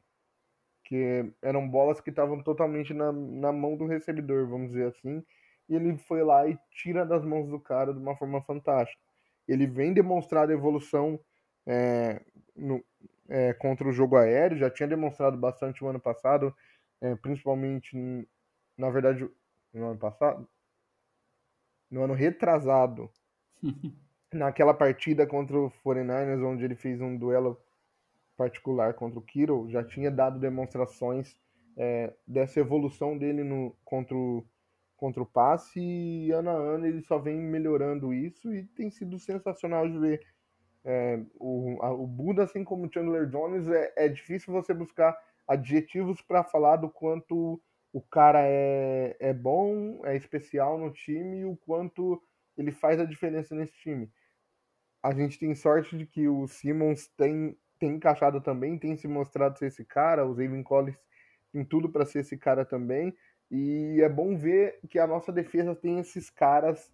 Que 0.85 1.31
eram 1.41 1.69
bolas 1.69 2.01
que 2.01 2.09
estavam 2.09 2.41
totalmente 2.41 2.93
na, 2.93 3.11
na 3.11 3.51
mão 3.51 3.75
do 3.75 3.85
recebedor, 3.85 4.47
vamos 4.47 4.69
dizer 4.69 4.87
assim, 4.87 5.21
e 5.69 5.75
ele 5.75 5.97
foi 5.97 6.23
lá 6.23 6.47
e 6.47 6.57
tira 6.71 7.05
das 7.05 7.25
mãos 7.25 7.47
do 7.47 7.59
cara 7.59 7.93
de 7.93 7.99
uma 7.99 8.15
forma 8.15 8.41
fantástica. 8.41 9.03
Ele 9.47 9.67
vem 9.67 9.93
demonstrando 9.93 10.53
evolução 10.53 11.19
é, 11.65 12.21
no, 12.55 12.83
é, 13.29 13.53
contra 13.53 13.87
o 13.87 13.91
jogo 13.91 14.17
aéreo, 14.17 14.57
já 14.57 14.69
tinha 14.69 14.87
demonstrado 14.87 15.37
bastante 15.37 15.83
o 15.83 15.87
ano 15.87 15.99
passado, 15.99 16.55
é, 16.99 17.15
principalmente, 17.15 17.95
na 18.77 18.89
verdade, 18.89 19.29
no 19.73 19.87
ano 19.87 19.99
passado, 19.99 20.47
no 21.89 22.03
ano 22.03 22.13
retrasado, 22.13 23.09
naquela 24.33 24.73
partida 24.73 25.27
contra 25.27 25.57
o 25.57 25.71
49ers, 25.83 26.43
onde 26.45 26.63
ele 26.63 26.75
fez 26.75 27.01
um 27.01 27.17
duelo 27.17 27.57
particular 28.37 28.93
contra 28.93 29.19
o 29.19 29.21
Kittle, 29.21 29.69
já 29.69 29.83
tinha 29.83 30.09
dado 30.09 30.39
demonstrações 30.39 31.37
é, 31.77 32.13
dessa 32.25 32.59
evolução 32.59 33.17
dele 33.17 33.43
no, 33.43 33.75
contra, 33.83 34.15
o, 34.15 34.43
contra 34.97 35.21
o 35.21 35.25
passe, 35.25 35.79
e 35.79 36.31
ano 36.31 36.49
a 36.49 36.53
ano 36.53 36.85
ele 36.85 37.01
só 37.01 37.19
vem 37.19 37.37
melhorando 37.39 38.13
isso, 38.13 38.53
e 38.53 38.65
tem 38.65 38.89
sido 38.89 39.19
sensacional 39.19 39.87
de 39.87 39.97
ver. 39.97 40.25
É, 40.83 41.19
o, 41.39 41.77
a, 41.81 41.91
o 41.91 42.07
Buda, 42.07 42.43
assim 42.43 42.63
como 42.63 42.85
o 42.85 42.91
Chandler 42.91 43.27
Jones, 43.27 43.67
é, 43.69 43.93
é 43.95 44.07
difícil 44.07 44.51
você 44.51 44.73
buscar 44.73 45.17
adjetivos 45.47 46.21
para 46.21 46.43
falar 46.43 46.77
do 46.77 46.89
quanto 46.89 47.61
o 47.93 48.01
cara 48.01 48.41
é, 48.43 49.15
é 49.19 49.33
bom, 49.33 50.01
é 50.05 50.15
especial 50.15 50.77
no 50.77 50.91
time 50.91 51.39
e 51.39 51.45
o 51.45 51.57
quanto 51.57 52.21
ele 52.57 52.71
faz 52.71 52.99
a 52.99 53.05
diferença 53.05 53.55
nesse 53.55 53.73
time. 53.77 54.09
a 55.03 55.13
gente 55.13 55.39
tem 55.39 55.55
sorte 55.55 55.97
de 55.97 56.05
que 56.05 56.27
o 56.27 56.47
Simmons 56.47 57.07
tem, 57.17 57.57
tem 57.79 57.91
encaixado 57.95 58.39
também, 58.41 58.77
tem 58.77 58.95
se 58.95 59.07
mostrado 59.07 59.57
ser 59.57 59.67
esse 59.67 59.83
cara, 59.85 60.25
o 60.25 60.33
Zayvon 60.33 60.63
Collins 60.63 60.97
tem 61.51 61.65
tudo 61.65 61.89
para 61.89 62.05
ser 62.05 62.19
esse 62.19 62.37
cara 62.37 62.65
também. 62.65 63.15
E 63.49 63.99
é 64.01 64.07
bom 64.07 64.37
ver 64.37 64.79
que 64.89 64.97
a 64.97 65.07
nossa 65.07 65.31
defesa 65.31 65.75
tem 65.75 65.99
esses 65.99 66.29
caras, 66.29 66.91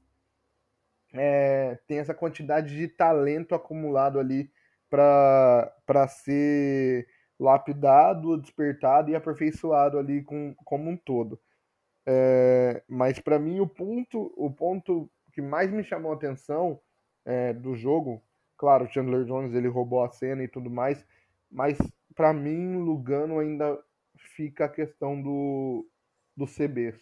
é, 1.14 1.80
tem 1.88 2.00
essa 2.00 2.14
quantidade 2.14 2.76
de 2.76 2.88
talento 2.88 3.56
acumulado 3.56 4.20
ali 4.20 4.52
para 4.90 6.08
ser 6.08 7.08
lapidado, 7.40 8.38
despertado 8.38 9.12
e 9.12 9.16
aperfeiçoado 9.16 9.98
ali 9.98 10.24
com, 10.24 10.56
como 10.66 10.90
um 10.90 10.98
todo. 10.98 11.40
É, 12.06 12.84
mas 12.88 13.20
para 13.20 13.38
mim 13.38 13.60
o 13.60 13.68
ponto, 13.68 14.34
o 14.36 14.50
ponto 14.50 15.10
que 15.34 15.42
mais 15.42 15.72
me 15.72 15.84
chamou 15.84 16.12
a 16.12 16.16
atenção 16.16 16.80
é, 17.26 17.54
do 17.54 17.76
jogo, 17.76 18.24
claro, 18.58 18.86
o 18.86 18.88
Chandler 18.88 19.26
Jones 19.26 19.54
ele 19.54 19.68
roubou 19.68 20.04
a 20.04 20.10
cena 20.10 20.44
e 20.44 20.48
tudo 20.48 20.70
mais, 20.70 21.06
mas 21.52 21.78
para 22.16 22.34
mim 22.34 22.78
Lugano 22.78 23.40
ainda 23.40 23.78
fica 24.36 24.66
a 24.66 24.70
questão 24.70 25.22
do, 25.22 25.88
do 26.36 26.46
CBs. 26.46 26.96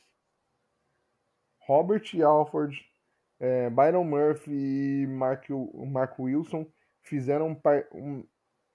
Robert 1.60 2.04
Alford, 2.24 2.84
é, 3.40 3.70
Byron 3.70 4.04
Murphy 4.04 4.52
e 4.52 5.08
Mark, 5.08 5.50
Mark 5.88 6.20
Wilson 6.20 6.66
fizeram 7.02 7.60
um, 7.94 8.24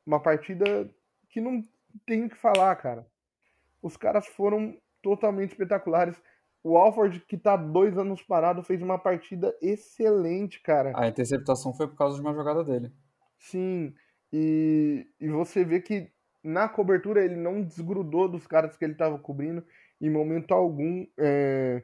uma 0.06 0.20
partida 0.20 0.88
que 1.28 1.40
não 1.40 1.64
tem 2.06 2.24
o 2.24 2.28
que 2.28 2.36
falar, 2.36 2.74
cara. 2.76 3.06
Os 3.82 3.96
caras 3.96 4.26
foram 4.26 4.76
totalmente 5.02 5.50
espetaculares. 5.50 6.20
O 6.62 6.76
Alford, 6.76 7.20
que 7.20 7.38
tá 7.38 7.56
dois 7.56 7.96
anos 7.96 8.22
parado, 8.22 8.62
fez 8.62 8.82
uma 8.82 8.98
partida 8.98 9.56
excelente, 9.62 10.60
cara. 10.60 10.92
A 10.94 11.08
interceptação 11.08 11.72
foi 11.72 11.88
por 11.88 11.96
causa 11.96 12.16
de 12.16 12.20
uma 12.20 12.34
jogada 12.34 12.62
dele. 12.62 12.92
Sim, 13.38 13.94
e, 14.32 15.06
e 15.18 15.28
você 15.28 15.64
vê 15.64 15.80
que 15.80 16.12
na 16.42 16.68
cobertura 16.68 17.24
ele 17.24 17.36
não 17.36 17.62
desgrudou 17.62 18.28
dos 18.28 18.46
caras 18.46 18.76
que 18.76 18.84
ele 18.84 18.92
estava 18.92 19.18
cobrindo 19.18 19.64
em 20.00 20.10
momento 20.10 20.52
algum. 20.52 21.06
É... 21.18 21.82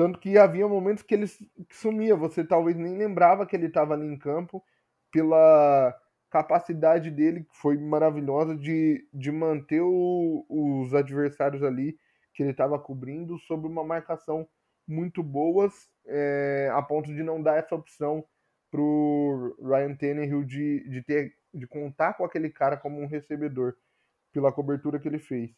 Tanto 0.00 0.18
que 0.18 0.38
havia 0.38 0.66
momentos 0.66 1.02
que 1.02 1.14
ele 1.14 1.26
sumia, 1.70 2.16
você 2.16 2.42
talvez 2.42 2.74
nem 2.74 2.96
lembrava 2.96 3.44
que 3.44 3.54
ele 3.54 3.66
estava 3.66 3.92
ali 3.92 4.06
em 4.06 4.16
campo 4.16 4.64
pela 5.12 5.94
capacidade 6.30 7.10
dele, 7.10 7.44
que 7.44 7.54
foi 7.58 7.76
maravilhosa, 7.76 8.56
de, 8.56 9.06
de 9.12 9.30
manter 9.30 9.82
o, 9.82 10.46
os 10.48 10.94
adversários 10.94 11.62
ali 11.62 11.98
que 12.32 12.42
ele 12.42 12.52
estava 12.52 12.78
cobrindo 12.78 13.38
sob 13.40 13.66
uma 13.66 13.84
marcação 13.84 14.48
muito 14.88 15.22
boas, 15.22 15.74
é, 16.06 16.70
a 16.72 16.80
ponto 16.80 17.14
de 17.14 17.22
não 17.22 17.42
dar 17.42 17.58
essa 17.58 17.74
opção 17.74 18.24
pro 18.70 19.54
Ryan 19.62 19.94
Tannehill 19.96 20.44
de, 20.44 20.88
de, 20.88 21.02
ter, 21.02 21.34
de 21.52 21.66
contar 21.66 22.14
com 22.14 22.24
aquele 22.24 22.48
cara 22.48 22.78
como 22.78 22.98
um 23.02 23.06
recebedor 23.06 23.76
pela 24.32 24.50
cobertura 24.50 24.98
que 24.98 25.08
ele 25.08 25.18
fez. 25.18 25.50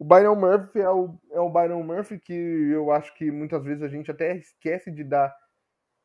O 0.00 0.04
Byron 0.04 0.34
Murphy 0.34 0.80
é 0.80 0.88
o, 0.88 1.14
é 1.30 1.40
o 1.40 1.50
Byron 1.50 1.82
Murphy 1.82 2.18
que 2.18 2.32
eu 2.32 2.90
acho 2.90 3.14
que 3.14 3.30
muitas 3.30 3.62
vezes 3.62 3.82
a 3.82 3.88
gente 3.88 4.10
até 4.10 4.34
esquece 4.34 4.90
de 4.90 5.04
dar 5.04 5.30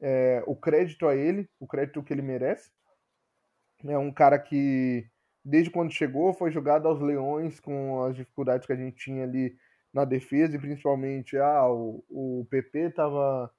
é, 0.02 0.44
o 0.46 0.54
crédito 0.54 1.08
a 1.08 1.16
ele, 1.16 1.50
o 1.62 1.66
crédito 1.66 2.04
que 2.04 2.12
ele 2.12 2.22
merece. 2.22 2.70
É 3.86 3.98
um 3.98 4.12
cara 4.12 4.38
que, 4.38 5.08
desde 5.46 5.72
quando 5.72 5.94
chegou, 5.94 6.34
foi 6.34 6.52
jogado 6.52 6.90
aos 6.90 7.00
leões 7.00 7.62
com 7.62 8.04
as 8.04 8.18
dificuldades 8.18 8.68
que 8.68 8.74
a 8.74 8.76
gente 8.76 8.98
tinha 8.98 9.24
ali 9.24 9.56
na 9.94 10.04
defesa 10.04 10.58
e 10.58 10.60
principalmente 10.60 11.38
ah, 11.38 11.66
o, 11.70 12.04
o 12.10 12.46
PP 12.50 12.80
estava 12.90 13.50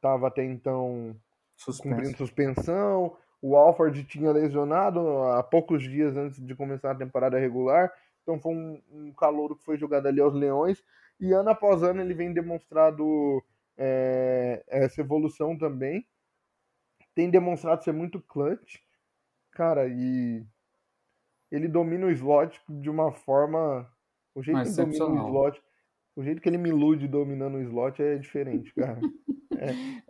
tava 0.00 0.28
até 0.28 0.44
então 0.44 1.16
Suspenso. 1.56 1.82
cumprindo 1.82 2.16
suspensão, 2.16 3.16
o 3.42 3.56
Alford 3.56 4.04
tinha 4.04 4.30
lesionado 4.30 5.00
há 5.24 5.42
poucos 5.42 5.82
dias 5.82 6.16
antes 6.16 6.40
de 6.40 6.54
começar 6.54 6.92
a 6.92 6.94
temporada 6.94 7.36
regular, 7.36 7.92
então 8.24 8.40
foi 8.40 8.52
um, 8.52 8.82
um 8.90 9.12
calor 9.12 9.56
que 9.56 9.64
foi 9.64 9.76
jogado 9.76 10.06
ali 10.06 10.20
aos 10.20 10.34
leões 10.34 10.82
e 11.20 11.32
ano 11.32 11.50
após 11.50 11.82
ano 11.82 12.00
ele 12.00 12.14
vem 12.14 12.32
demonstrado 12.32 13.42
é, 13.76 14.64
essa 14.66 15.00
evolução 15.00 15.56
também, 15.56 16.06
tem 17.14 17.30
demonstrado 17.30 17.84
ser 17.84 17.92
muito 17.92 18.20
clutch, 18.20 18.78
cara, 19.52 19.86
e 19.86 20.44
ele 21.50 21.68
domina 21.68 22.06
o 22.06 22.10
slot 22.10 22.60
de 22.68 22.90
uma 22.90 23.12
forma 23.12 23.88
o 24.34 24.42
jeito 24.42 24.56
Mas 24.56 24.74
que 24.74 24.80
ele 24.80 24.98
domina 24.98 25.24
o 25.24 25.28
slot, 25.28 25.62
o 26.16 26.22
jeito 26.22 26.40
que 26.40 26.48
ele 26.48 26.58
me 26.58 26.70
ilude 26.70 27.06
dominando 27.06 27.56
o 27.56 27.62
slot 27.62 28.02
é 28.02 28.16
diferente, 28.16 28.74
cara. 28.74 29.00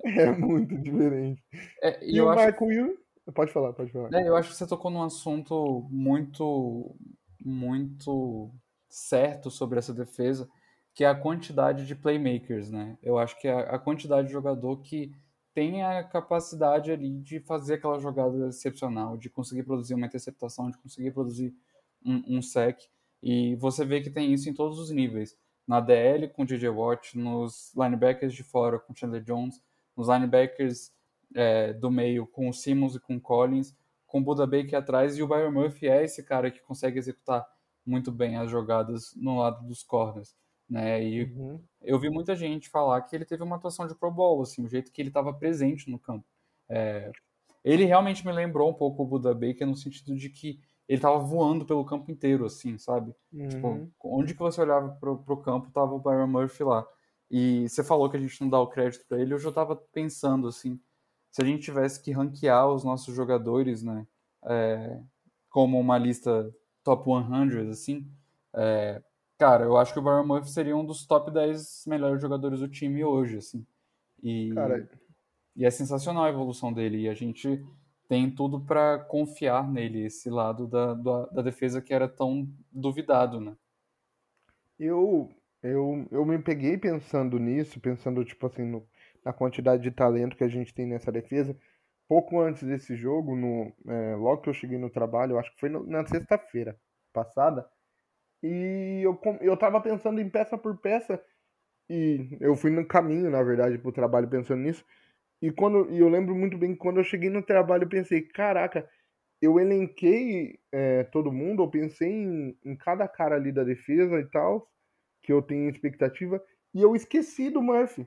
é, 0.05 0.23
é, 0.23 0.33
muito 0.33 0.77
diferente. 0.79 1.43
É, 1.83 2.05
e, 2.05 2.17
e 2.17 2.21
o 2.21 2.29
acho... 2.31 2.65
Will. 2.65 2.99
Pode 3.35 3.53
falar, 3.53 3.73
pode 3.73 3.91
falar. 3.91 4.13
É, 4.13 4.29
eu 4.29 4.37
acho 4.37 4.51
que 4.51 4.57
você 4.57 4.67
tocou 4.67 4.91
num 4.91 5.03
assunto 5.03 5.87
muito, 5.91 6.95
muito 7.45 8.51
certo 8.89 9.51
sobre 9.51 9.79
essa 9.79 9.93
defesa, 9.93 10.49
que 10.95 11.05
é 11.05 11.09
a 11.09 11.15
quantidade 11.15 11.87
de 11.87 11.95
playmakers, 11.95 12.71
né? 12.71 12.97
Eu 13.03 13.19
acho 13.19 13.39
que 13.41 13.49
é 13.49 13.53
a 13.53 13.79
quantidade 13.79 14.29
de 14.29 14.33
jogador 14.33 14.77
que 14.79 15.13
tem 15.53 15.85
a 15.85 16.03
capacidade 16.03 16.91
ali 16.91 17.21
de 17.21 17.41
fazer 17.41 17.75
aquela 17.75 17.99
jogada 17.99 18.49
excepcional, 18.49 19.17
de 19.17 19.31
conseguir 19.31 19.63
produzir 19.63 19.95
uma 19.95 20.07
interceptação, 20.07 20.71
de 20.71 20.79
conseguir 20.79 21.13
produzir 21.13 21.55
um, 22.05 22.39
um 22.39 22.43
sec. 22.43 22.79
E 23.23 23.55
você 23.57 23.85
vê 23.85 24.01
que 24.01 24.11
tem 24.11 24.33
isso 24.33 24.49
em 24.49 24.55
todos 24.55 24.79
os 24.79 24.91
níveis. 24.91 25.37
Na 25.67 25.81
DL 25.81 26.29
com 26.29 26.45
DJ 26.45 26.69
Watt, 26.69 27.17
nos 27.17 27.73
linebackers 27.75 28.35
de 28.35 28.43
fora 28.43 28.79
com 28.79 28.95
Chandler 28.95 29.23
Jones, 29.23 29.63
nos 29.97 30.09
linebackers 30.09 30.93
é, 31.35 31.73
do 31.73 31.91
meio 31.91 32.27
com 32.27 32.49
o 32.49 32.53
Simmons 32.53 32.97
e 32.97 33.01
com 33.01 33.17
o 33.17 33.21
Collins, 33.21 33.75
com 34.15 34.21
o 34.21 34.23
Buda 34.23 34.47
Baker 34.47 34.77
atrás, 34.77 35.19
e 35.19 35.25
o 35.25 35.27
Byron 35.27 35.51
Murphy 35.51 35.89
é 35.89 36.05
esse 36.05 36.23
cara 36.23 36.49
que 36.49 36.61
consegue 36.61 36.97
executar 36.97 37.45
muito 37.85 38.13
bem 38.13 38.37
as 38.37 38.49
jogadas 38.49 39.13
no 39.17 39.39
lado 39.39 39.67
dos 39.67 39.83
corners. 39.83 40.37
Né? 40.71 41.03
E 41.03 41.25
uhum. 41.25 41.61
eu 41.83 41.99
vi 41.99 42.09
muita 42.09 42.37
gente 42.37 42.71
falar 42.71 43.03
que 43.03 43.17
ele 43.17 43.25
teve 43.25 43.43
uma 43.43 43.57
atuação 43.57 43.89
de 43.89 43.95
Pro 43.97 44.13
Bowl, 44.13 44.41
assim, 44.41 44.65
o 44.65 44.69
jeito 44.69 44.93
que 44.93 45.03
ele 45.03 45.09
estava 45.09 45.35
presente 45.35 45.91
no 45.91 45.99
campo. 45.99 46.25
É, 46.69 47.11
ele 47.65 47.87
realmente 47.87 48.25
me 48.25 48.31
lembrou 48.31 48.71
um 48.71 48.75
pouco 48.75 49.03
o 49.03 49.07
Buda 49.07 49.35
Baker 49.35 49.67
no 49.67 49.75
sentido 49.75 50.17
de 50.17 50.31
que 50.31 50.61
ele 50.89 51.01
tava 51.01 51.19
voando 51.19 51.67
pelo 51.67 51.85
campo 51.85 52.09
inteiro, 52.09 52.47
assim, 52.47 52.79
sabe? 52.79 53.13
Tipo, 53.49 53.67
uhum. 53.67 53.87
Tipo, 53.87 54.17
onde 54.17 54.33
que 54.33 54.41
você 54.41 54.61
olhava 54.61 54.91
pro, 54.91 55.19
pro 55.25 55.39
campo, 55.39 55.73
tava 55.73 55.93
o 55.93 55.99
Byron 55.99 56.29
Murphy 56.29 56.63
lá. 56.63 56.87
E 57.29 57.69
você 57.69 57.83
falou 57.83 58.09
que 58.09 58.17
a 58.17 58.21
gente 58.21 58.41
não 58.41 58.49
dá 58.49 58.61
o 58.61 58.69
crédito 58.69 59.05
para 59.09 59.21
ele, 59.21 59.35
eu 59.35 59.41
já 59.41 59.51
tava 59.51 59.75
pensando, 59.75 60.47
assim, 60.47 60.79
se 61.35 61.43
a 61.43 61.45
gente 61.45 61.65
tivesse 61.65 62.01
que 62.01 62.13
ranquear 62.13 62.69
os 62.69 62.85
nossos 62.85 63.13
jogadores, 63.13 63.83
né, 63.83 64.07
é, 64.45 65.01
como 65.51 65.81
uma 65.81 65.99
lista 65.99 66.49
top 66.85 67.11
100, 67.11 67.71
assim, 67.71 68.09
é, 68.53 69.03
cara, 69.37 69.65
eu 69.65 69.77
acho 69.77 69.93
que 69.93 69.99
o 69.99 70.03
Byron 70.03 70.25
Murphy 70.25 70.49
seria 70.49 70.77
um 70.77 70.87
dos 70.87 71.05
top 71.05 71.33
10 71.33 71.87
melhores 71.89 72.23
jogadores 72.23 72.61
do 72.61 72.69
time 72.69 73.03
hoje, 73.03 73.39
assim. 73.39 73.67
E, 74.23 74.55
cara... 74.55 74.89
e 75.57 75.65
é 75.65 75.71
sensacional 75.73 76.23
a 76.23 76.31
evolução 76.31 76.73
dele, 76.73 76.99
e 76.99 77.09
a 77.09 77.15
gente 77.15 77.67
tem 78.09 78.31
tudo 78.31 78.61
para 78.61 79.01
confiar 79.01 79.69
nele, 79.69 80.05
esse 80.05 80.31
lado 80.31 80.69
da, 80.69 80.95
da, 80.95 81.27
da, 81.27 81.43
defesa 81.43 81.83
que 81.83 81.93
era 81.93 82.07
tão 82.07 82.49
duvidado, 82.71 83.41
né? 83.41 83.57
Eu, 84.79 85.29
eu, 85.61 86.07
eu 86.13 86.25
me 86.25 86.39
peguei 86.39 86.79
pensando 86.79 87.41
nisso, 87.41 87.81
pensando, 87.81 88.25
tipo 88.25 88.47
assim, 88.47 88.63
no, 88.63 88.87
na 89.25 89.33
quantidade 89.33 89.83
de 89.83 89.91
talento 89.91 90.37
que 90.37 90.45
a 90.45 90.49
gente 90.49 90.75
tem 90.75 90.87
nessa 90.87 91.11
defesa. 91.11 91.57
Pouco 92.07 92.41
antes 92.41 92.63
desse 92.63 92.95
jogo, 92.95 93.35
no, 93.35 93.73
é, 93.89 94.15
logo 94.15 94.43
que 94.43 94.51
eu 94.51 94.55
cheguei 94.55 94.77
no 94.77 94.91
trabalho, 94.91 95.39
acho 95.39 95.53
que 95.55 95.61
foi 95.61 95.71
no, 95.71 95.87
na 95.87 96.05
sexta-feira 96.07 96.79
passada, 97.13 97.67
e 98.43 99.01
eu, 99.03 99.19
eu 99.41 99.57
tava 99.57 99.81
pensando 99.81 100.21
em 100.21 100.29
peça 100.29 100.59
por 100.59 100.77
peça, 100.79 101.23
e 101.89 102.37
eu 102.41 102.55
fui 102.57 102.71
no 102.71 102.87
caminho, 102.87 103.31
na 103.31 103.43
verdade, 103.43 103.79
pro 103.79 103.93
trabalho 103.93 104.29
pensando 104.29 104.61
nisso, 104.61 104.85
e 105.41 105.51
quando 105.51 105.91
e 105.91 105.99
eu 105.99 106.09
lembro 106.09 106.35
muito 106.35 106.59
bem 106.59 106.73
que 106.73 106.79
quando 106.79 106.99
eu 106.99 107.05
cheguei 107.05 107.31
no 107.31 107.43
trabalho, 107.43 107.85
eu 107.85 107.89
pensei, 107.89 108.21
caraca, 108.21 108.89
eu 109.41 109.59
elenquei 109.59 110.59
é, 110.73 111.05
todo 111.05 111.33
mundo, 111.33 111.63
eu 111.63 111.71
pensei 111.71 112.11
em, 112.11 112.59
em 112.65 112.77
cada 112.77 113.09
cara 113.09 113.37
ali 113.37 113.51
da 113.51 113.65
defesa 113.65 114.19
e 114.21 114.27
tal, 114.27 114.69
que 115.23 115.33
eu 115.33 115.41
tenho 115.41 115.71
expectativa, 115.71 116.43
e 116.75 116.83
eu 116.83 116.95
esqueci 116.95 117.49
do 117.49 117.63
Murphy. 117.63 118.07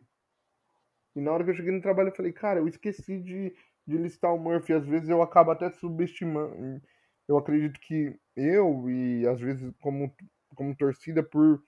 E 1.17 1.21
na 1.21 1.31
hora 1.31 1.43
que 1.43 1.49
eu 1.51 1.55
cheguei 1.55 1.71
no 1.71 1.81
trabalho, 1.81 2.09
eu 2.09 2.15
falei, 2.15 2.31
cara, 2.31 2.59
eu 2.59 2.67
esqueci 2.67 3.19
de, 3.19 3.53
de 3.87 3.97
listar 3.97 4.33
o 4.33 4.39
Murphy. 4.39 4.73
Às 4.73 4.85
vezes 4.85 5.09
eu 5.09 5.21
acabo 5.21 5.51
até 5.51 5.69
subestimando. 5.71 6.81
Eu 7.27 7.37
acredito 7.37 7.79
que 7.79 8.15
eu, 8.35 8.89
e 8.89 9.27
às 9.27 9.39
vezes 9.39 9.73
como, 9.79 10.13
como 10.55 10.75
torcida, 10.75 11.23
por, 11.23 11.61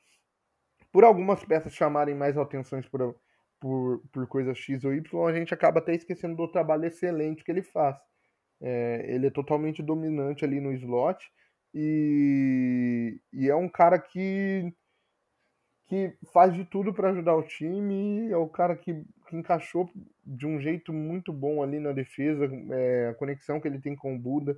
por 0.91 1.03
algumas 1.03 1.43
peças 1.43 1.73
chamarem 1.73 2.15
mais 2.15 2.37
atenções 2.37 2.87
por, 2.87 3.15
por, 3.59 4.01
por 4.11 4.27
coisa 4.27 4.53
X 4.53 4.83
ou 4.85 4.93
Y, 4.93 5.27
a 5.27 5.33
gente 5.33 5.53
acaba 5.53 5.79
até 5.79 5.93
esquecendo 5.93 6.35
do 6.35 6.51
trabalho 6.51 6.85
excelente 6.85 7.43
que 7.43 7.51
ele 7.51 7.61
faz. 7.63 7.97
É, 8.61 9.05
ele 9.07 9.27
é 9.27 9.31
totalmente 9.31 9.81
dominante 9.81 10.43
ali 10.43 10.59
no 10.59 10.73
slot 10.73 11.25
e, 11.73 13.19
e 13.31 13.49
é 13.49 13.55
um 13.55 13.69
cara 13.69 13.97
que, 13.99 14.73
que 15.87 16.13
faz 16.33 16.53
de 16.53 16.65
tudo 16.65 16.93
para 16.93 17.09
ajudar 17.09 17.35
o 17.35 17.43
time. 17.43 18.29
É 18.31 18.37
o 18.37 18.47
cara 18.49 18.75
que, 18.75 19.03
que 19.29 19.37
encaixou 19.37 19.89
de 20.25 20.47
um 20.47 20.59
jeito 20.59 20.91
muito 20.91 21.31
bom 21.31 21.61
ali 21.61 21.79
na 21.79 21.91
defesa, 21.91 22.49
é, 22.71 23.09
a 23.09 23.13
conexão 23.13 23.59
que 23.59 23.67
ele 23.67 23.79
tem 23.79 23.95
com 23.95 24.15
o 24.15 24.19
Buda 24.19 24.57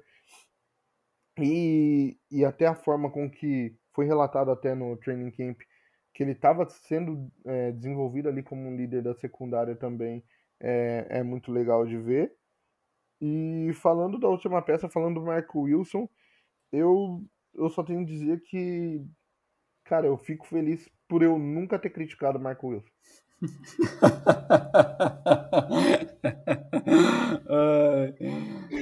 e, 1.38 2.18
e 2.32 2.46
até 2.46 2.68
a 2.68 2.76
forma 2.76 3.12
com 3.12 3.30
que 3.30 3.76
foi 3.94 4.06
relatado 4.06 4.50
até 4.50 4.74
no 4.74 4.96
training 4.96 5.32
camp 5.32 5.60
que 6.14 6.24
ele 6.24 6.32
estava 6.32 6.68
sendo 6.70 7.30
é, 7.46 7.72
desenvolvido 7.72 8.30
ali 8.30 8.42
como 8.42 8.62
um 8.62 8.76
líder 8.76 9.02
da 9.02 9.14
secundária 9.14 9.76
também 9.76 10.24
é, 10.60 11.08
é 11.10 11.24
muito 11.24 11.52
legal 11.52 11.86
de 11.86 11.98
ver. 11.98 12.34
E 13.20 13.72
falando 13.76 14.20
da 14.20 14.28
última 14.28 14.62
peça, 14.62 14.90
falando 14.90 15.16
do 15.16 15.26
Marco 15.26 15.62
Wilson, 15.62 16.10
eu, 16.72 17.24
eu 17.54 17.70
só 17.70 17.84
tenho 17.84 18.06
que 18.06 18.12
dizer 18.12 18.42
que, 18.42 19.06
cara, 19.84 20.08
eu 20.08 20.18
fico 20.18 20.48
feliz 20.48 20.90
por 21.08 21.22
eu 21.22 21.38
nunca 21.38 21.78
ter 21.78 21.90
criticado 21.92 22.38
o 22.38 22.42
Marco 22.42 22.68
Wilson. 22.68 22.90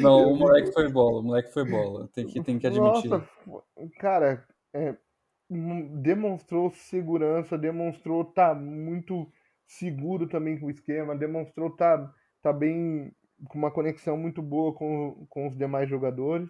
Não, 0.01 0.33
o 0.33 0.37
moleque 0.37 0.71
foi 0.73 0.91
bola, 0.91 1.19
o 1.19 1.23
moleque 1.23 1.53
foi 1.53 1.69
bola. 1.69 2.07
Tem 2.13 2.25
que, 2.27 2.43
tem 2.43 2.59
que 2.59 2.67
admitir. 2.67 3.09
Nossa, 3.09 3.25
cara, 3.99 4.45
é, 4.73 4.95
demonstrou 5.49 6.71
segurança, 6.71 7.57
demonstrou 7.57 8.25
tá 8.25 8.53
muito 8.53 9.31
seguro 9.65 10.27
também 10.27 10.59
com 10.59 10.67
o 10.67 10.71
esquema, 10.71 11.15
demonstrou 11.15 11.69
tá, 11.75 12.13
tá 12.41 12.51
bem 12.51 13.11
com 13.47 13.57
uma 13.57 13.71
conexão 13.71 14.17
muito 14.17 14.41
boa 14.41 14.73
com, 14.73 15.25
com 15.29 15.47
os 15.47 15.55
demais 15.57 15.89
jogadores. 15.89 16.49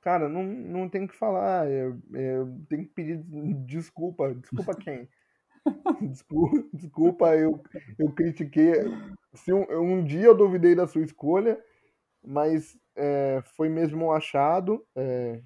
Cara, 0.00 0.28
não, 0.28 0.44
não 0.44 0.88
tem 0.88 1.06
que 1.06 1.16
falar, 1.16 1.68
eu, 1.68 2.00
eu 2.14 2.64
tenho 2.68 2.84
que 2.84 2.94
pedir 2.94 3.24
desculpa. 3.66 4.32
Desculpa 4.34 4.76
quem? 4.76 5.08
Desculpa, 6.00 6.68
desculpa 6.72 7.36
eu, 7.36 7.60
eu 7.98 8.12
critiquei. 8.12 8.72
Se 9.34 9.52
um, 9.52 9.66
um 9.70 10.04
dia 10.04 10.26
eu 10.26 10.36
duvidei 10.36 10.74
da 10.74 10.86
sua 10.86 11.02
escolha, 11.02 11.58
mas 12.24 12.78
é, 12.96 13.42
foi 13.56 13.68
mesmo 13.68 14.12
achado. 14.12 14.84
É, 14.94 15.42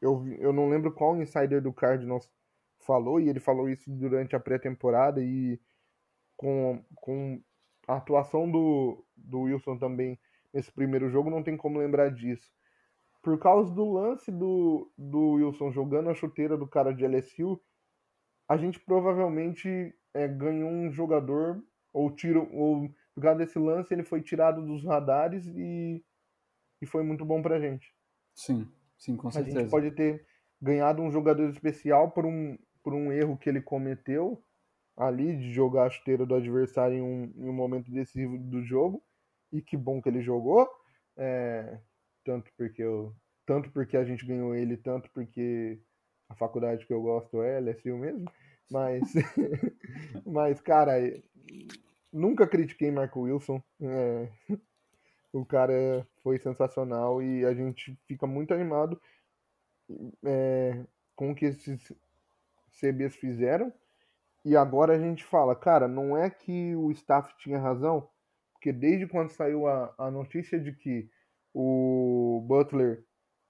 eu, 0.00 0.26
eu 0.38 0.52
não 0.52 0.68
lembro 0.68 0.92
qual 0.92 1.20
insider 1.20 1.60
do 1.60 1.72
Cardinals 1.72 2.28
falou, 2.80 3.20
e 3.20 3.28
ele 3.28 3.40
falou 3.40 3.68
isso 3.68 3.90
durante 3.90 4.34
a 4.34 4.40
pré-temporada, 4.40 5.22
e 5.22 5.60
com, 6.36 6.82
com 6.94 7.40
a 7.86 7.96
atuação 7.96 8.50
do, 8.50 9.04
do 9.16 9.42
Wilson 9.42 9.76
também 9.76 10.18
nesse 10.52 10.72
primeiro 10.72 11.10
jogo, 11.10 11.30
não 11.30 11.42
tem 11.42 11.56
como 11.56 11.78
lembrar 11.78 12.10
disso. 12.10 12.50
Por 13.22 13.38
causa 13.38 13.72
do 13.74 13.92
lance 13.92 14.30
do, 14.30 14.90
do 14.96 15.32
Wilson 15.32 15.70
jogando 15.72 16.08
a 16.08 16.14
chuteira 16.14 16.56
do 16.56 16.66
cara 16.66 16.94
de 16.94 17.04
LSU, 17.04 17.60
a 18.48 18.56
gente 18.56 18.80
provavelmente 18.80 19.94
é, 20.14 20.26
ganhou 20.26 20.70
um 20.70 20.90
jogador, 20.90 21.62
ou 21.92 22.10
tiro, 22.10 22.48
ou 22.52 22.88
por 23.14 23.22
causa 23.22 23.38
desse 23.38 23.58
lance 23.58 23.92
ele 23.92 24.04
foi 24.04 24.22
tirado 24.22 24.64
dos 24.64 24.84
radares 24.84 25.46
e, 25.46 26.04
e 26.80 26.86
foi 26.86 27.02
muito 27.02 27.24
bom 27.24 27.42
pra 27.42 27.60
gente. 27.60 27.94
Sim, 28.34 28.68
sim, 28.96 29.16
com 29.16 29.30
certeza. 29.30 29.58
A 29.58 29.62
gente 29.62 29.70
pode 29.70 29.90
ter 29.90 30.24
ganhado 30.60 31.02
um 31.02 31.10
jogador 31.10 31.48
especial 31.50 32.10
por 32.10 32.24
um, 32.24 32.56
por 32.82 32.94
um 32.94 33.12
erro 33.12 33.36
que 33.36 33.48
ele 33.48 33.60
cometeu 33.60 34.42
ali 34.96 35.36
de 35.36 35.52
jogar 35.52 35.86
a 35.86 35.90
chuteira 35.90 36.26
do 36.26 36.34
adversário 36.34 36.96
em 36.96 37.02
um, 37.02 37.32
em 37.36 37.48
um 37.48 37.52
momento 37.52 37.90
decisivo 37.90 38.38
do 38.38 38.62
jogo. 38.62 39.02
E 39.52 39.62
que 39.62 39.76
bom 39.76 40.02
que 40.02 40.08
ele 40.08 40.20
jogou. 40.20 40.68
É, 41.16 41.80
tanto 42.24 42.50
porque 42.56 42.82
eu, 42.82 43.14
tanto 43.46 43.70
porque 43.70 43.96
a 43.96 44.04
gente 44.04 44.26
ganhou 44.26 44.54
ele, 44.54 44.76
tanto 44.76 45.10
porque 45.10 45.80
a 46.28 46.34
faculdade 46.34 46.86
que 46.86 46.92
eu 46.92 47.02
gosto 47.02 47.42
é 47.42 47.60
LSU 47.60 47.96
mesmo, 47.96 48.30
mas, 48.70 49.12
mas 50.26 50.60
cara, 50.60 50.92
nunca 52.12 52.46
critiquei 52.46 52.90
Marco 52.90 53.20
Wilson, 53.20 53.62
é, 53.80 54.28
o 55.32 55.44
cara 55.44 56.06
foi 56.22 56.38
sensacional 56.38 57.22
e 57.22 57.44
a 57.44 57.54
gente 57.54 57.98
fica 58.06 58.26
muito 58.26 58.52
animado 58.52 59.00
é, 60.24 60.84
com 61.16 61.30
o 61.30 61.34
que 61.34 61.46
esses 61.46 61.92
CBs 62.80 63.16
fizeram, 63.16 63.72
e 64.44 64.56
agora 64.56 64.94
a 64.94 64.98
gente 64.98 65.24
fala, 65.24 65.54
cara, 65.54 65.88
não 65.88 66.16
é 66.16 66.30
que 66.30 66.74
o 66.76 66.90
staff 66.92 67.36
tinha 67.38 67.58
razão, 67.58 68.08
porque 68.52 68.72
desde 68.72 69.06
quando 69.06 69.30
saiu 69.30 69.66
a, 69.66 69.94
a 69.98 70.10
notícia 70.10 70.58
de 70.58 70.72
que 70.72 71.10
o 71.52 72.44
Butler 72.46 73.04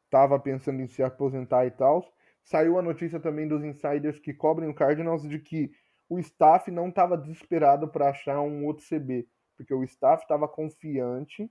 estava 0.05 0.39
pensando 0.39 0.81
em 0.81 0.89
se 0.89 1.03
aposentar 1.03 1.67
e 1.67 1.71
tal, 1.71 2.11
saiu 2.49 2.79
a 2.79 2.83
notícia 2.83 3.21
também 3.21 3.47
dos 3.47 3.63
insiders 3.63 4.19
que 4.19 4.33
cobrem 4.33 4.71
o 4.71 4.75
Cardinals 4.75 5.23
de 5.29 5.39
que 5.39 5.71
o 6.09 6.19
staff 6.19 6.71
não 6.71 6.89
estava 6.89 7.17
desesperado 7.17 7.87
para 7.89 8.09
achar 8.09 8.41
um 8.41 8.65
outro 8.65 8.83
CB, 8.89 9.29
porque 9.55 9.75
o 9.75 9.85
staff 9.85 10.23
estava 10.23 10.49
confiante 10.49 11.51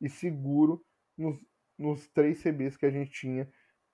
e 0.00 0.08
seguro 0.08 0.82
nos, 1.18 1.38
nos 1.78 2.08
três 2.08 2.42
CBs 2.42 2.78
que 2.78 2.86
a 2.86 2.90
gente 2.90 3.10
tinha 3.10 3.46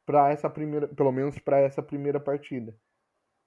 para 0.07 0.31
essa 0.31 0.49
primeira, 0.49 0.87
pelo 0.87 1.11
menos 1.11 1.37
para 1.41 1.59
essa 1.59 1.83
primeira 1.83 2.21
partida. 2.21 2.73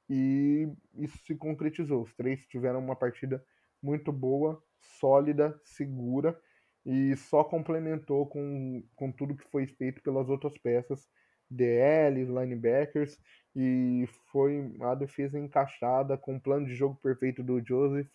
E 0.10 0.68
isso 0.98 1.18
se 1.20 1.34
concretizou. 1.34 2.02
Os 2.02 2.14
três 2.14 2.46
tiveram 2.48 2.80
uma 2.80 2.96
partida 2.96 3.42
muito 3.82 4.12
boa, 4.12 4.62
sólida, 5.00 5.58
segura 5.64 6.38
e 6.86 7.16
só 7.16 7.42
complementou 7.42 8.28
com, 8.28 8.84
com 8.96 9.12
tudo 9.14 9.38
que 9.38 9.50
foi 9.50 9.66
feito 9.66 10.04
pelas 10.04 10.28
outras 10.28 10.58
peças 10.58 11.08
DLs, 11.52 12.32
linebackers, 12.32 13.20
e 13.56 14.08
foi 14.32 14.74
a 14.82 14.96
defesa 14.96 15.38
encaixada 15.38 16.18
com 16.18 16.36
o 16.36 16.42
plano 16.42 16.66
de 16.66 16.74
jogo 16.74 16.96
perfeito 16.96 17.44
do 17.44 17.64
Joseph. 17.64 18.08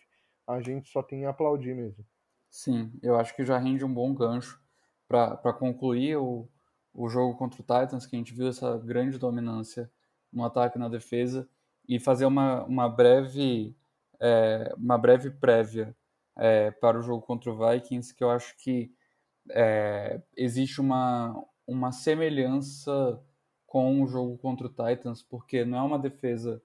A 0.47 0.61
gente 0.61 0.89
só 0.89 1.03
tem 1.03 1.25
a 1.25 1.29
aplaudir 1.29 1.75
mesmo. 1.75 2.03
Sim, 2.49 2.91
eu 3.03 3.17
acho 3.17 3.35
que 3.35 3.45
já 3.45 3.57
rende 3.57 3.85
um 3.85 3.93
bom 3.93 4.13
gancho 4.13 4.59
para 5.07 5.53
concluir 5.53 6.17
o, 6.17 6.49
o 6.93 7.07
jogo 7.07 7.37
contra 7.37 7.61
o 7.61 7.63
Titans, 7.63 8.05
que 8.05 8.15
a 8.15 8.19
gente 8.19 8.33
viu 8.33 8.47
essa 8.47 8.77
grande 8.77 9.17
dominância 9.17 9.91
no 10.33 10.43
ataque 10.43 10.77
e 10.77 10.79
na 10.79 10.89
defesa, 10.89 11.47
e 11.87 11.99
fazer 11.99 12.25
uma, 12.25 12.63
uma 12.63 12.89
breve 12.89 13.75
é, 14.19 14.73
uma 14.77 14.97
breve 14.97 15.31
prévia 15.31 15.95
é, 16.35 16.71
para 16.71 16.99
o 16.99 17.01
jogo 17.01 17.21
contra 17.21 17.51
o 17.51 17.57
Vikings, 17.57 18.13
que 18.13 18.23
eu 18.23 18.29
acho 18.29 18.55
que 18.57 18.91
é, 19.51 20.21
existe 20.35 20.81
uma, 20.81 21.35
uma 21.67 21.91
semelhança 21.91 23.21
com 23.65 24.01
o 24.01 24.07
jogo 24.07 24.37
contra 24.37 24.67
o 24.67 24.69
Titans, 24.69 25.21
porque 25.21 25.65
não 25.65 25.77
é 25.77 25.81
uma 25.81 25.99
defesa 25.99 26.61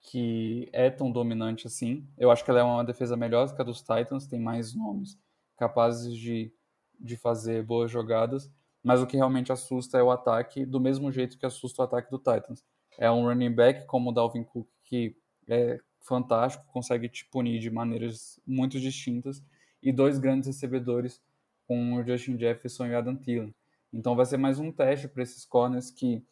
que 0.00 0.68
é 0.72 0.90
tão 0.90 1.12
dominante 1.12 1.66
assim. 1.66 2.06
Eu 2.18 2.30
acho 2.30 2.44
que 2.44 2.50
ela 2.50 2.60
é 2.60 2.62
uma 2.62 2.84
defesa 2.84 3.16
melhor 3.16 3.54
que 3.54 3.60
a 3.60 3.64
dos 3.64 3.80
Titans, 3.80 4.26
tem 4.26 4.40
mais 4.40 4.74
nomes 4.74 5.18
capazes 5.56 6.16
de, 6.16 6.52
de 6.98 7.16
fazer 7.16 7.62
boas 7.62 7.90
jogadas, 7.90 8.50
mas 8.82 9.00
o 9.00 9.06
que 9.06 9.16
realmente 9.16 9.52
assusta 9.52 9.98
é 9.98 10.02
o 10.02 10.10
ataque, 10.10 10.64
do 10.64 10.80
mesmo 10.80 11.12
jeito 11.12 11.38
que 11.38 11.46
assusta 11.46 11.82
o 11.82 11.84
ataque 11.84 12.10
do 12.10 12.18
Titans. 12.18 12.64
É 12.98 13.10
um 13.10 13.26
running 13.26 13.54
back 13.54 13.86
como 13.86 14.10
o 14.10 14.12
Dalvin 14.12 14.42
Cook 14.42 14.68
que 14.84 15.16
é 15.48 15.78
fantástico, 16.00 16.64
consegue 16.72 17.08
te 17.08 17.26
punir 17.26 17.60
de 17.60 17.70
maneiras 17.70 18.40
muito 18.46 18.80
distintas, 18.80 19.44
e 19.82 19.92
dois 19.92 20.18
grandes 20.18 20.46
recebedores 20.46 21.20
com 21.66 21.94
o 21.94 22.04
Justin 22.04 22.38
Jefferson 22.38 22.86
e 22.86 22.90
o 22.90 22.98
Adam 22.98 23.16
Thielen. 23.16 23.54
Então 23.92 24.14
vai 24.14 24.24
ser 24.26 24.36
mais 24.36 24.58
um 24.58 24.70
teste 24.70 25.08
para 25.08 25.22
esses 25.22 25.44
corners 25.44 25.90
que 25.90 26.24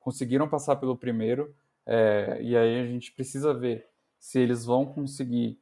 conseguiram 0.00 0.48
passar 0.48 0.76
pelo 0.76 0.96
primeiro, 0.96 1.54
é, 1.86 2.38
e 2.40 2.56
aí 2.56 2.80
a 2.80 2.86
gente 2.86 3.12
precisa 3.12 3.54
ver 3.54 3.88
se 4.18 4.38
eles 4.38 4.64
vão 4.64 4.86
conseguir 4.86 5.58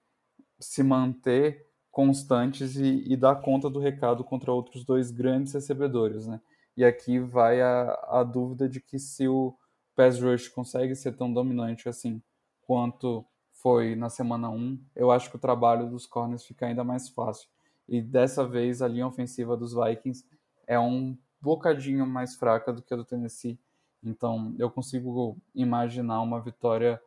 se 0.59 0.83
manter 0.83 1.67
constantes 1.91 2.77
e, 2.77 3.05
e 3.07 3.17
dar 3.17 3.37
conta 3.37 3.69
do 3.69 3.79
recado 3.79 4.25
contra 4.25 4.53
outros 4.53 4.85
dois 4.85 5.11
grandes 5.11 5.53
recebedores, 5.53 6.27
né? 6.27 6.41
E 6.77 6.85
aqui 6.85 7.19
vai 7.19 7.61
a, 7.61 7.93
a 8.09 8.25
dúvida 8.25 8.69
de 8.69 8.81
que 8.81 8.99
se 8.99 9.29
o 9.29 9.55
pass 9.95 10.19
rush 10.19 10.49
consegue 10.49 10.95
ser 10.95 11.13
tão 11.17 11.33
dominante 11.33 11.89
assim 11.89 12.23
quanto 12.63 13.25
foi 13.53 13.95
na 13.95 14.09
semana 14.09 14.49
1, 14.49 14.81
eu 14.97 15.11
acho 15.11 15.29
que 15.29 15.37
o 15.37 15.41
trabalho 15.41 15.91
dos 15.91 16.07
corners 16.07 16.45
fica 16.45 16.67
ainda 16.67 16.83
mais 16.83 17.09
fácil. 17.11 17.49
E 17.89 18.01
dessa 18.01 18.47
vez 18.47 18.81
a 18.81 18.89
linha 18.89 19.07
ofensiva 19.07 19.57
dos 19.57 19.75
Vikings 19.75 20.25
é 20.67 20.81
um 20.81 21.17
bocadinho 21.43 22.07
mais 22.07 22.37
fraca 22.37 22.73
do 22.73 22.81
que 22.81 22.95
a 22.95 22.97
do 22.97 23.05
Tennessee. 23.05 23.59
Então 24.03 24.55
eu 24.59 24.71
consigo 24.71 25.37
imaginar 25.55 26.21
uma 26.23 26.41
vitória 26.41 27.01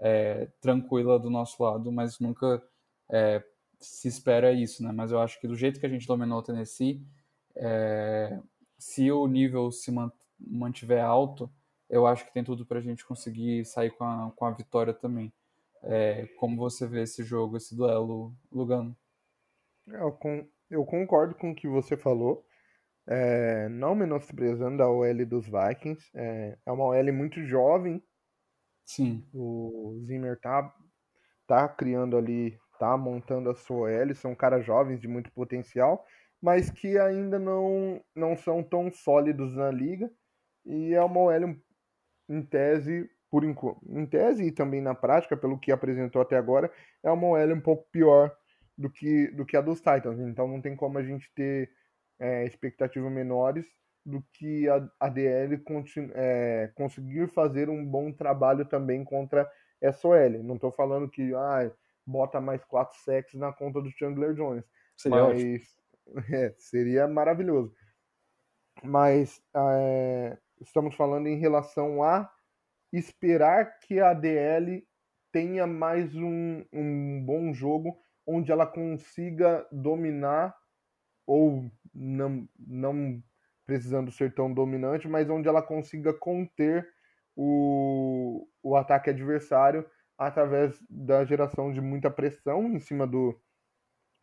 é, 0.00 0.48
tranquila 0.60 1.18
do 1.18 1.30
nosso 1.30 1.62
lado, 1.62 1.92
mas 1.92 2.18
nunca 2.18 2.62
é, 3.08 3.44
se 3.78 4.08
espera 4.08 4.52
isso, 4.52 4.82
né? 4.82 4.90
Mas 4.92 5.12
eu 5.12 5.20
acho 5.20 5.40
que 5.40 5.46
do 5.46 5.56
jeito 5.56 5.78
que 5.78 5.86
a 5.86 5.88
gente 5.88 6.06
dominou 6.06 6.38
o 6.38 6.42
Tennessee, 6.42 7.00
é, 7.54 8.38
se 8.78 9.10
o 9.12 9.26
nível 9.26 9.70
se 9.70 9.92
mantiver 10.38 11.04
alto, 11.04 11.50
eu 11.88 12.06
acho 12.06 12.24
que 12.24 12.32
tem 12.32 12.42
tudo 12.42 12.64
para 12.64 12.78
a 12.78 12.82
gente 12.82 13.04
conseguir 13.04 13.64
sair 13.64 13.90
com 13.90 14.04
a, 14.04 14.32
com 14.34 14.44
a 14.44 14.50
vitória 14.50 14.94
também. 14.94 15.32
É, 15.82 16.26
como 16.38 16.56
você 16.56 16.86
vê 16.86 17.02
esse 17.02 17.22
jogo, 17.22 17.56
esse 17.56 17.76
duelo, 17.76 18.32
Lugano? 18.50 18.96
Eu, 19.86 20.18
eu 20.70 20.84
concordo 20.84 21.34
com 21.34 21.50
o 21.50 21.54
que 21.54 21.68
você 21.68 21.96
falou. 21.96 22.44
É, 23.06 23.68
não 23.68 23.94
menosprezando 23.94 24.82
a 24.82 24.90
OL 24.90 25.26
dos 25.26 25.46
Vikings. 25.46 26.10
É, 26.14 26.56
é 26.64 26.72
uma 26.72 26.84
OL 26.84 27.12
muito 27.12 27.42
jovem. 27.44 28.02
Sim. 28.84 29.26
O 29.32 29.98
Zimmer 30.04 30.38
tá, 30.40 30.72
tá 31.46 31.68
criando 31.68 32.16
ali, 32.16 32.58
tá 32.78 32.96
montando 32.96 33.50
a 33.50 33.54
sua 33.54 33.90
OL, 33.90 34.14
são 34.14 34.34
caras 34.34 34.64
jovens 34.64 35.00
de 35.00 35.08
muito 35.08 35.30
potencial, 35.32 36.04
mas 36.40 36.70
que 36.70 36.98
ainda 36.98 37.38
não, 37.38 38.00
não 38.14 38.36
são 38.36 38.62
tão 38.62 38.90
sólidos 38.90 39.54
na 39.54 39.70
liga. 39.70 40.10
E 40.64 40.94
é 40.94 41.02
uma 41.02 41.20
OL 41.20 41.56
em 42.28 42.42
tese, 42.42 43.08
por 43.30 43.44
em 43.44 44.06
tese 44.06 44.44
e 44.44 44.52
também 44.52 44.80
na 44.80 44.94
prática, 44.94 45.36
pelo 45.36 45.58
que 45.58 45.72
apresentou 45.72 46.20
até 46.22 46.36
agora, 46.36 46.70
é 47.02 47.10
uma 47.10 47.28
OL 47.28 47.54
um 47.54 47.60
pouco 47.60 47.88
pior 47.90 48.34
do 48.76 48.90
que, 48.90 49.28
do 49.28 49.44
que 49.44 49.56
a 49.56 49.60
dos 49.60 49.78
Titans. 49.80 50.18
Então 50.20 50.46
não 50.46 50.60
tem 50.60 50.76
como 50.76 50.98
a 50.98 51.02
gente 51.02 51.32
ter 51.34 51.70
é, 52.22 52.44
expectativas 52.44 53.10
menores 53.10 53.66
do 54.06 54.24
que 54.32 54.68
a, 54.68 54.88
a 55.00 55.08
DL 55.08 55.60
é, 56.14 56.70
conseguir 56.74 57.28
fazer 57.32 57.68
um 57.68 57.84
bom 57.84 58.12
trabalho 58.12 58.64
também 58.64 59.04
contra 59.04 59.50
SOL. 59.92 60.42
Não 60.44 60.54
estou 60.54 60.70
falando 60.70 61.10
que 61.10 61.34
ah, 61.34 61.68
bota 62.06 62.40
mais 62.40 62.64
quatro 62.64 62.96
sacks 63.00 63.34
na 63.34 63.52
conta 63.52 63.82
do 63.82 63.90
Chandler 63.90 64.34
Jones. 64.34 64.64
Seria 64.96 65.24
mas 65.24 65.76
é, 66.32 66.54
seria 66.58 67.08
maravilhoso. 67.08 67.74
Mas 68.84 69.42
é, 69.54 70.38
estamos 70.60 70.94
falando 70.94 71.26
em 71.26 71.38
relação 71.38 72.04
a 72.04 72.30
esperar 72.92 73.80
que 73.80 73.98
a 73.98 74.14
DL 74.14 74.86
tenha 75.32 75.66
mais 75.66 76.14
um, 76.14 76.64
um 76.72 77.24
bom 77.24 77.52
jogo 77.52 77.98
onde 78.24 78.52
ela 78.52 78.66
consiga 78.66 79.66
dominar 79.72 80.56
ou 81.26 81.70
não, 81.94 82.48
não 82.58 83.22
precisando 83.66 84.10
ser 84.10 84.34
tão 84.34 84.52
dominante, 84.52 85.08
mas 85.08 85.28
onde 85.30 85.48
ela 85.48 85.62
consiga 85.62 86.12
conter 86.12 86.88
o, 87.36 88.46
o 88.62 88.76
ataque 88.76 89.10
adversário 89.10 89.86
através 90.18 90.78
da 90.88 91.24
geração 91.24 91.72
de 91.72 91.80
muita 91.80 92.10
pressão 92.10 92.66
em 92.66 92.78
cima 92.78 93.06
do, 93.06 93.38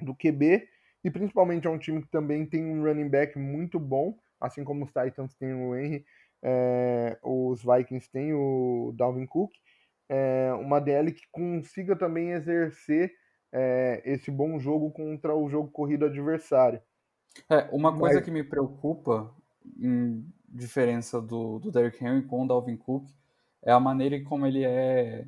do 0.02 0.16
QB. 0.16 0.68
E 1.04 1.10
principalmente 1.10 1.68
é 1.68 1.70
um 1.70 1.78
time 1.78 2.02
que 2.02 2.10
também 2.10 2.46
tem 2.46 2.66
um 2.66 2.84
running 2.84 3.10
back 3.10 3.38
muito 3.38 3.80
bom, 3.80 4.18
assim 4.40 4.64
como 4.64 4.84
os 4.84 4.92
Titans 4.92 5.36
têm 5.36 5.54
o 5.54 5.76
Henry, 5.76 6.06
é, 6.42 7.18
os 7.24 7.64
Vikings 7.64 8.10
têm 8.12 8.34
o 8.34 8.94
Dalvin 8.96 9.26
Cook. 9.26 9.52
É, 10.10 10.52
uma 10.54 10.80
DL 10.80 11.12
que 11.12 11.28
consiga 11.32 11.96
também 11.96 12.32
exercer 12.32 13.14
é, 13.52 14.02
esse 14.06 14.32
bom 14.32 14.60
jogo 14.60 14.92
contra 14.92 15.36
o 15.36 15.50
jogo 15.50 15.72
corrido 15.72 16.06
adversário. 16.06 16.82
É, 17.50 17.70
uma 17.72 17.98
coisa 17.98 18.16
Mas... 18.16 18.26
que 18.26 18.32
me 18.32 18.44
preocupa, 18.44 19.34
em 19.78 20.26
diferença 20.48 21.22
do, 21.22 21.60
do 21.60 21.72
Derrick 21.72 22.04
Henry 22.04 22.24
com 22.24 22.44
o 22.44 22.48
Dalvin 22.48 22.78
Cook, 22.78 23.08
é 23.62 23.72
a 23.72 23.80
maneira 23.80 24.22
como 24.24 24.46
ele 24.46 24.64
é. 24.64 25.28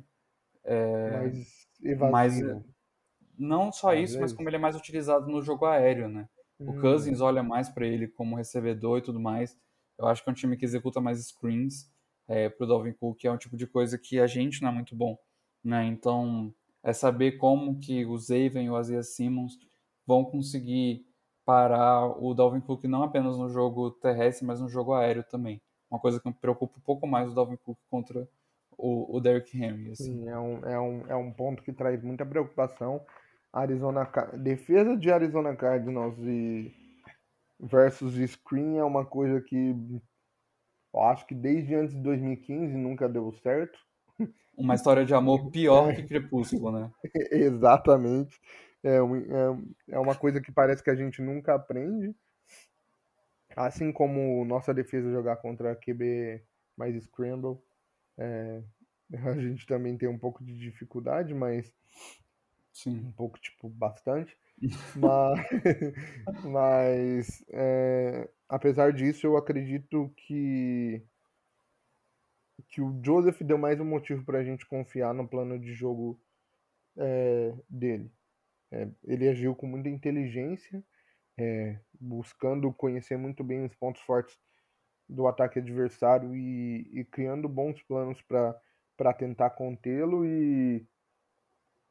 é 0.64 1.10
mais 1.10 1.68
evasivo. 1.82 2.54
Mais, 2.54 2.64
não 3.38 3.72
só 3.72 3.94
isso, 3.94 4.14
vezes. 4.14 4.20
mas 4.20 4.32
como 4.32 4.48
ele 4.48 4.56
é 4.56 4.58
mais 4.58 4.76
utilizado 4.76 5.26
no 5.26 5.42
jogo 5.42 5.64
aéreo, 5.66 6.08
né? 6.08 6.28
Hum. 6.60 6.70
O 6.70 6.80
Cousins 6.80 7.20
olha 7.20 7.42
mais 7.42 7.68
para 7.68 7.86
ele 7.86 8.08
como 8.08 8.36
recebedor 8.36 8.98
e 8.98 9.02
tudo 9.02 9.20
mais. 9.20 9.56
Eu 9.98 10.06
acho 10.06 10.22
que 10.22 10.28
é 10.28 10.32
um 10.32 10.34
time 10.34 10.56
que 10.56 10.64
executa 10.64 11.00
mais 11.00 11.24
screens 11.26 11.90
é, 12.28 12.48
para 12.48 12.64
o 12.64 12.68
Dalvin 12.68 12.92
Cook, 12.92 13.24
é 13.24 13.30
um 13.30 13.36
tipo 13.36 13.56
de 13.56 13.66
coisa 13.66 13.98
que 13.98 14.18
a 14.18 14.26
gente 14.26 14.62
não 14.62 14.70
é 14.70 14.72
muito 14.72 14.94
bom, 14.94 15.18
né? 15.62 15.84
Então, 15.86 16.54
é 16.82 16.92
saber 16.92 17.32
como 17.32 17.78
que 17.78 18.04
o 18.06 18.16
Zaven 18.16 18.66
e 18.66 18.70
o 18.70 18.76
Azias 18.76 19.14
Simmons 19.14 19.58
vão 20.06 20.24
conseguir 20.24 21.06
parar 21.44 22.06
o 22.06 22.34
Dalvin 22.34 22.60
Cook 22.60 22.84
não 22.84 23.02
apenas 23.02 23.36
no 23.36 23.48
jogo 23.48 23.90
terrestre, 23.90 24.46
mas 24.46 24.60
no 24.60 24.68
jogo 24.68 24.94
aéreo 24.94 25.24
também. 25.24 25.60
Uma 25.90 26.00
coisa 26.00 26.20
que 26.20 26.28
me 26.28 26.34
preocupa 26.34 26.78
um 26.78 26.82
pouco 26.82 27.06
mais 27.06 27.30
o 27.30 27.34
Dalvin 27.34 27.56
Cook 27.56 27.78
contra 27.90 28.28
o, 28.78 29.16
o 29.16 29.20
Derrick 29.20 29.56
Henry. 29.56 29.90
Assim. 29.92 30.04
Sim, 30.04 30.28
é 30.28 30.38
um, 30.38 30.58
é, 30.64 30.80
um, 30.80 31.06
é 31.08 31.16
um 31.16 31.32
ponto 31.32 31.62
que 31.62 31.72
traz 31.72 32.02
muita 32.02 32.24
preocupação. 32.24 33.00
Arizona 33.52 34.08
defesa 34.34 34.96
de 34.96 35.12
Arizona 35.12 35.54
Cardinals 35.54 36.16
e 36.20 36.72
versus 37.60 38.14
screen 38.30 38.78
é 38.78 38.84
uma 38.84 39.04
coisa 39.04 39.40
que 39.40 39.76
eu 40.92 41.00
acho 41.00 41.26
que 41.26 41.34
desde 41.34 41.74
antes 41.74 41.94
de 41.94 42.02
2015 42.02 42.74
nunca 42.76 43.08
deu 43.08 43.32
certo. 43.42 43.78
Uma 44.56 44.74
história 44.74 45.04
de 45.04 45.14
amor 45.14 45.48
pior 45.52 45.94
que 45.94 46.02
Crepúsculo, 46.02 46.72
né? 46.72 46.90
Exatamente. 47.30 48.40
É, 48.84 48.96
é, 48.96 49.94
é 49.94 49.98
uma 49.98 50.14
coisa 50.14 50.40
que 50.40 50.50
parece 50.50 50.82
que 50.82 50.90
a 50.90 50.94
gente 50.94 51.22
nunca 51.22 51.54
aprende. 51.54 52.14
Assim 53.54 53.92
como 53.92 54.44
nossa 54.44 54.72
defesa 54.72 55.10
jogar 55.10 55.36
contra 55.36 55.76
QB 55.76 56.42
mais 56.76 57.02
Scramble, 57.04 57.58
é, 58.18 58.62
a 59.26 59.38
gente 59.38 59.66
também 59.66 59.96
tem 59.96 60.08
um 60.08 60.18
pouco 60.18 60.42
de 60.44 60.56
dificuldade, 60.56 61.34
mas 61.34 61.72
Sim. 62.72 63.06
um 63.06 63.12
pouco, 63.12 63.38
tipo, 63.38 63.68
bastante. 63.68 64.36
mas, 64.96 65.38
mas 66.44 67.44
é, 67.50 68.28
apesar 68.48 68.92
disso, 68.92 69.26
eu 69.26 69.36
acredito 69.36 70.12
que 70.16 71.02
que 72.68 72.80
o 72.80 72.98
Joseph 73.04 73.42
deu 73.42 73.58
mais 73.58 73.78
um 73.80 73.84
motivo 73.84 74.24
para 74.24 74.38
a 74.38 74.44
gente 74.44 74.64
confiar 74.64 75.12
no 75.12 75.28
plano 75.28 75.58
de 75.58 75.74
jogo 75.74 76.18
é, 76.96 77.54
dele. 77.68 78.10
É, 78.72 78.88
ele 79.04 79.28
agiu 79.28 79.54
com 79.54 79.66
muita 79.66 79.90
inteligência, 79.90 80.82
é, 81.38 81.78
buscando 82.00 82.72
conhecer 82.72 83.18
muito 83.18 83.44
bem 83.44 83.64
os 83.64 83.74
pontos 83.74 84.00
fortes 84.02 84.36
do 85.06 85.26
ataque 85.26 85.58
adversário 85.58 86.34
e, 86.34 87.00
e 87.00 87.04
criando 87.04 87.48
bons 87.48 87.82
planos 87.82 88.20
para 88.22 89.12
tentar 89.12 89.50
contê-lo. 89.50 90.24
E 90.24 90.86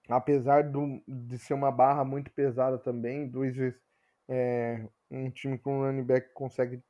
apesar 0.09 0.63
do, 0.63 1.01
de 1.07 1.37
ser 1.37 1.53
uma 1.53 1.71
barra 1.71 2.03
muito 2.03 2.31
pesada 2.31 2.79
também, 2.79 3.27
dois 3.27 3.55
vezes 3.55 3.79
é, 4.27 4.87
um 5.09 5.29
time 5.29 5.59
com 5.59 5.79
um 5.79 5.85
running 5.85 6.03
back 6.03 6.33
consegue 6.33 6.81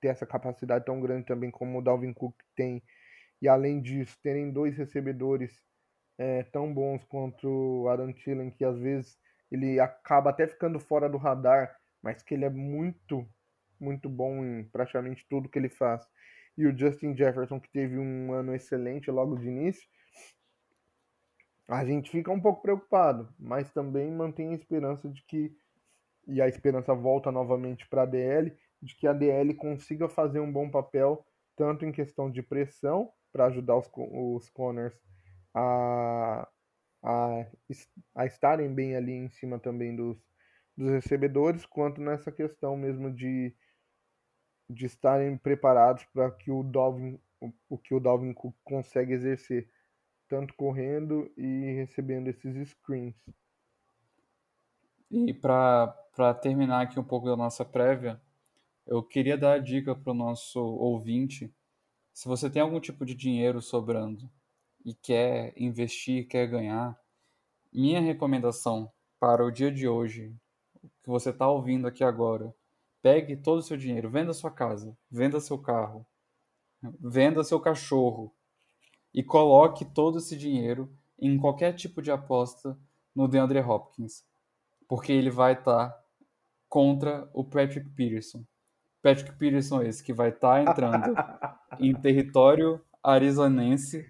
ter 0.00 0.08
essa 0.08 0.26
capacidade 0.26 0.84
tão 0.84 1.00
grande 1.00 1.26
também 1.26 1.50
como 1.50 1.78
o 1.78 1.82
Dalvin 1.82 2.12
Cook 2.12 2.34
tem. 2.56 2.82
E 3.40 3.48
além 3.48 3.80
disso, 3.80 4.18
terem 4.22 4.50
dois 4.50 4.76
recebedores 4.76 5.62
é, 6.18 6.42
tão 6.44 6.72
bons 6.72 7.04
quanto 7.04 7.48
o 7.48 7.88
Adam 7.88 8.12
Thielen, 8.12 8.50
que 8.50 8.64
às 8.64 8.78
vezes 8.78 9.18
ele 9.50 9.78
acaba 9.80 10.30
até 10.30 10.46
ficando 10.46 10.78
fora 10.78 11.08
do 11.08 11.18
radar, 11.18 11.76
mas 12.02 12.22
que 12.22 12.34
ele 12.34 12.44
é 12.44 12.50
muito, 12.50 13.26
muito 13.78 14.08
bom 14.08 14.44
em 14.44 14.64
praticamente 14.64 15.26
tudo 15.28 15.48
que 15.48 15.58
ele 15.58 15.68
faz. 15.68 16.06
E 16.56 16.66
o 16.66 16.76
Justin 16.76 17.14
Jefferson, 17.16 17.60
que 17.60 17.70
teve 17.70 17.98
um 17.98 18.32
ano 18.32 18.54
excelente 18.54 19.10
logo 19.10 19.36
de 19.36 19.46
início, 19.46 19.86
a 21.68 21.84
gente 21.84 22.10
fica 22.10 22.30
um 22.30 22.40
pouco 22.40 22.62
preocupado, 22.62 23.28
mas 23.38 23.70
também 23.72 24.10
mantém 24.10 24.50
a 24.50 24.54
esperança 24.54 25.08
de 25.08 25.22
que, 25.22 25.54
e 26.26 26.40
a 26.40 26.48
esperança 26.48 26.94
volta 26.94 27.30
novamente 27.30 27.88
para 27.88 28.02
a 28.02 28.06
DL, 28.06 28.56
de 28.80 28.94
que 28.94 29.06
a 29.06 29.12
DL 29.12 29.52
consiga 29.54 30.08
fazer 30.08 30.40
um 30.40 30.52
bom 30.52 30.70
papel, 30.70 31.26
tanto 31.56 31.84
em 31.84 31.92
questão 31.92 32.30
de 32.30 32.42
pressão, 32.42 33.10
para 33.32 33.46
ajudar 33.46 33.76
os, 33.76 33.90
os 33.94 34.48
corners 34.50 34.94
a, 35.54 36.48
a, 37.02 37.46
a 38.14 38.26
estarem 38.26 38.72
bem 38.72 38.96
ali 38.96 39.12
em 39.12 39.28
cima 39.28 39.58
também 39.58 39.94
dos, 39.94 40.16
dos 40.76 40.90
recebedores, 40.90 41.64
quanto 41.64 42.00
nessa 42.00 42.30
questão 42.30 42.76
mesmo 42.76 43.12
de, 43.12 43.54
de 44.68 44.86
estarem 44.86 45.36
preparados 45.36 46.04
para 46.12 46.30
que 46.30 46.50
o 46.50 46.62
Dalvin, 46.62 47.18
o, 47.40 47.52
o 47.68 47.78
que 47.78 47.94
o 47.94 48.00
Dalvin 48.00 48.34
consegue 48.64 49.12
exercer, 49.12 49.70
tanto 50.28 50.54
correndo 50.54 51.32
e 51.36 51.74
recebendo 51.74 52.28
esses 52.28 52.70
screens. 52.70 53.14
E 55.10 55.32
para 55.32 56.34
terminar 56.42 56.82
aqui 56.82 56.98
um 56.98 57.04
pouco 57.04 57.26
da 57.26 57.36
nossa 57.36 57.64
prévia, 57.64 58.20
eu 58.86 59.02
queria 59.02 59.38
dar 59.38 59.54
a 59.54 59.58
dica 59.58 59.94
para 59.94 60.10
o 60.10 60.14
nosso 60.14 60.60
ouvinte. 60.60 61.54
Se 62.12 62.26
você 62.26 62.50
tem 62.50 62.60
algum 62.60 62.80
tipo 62.80 63.04
de 63.04 63.14
dinheiro 63.14 63.60
sobrando 63.60 64.28
e 64.86 64.94
quer 64.94 65.52
investir, 65.56 66.28
quer 66.28 66.46
ganhar, 66.46 66.96
minha 67.72 68.00
recomendação 68.00 68.88
para 69.18 69.44
o 69.44 69.50
dia 69.50 69.70
de 69.70 69.88
hoje, 69.88 70.32
que 71.02 71.10
você 71.10 71.30
está 71.30 71.48
ouvindo 71.48 71.88
aqui 71.88 72.04
agora, 72.04 72.54
pegue 73.02 73.36
todo 73.36 73.58
o 73.58 73.62
seu 73.62 73.76
dinheiro, 73.76 74.08
venda 74.08 74.32
sua 74.32 74.50
casa, 74.50 74.96
venda 75.10 75.40
seu 75.40 75.58
carro, 75.58 76.06
venda 77.00 77.42
seu 77.42 77.58
cachorro 77.58 78.32
e 79.12 79.24
coloque 79.24 79.84
todo 79.84 80.18
esse 80.18 80.36
dinheiro 80.36 80.88
em 81.18 81.36
qualquer 81.36 81.72
tipo 81.72 82.00
de 82.00 82.12
aposta 82.12 82.78
no 83.12 83.26
DeAndre 83.26 83.58
Hopkins, 83.58 84.24
porque 84.86 85.10
ele 85.10 85.30
vai 85.30 85.54
estar 85.54 85.88
tá 85.88 86.04
contra 86.68 87.28
o 87.34 87.42
Patrick 87.42 87.90
Peterson. 87.90 88.44
Patrick 89.02 89.32
Peterson 89.32 89.82
esse 89.82 90.02
que 90.04 90.12
vai 90.12 90.28
estar 90.28 90.64
tá 90.64 90.70
entrando 90.70 91.12
em 91.80 91.92
território 91.92 92.80
arizonense 93.02 94.08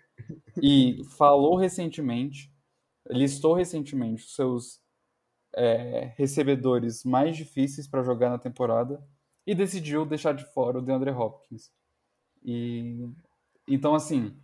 e 0.62 1.02
falou 1.16 1.56
recentemente, 1.56 2.52
listou 3.08 3.54
recentemente 3.54 4.24
os 4.24 4.34
seus 4.34 4.80
é, 5.54 6.12
recebedores 6.16 7.04
mais 7.04 7.36
difíceis 7.36 7.86
para 7.86 8.02
jogar 8.02 8.30
na 8.30 8.38
temporada 8.38 9.02
e 9.46 9.54
decidiu 9.54 10.04
deixar 10.04 10.32
de 10.32 10.44
fora 10.52 10.78
o 10.78 10.82
DeAndre 10.82 11.10
Hopkins. 11.10 11.70
E 12.44 13.08
então 13.68 13.94
assim, 13.94 14.36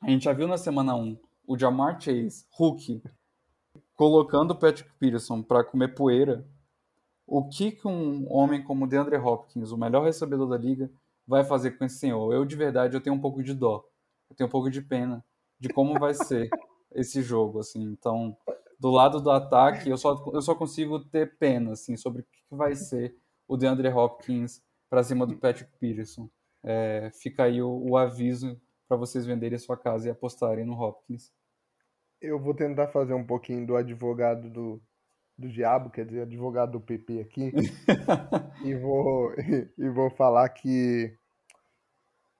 a 0.00 0.10
gente 0.10 0.24
já 0.24 0.32
viu 0.32 0.46
na 0.46 0.58
semana 0.58 0.94
1 0.94 1.18
o 1.46 1.58
Jamar 1.58 2.00
Chase, 2.00 2.44
Hulk, 2.50 3.02
colocando 3.94 4.50
o 4.50 4.58
Patrick 4.58 4.90
Peterson 4.98 5.42
para 5.42 5.64
comer 5.64 5.94
poeira, 5.94 6.46
o 7.26 7.48
que, 7.48 7.72
que 7.72 7.88
um 7.88 8.30
homem 8.32 8.62
como 8.62 8.84
o 8.84 8.88
DeAndre 8.88 9.16
Hopkins, 9.16 9.70
o 9.70 9.78
melhor 9.78 10.04
recebedor 10.04 10.48
da 10.48 10.56
liga, 10.56 10.90
vai 11.26 11.44
fazer 11.44 11.72
com 11.72 11.84
esse 11.84 11.98
senhor? 11.98 12.32
Eu, 12.32 12.44
de 12.44 12.54
verdade, 12.54 12.96
eu 12.96 13.00
tenho 13.00 13.16
um 13.16 13.20
pouco 13.20 13.42
de 13.42 13.52
dó. 13.52 13.84
Eu 14.30 14.36
tenho 14.36 14.48
um 14.48 14.50
pouco 14.50 14.70
de 14.70 14.80
pena 14.80 15.24
de 15.58 15.68
como 15.68 15.98
vai 15.98 16.14
ser 16.14 16.48
esse 16.94 17.22
jogo, 17.22 17.60
assim. 17.60 17.82
Então, 17.82 18.36
do 18.78 18.90
lado 18.90 19.20
do 19.20 19.30
ataque, 19.30 19.88
eu 19.88 19.96
só, 19.96 20.22
eu 20.32 20.42
só 20.42 20.54
consigo 20.54 21.00
ter 21.00 21.36
pena, 21.38 21.72
assim, 21.72 21.96
sobre 21.96 22.22
o 22.22 22.24
que 22.24 22.42
vai 22.50 22.74
ser 22.74 23.16
o 23.48 23.56
DeAndre 23.56 23.88
Hopkins 23.88 24.62
para 24.88 25.02
cima 25.02 25.26
do 25.26 25.36
Patrick 25.36 25.70
Peterson. 25.78 26.28
É, 26.62 27.10
fica 27.22 27.44
aí 27.44 27.62
o, 27.62 27.90
o 27.90 27.96
aviso 27.96 28.60
para 28.88 28.96
vocês 28.96 29.26
venderem 29.26 29.56
a 29.56 29.58
sua 29.58 29.76
casa 29.76 30.08
e 30.08 30.10
apostarem 30.10 30.64
no 30.64 30.80
Hopkins. 30.80 31.32
Eu 32.20 32.40
vou 32.40 32.54
tentar 32.54 32.88
fazer 32.88 33.14
um 33.14 33.26
pouquinho 33.26 33.66
do 33.66 33.76
advogado 33.76 34.48
do, 34.50 34.82
do 35.36 35.48
diabo, 35.48 35.90
quer 35.90 36.06
dizer, 36.06 36.22
advogado 36.22 36.72
do 36.72 36.80
PP 36.80 37.20
aqui, 37.20 37.52
e, 38.64 38.74
vou, 38.74 39.32
e 39.78 39.88
vou 39.90 40.10
falar 40.10 40.48
que 40.48 41.16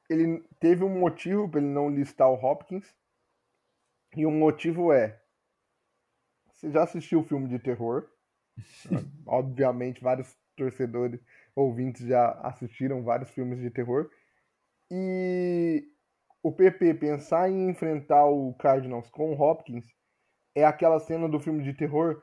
ele 0.09 0.43
teve 0.61 0.85
um 0.85 0.99
motivo 0.99 1.49
para 1.49 1.61
ele 1.61 1.69
não 1.69 1.91
listar 1.91 2.31
o 2.31 2.35
Hopkins, 2.35 2.95
e 4.17 4.25
o 4.25 4.31
motivo 4.31 4.93
é: 4.93 5.21
você 6.53 6.71
já 6.71 6.83
assistiu 6.83 7.21
o 7.21 7.25
filme 7.25 7.49
de 7.49 7.59
terror? 7.59 8.09
Obviamente, 9.27 10.03
vários 10.03 10.35
torcedores, 10.57 11.21
ouvintes 11.55 12.07
já 12.07 12.31
assistiram 12.41 13.05
vários 13.05 13.31
filmes 13.31 13.61
de 13.61 13.71
terror. 13.71 14.11
E 14.91 15.85
o 16.43 16.51
PP 16.51 16.95
pensar 16.95 17.51
em 17.51 17.69
enfrentar 17.69 18.25
o 18.25 18.55
Cardinals 18.55 19.11
com 19.11 19.33
o 19.33 19.41
Hopkins 19.41 19.85
é 20.55 20.65
aquela 20.65 20.99
cena 20.99 21.29
do 21.29 21.39
filme 21.39 21.63
de 21.63 21.75
terror 21.75 22.23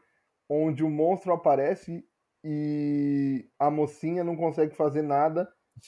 onde 0.49 0.83
o 0.83 0.89
monstro 0.89 1.33
aparece 1.33 2.03
e 2.43 3.49
a 3.57 3.69
mocinha 3.69 4.23
não 4.23 4.35
consegue 4.35 4.75
fazer 4.75 5.01
nada, 5.01 5.47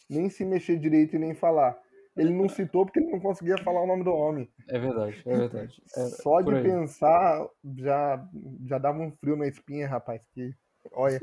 nem 0.09 0.29
se 0.29 0.45
mexer 0.45 0.77
direito 0.77 1.15
e 1.15 1.19
nem 1.19 1.33
falar. 1.33 1.79
Ele 2.15 2.33
não 2.33 2.47
citou 2.47 2.85
porque 2.85 2.99
ele 2.99 3.11
não 3.11 3.19
conseguia 3.19 3.57
falar 3.57 3.81
o 3.81 3.87
nome 3.87 4.03
do 4.03 4.11
homem. 4.11 4.49
É 4.69 4.79
verdade, 4.79 5.21
é 5.25 5.37
verdade. 5.37 5.83
É, 5.95 6.05
Só 6.05 6.41
de 6.41 6.61
pensar 6.61 7.45
já, 7.77 8.27
já 8.65 8.77
dava 8.77 8.99
um 8.99 9.11
frio 9.11 9.35
na 9.35 9.47
espinha, 9.47 9.87
rapaz. 9.87 10.21
Que, 10.33 10.53
olha. 10.93 11.19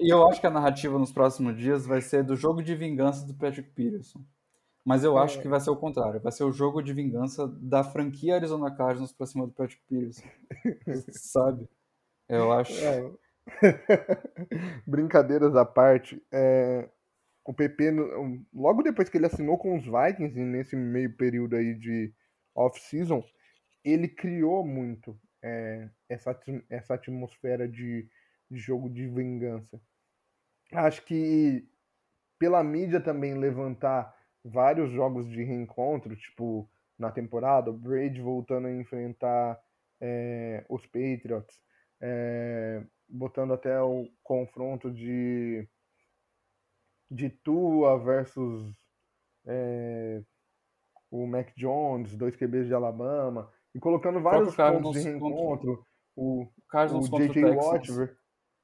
e 0.00 0.12
eu 0.12 0.26
acho 0.26 0.40
que 0.40 0.46
a 0.46 0.50
narrativa 0.50 0.98
nos 0.98 1.12
próximos 1.12 1.56
dias 1.56 1.86
vai 1.86 2.00
ser 2.00 2.24
do 2.24 2.34
jogo 2.34 2.62
de 2.62 2.74
vingança 2.74 3.26
do 3.26 3.34
Patrick 3.34 3.70
Peterson. 3.70 4.20
Mas 4.84 5.04
eu 5.04 5.16
acho 5.16 5.38
é. 5.38 5.42
que 5.42 5.48
vai 5.48 5.60
ser 5.60 5.70
o 5.70 5.76
contrário. 5.76 6.20
Vai 6.20 6.32
ser 6.32 6.44
o 6.44 6.52
jogo 6.52 6.82
de 6.82 6.92
vingança 6.92 7.46
da 7.60 7.84
franquia 7.84 8.36
Arizona 8.36 8.74
Cardinals 8.74 9.12
pra 9.12 9.26
cima 9.26 9.46
do 9.46 9.52
Patrick 9.52 9.82
Peterson. 9.88 10.24
Sabe? 11.12 11.68
Eu 12.28 12.50
acho. 12.50 12.72
É. 12.84 13.10
Brincadeiras 14.86 15.54
à 15.54 15.64
parte, 15.64 16.22
é, 16.32 16.88
o 17.44 17.52
PP, 17.52 17.90
logo 18.52 18.82
depois 18.82 19.08
que 19.08 19.16
ele 19.16 19.26
assinou 19.26 19.58
com 19.58 19.76
os 19.76 19.84
Vikings, 19.84 20.38
nesse 20.38 20.76
meio 20.76 21.16
período 21.16 21.56
aí 21.56 21.74
de 21.74 22.12
off-season, 22.54 23.24
ele 23.84 24.08
criou 24.08 24.64
muito 24.64 25.18
é, 25.42 25.88
essa, 26.08 26.38
essa 26.70 26.94
atmosfera 26.94 27.68
de, 27.68 28.08
de 28.50 28.58
jogo 28.58 28.88
de 28.88 29.08
vingança. 29.08 29.80
Acho 30.72 31.04
que 31.04 31.68
pela 32.38 32.62
mídia 32.62 33.00
também 33.00 33.34
levantar 33.34 34.16
vários 34.44 34.90
jogos 34.92 35.28
de 35.28 35.42
reencontro, 35.42 36.16
tipo 36.16 36.68
na 36.98 37.10
temporada, 37.10 37.70
o 37.70 37.76
Brady 37.76 38.20
voltando 38.20 38.68
a 38.68 38.72
enfrentar 38.72 39.60
é, 40.00 40.64
os 40.68 40.84
Patriots, 40.86 41.60
é, 42.00 42.82
botando 43.08 43.52
até 43.52 43.80
o 43.80 44.08
confronto 44.22 44.90
de 44.90 45.68
de 47.12 47.28
Tua 47.28 47.98
versus 47.98 48.74
é, 49.44 50.22
o 51.10 51.26
Mac 51.26 51.52
Jones, 51.56 52.16
dois 52.16 52.34
QBs 52.34 52.66
de 52.66 52.74
Alabama, 52.74 53.50
e 53.74 53.78
colocando 53.78 54.20
vários 54.20 54.56
pontos 54.56 54.92
de 54.92 55.00
reencontro. 55.00 55.76
Contra, 55.76 55.92
o, 56.16 56.48
o 56.98 57.18
J.J. 57.18 57.54
Watt, 57.54 57.88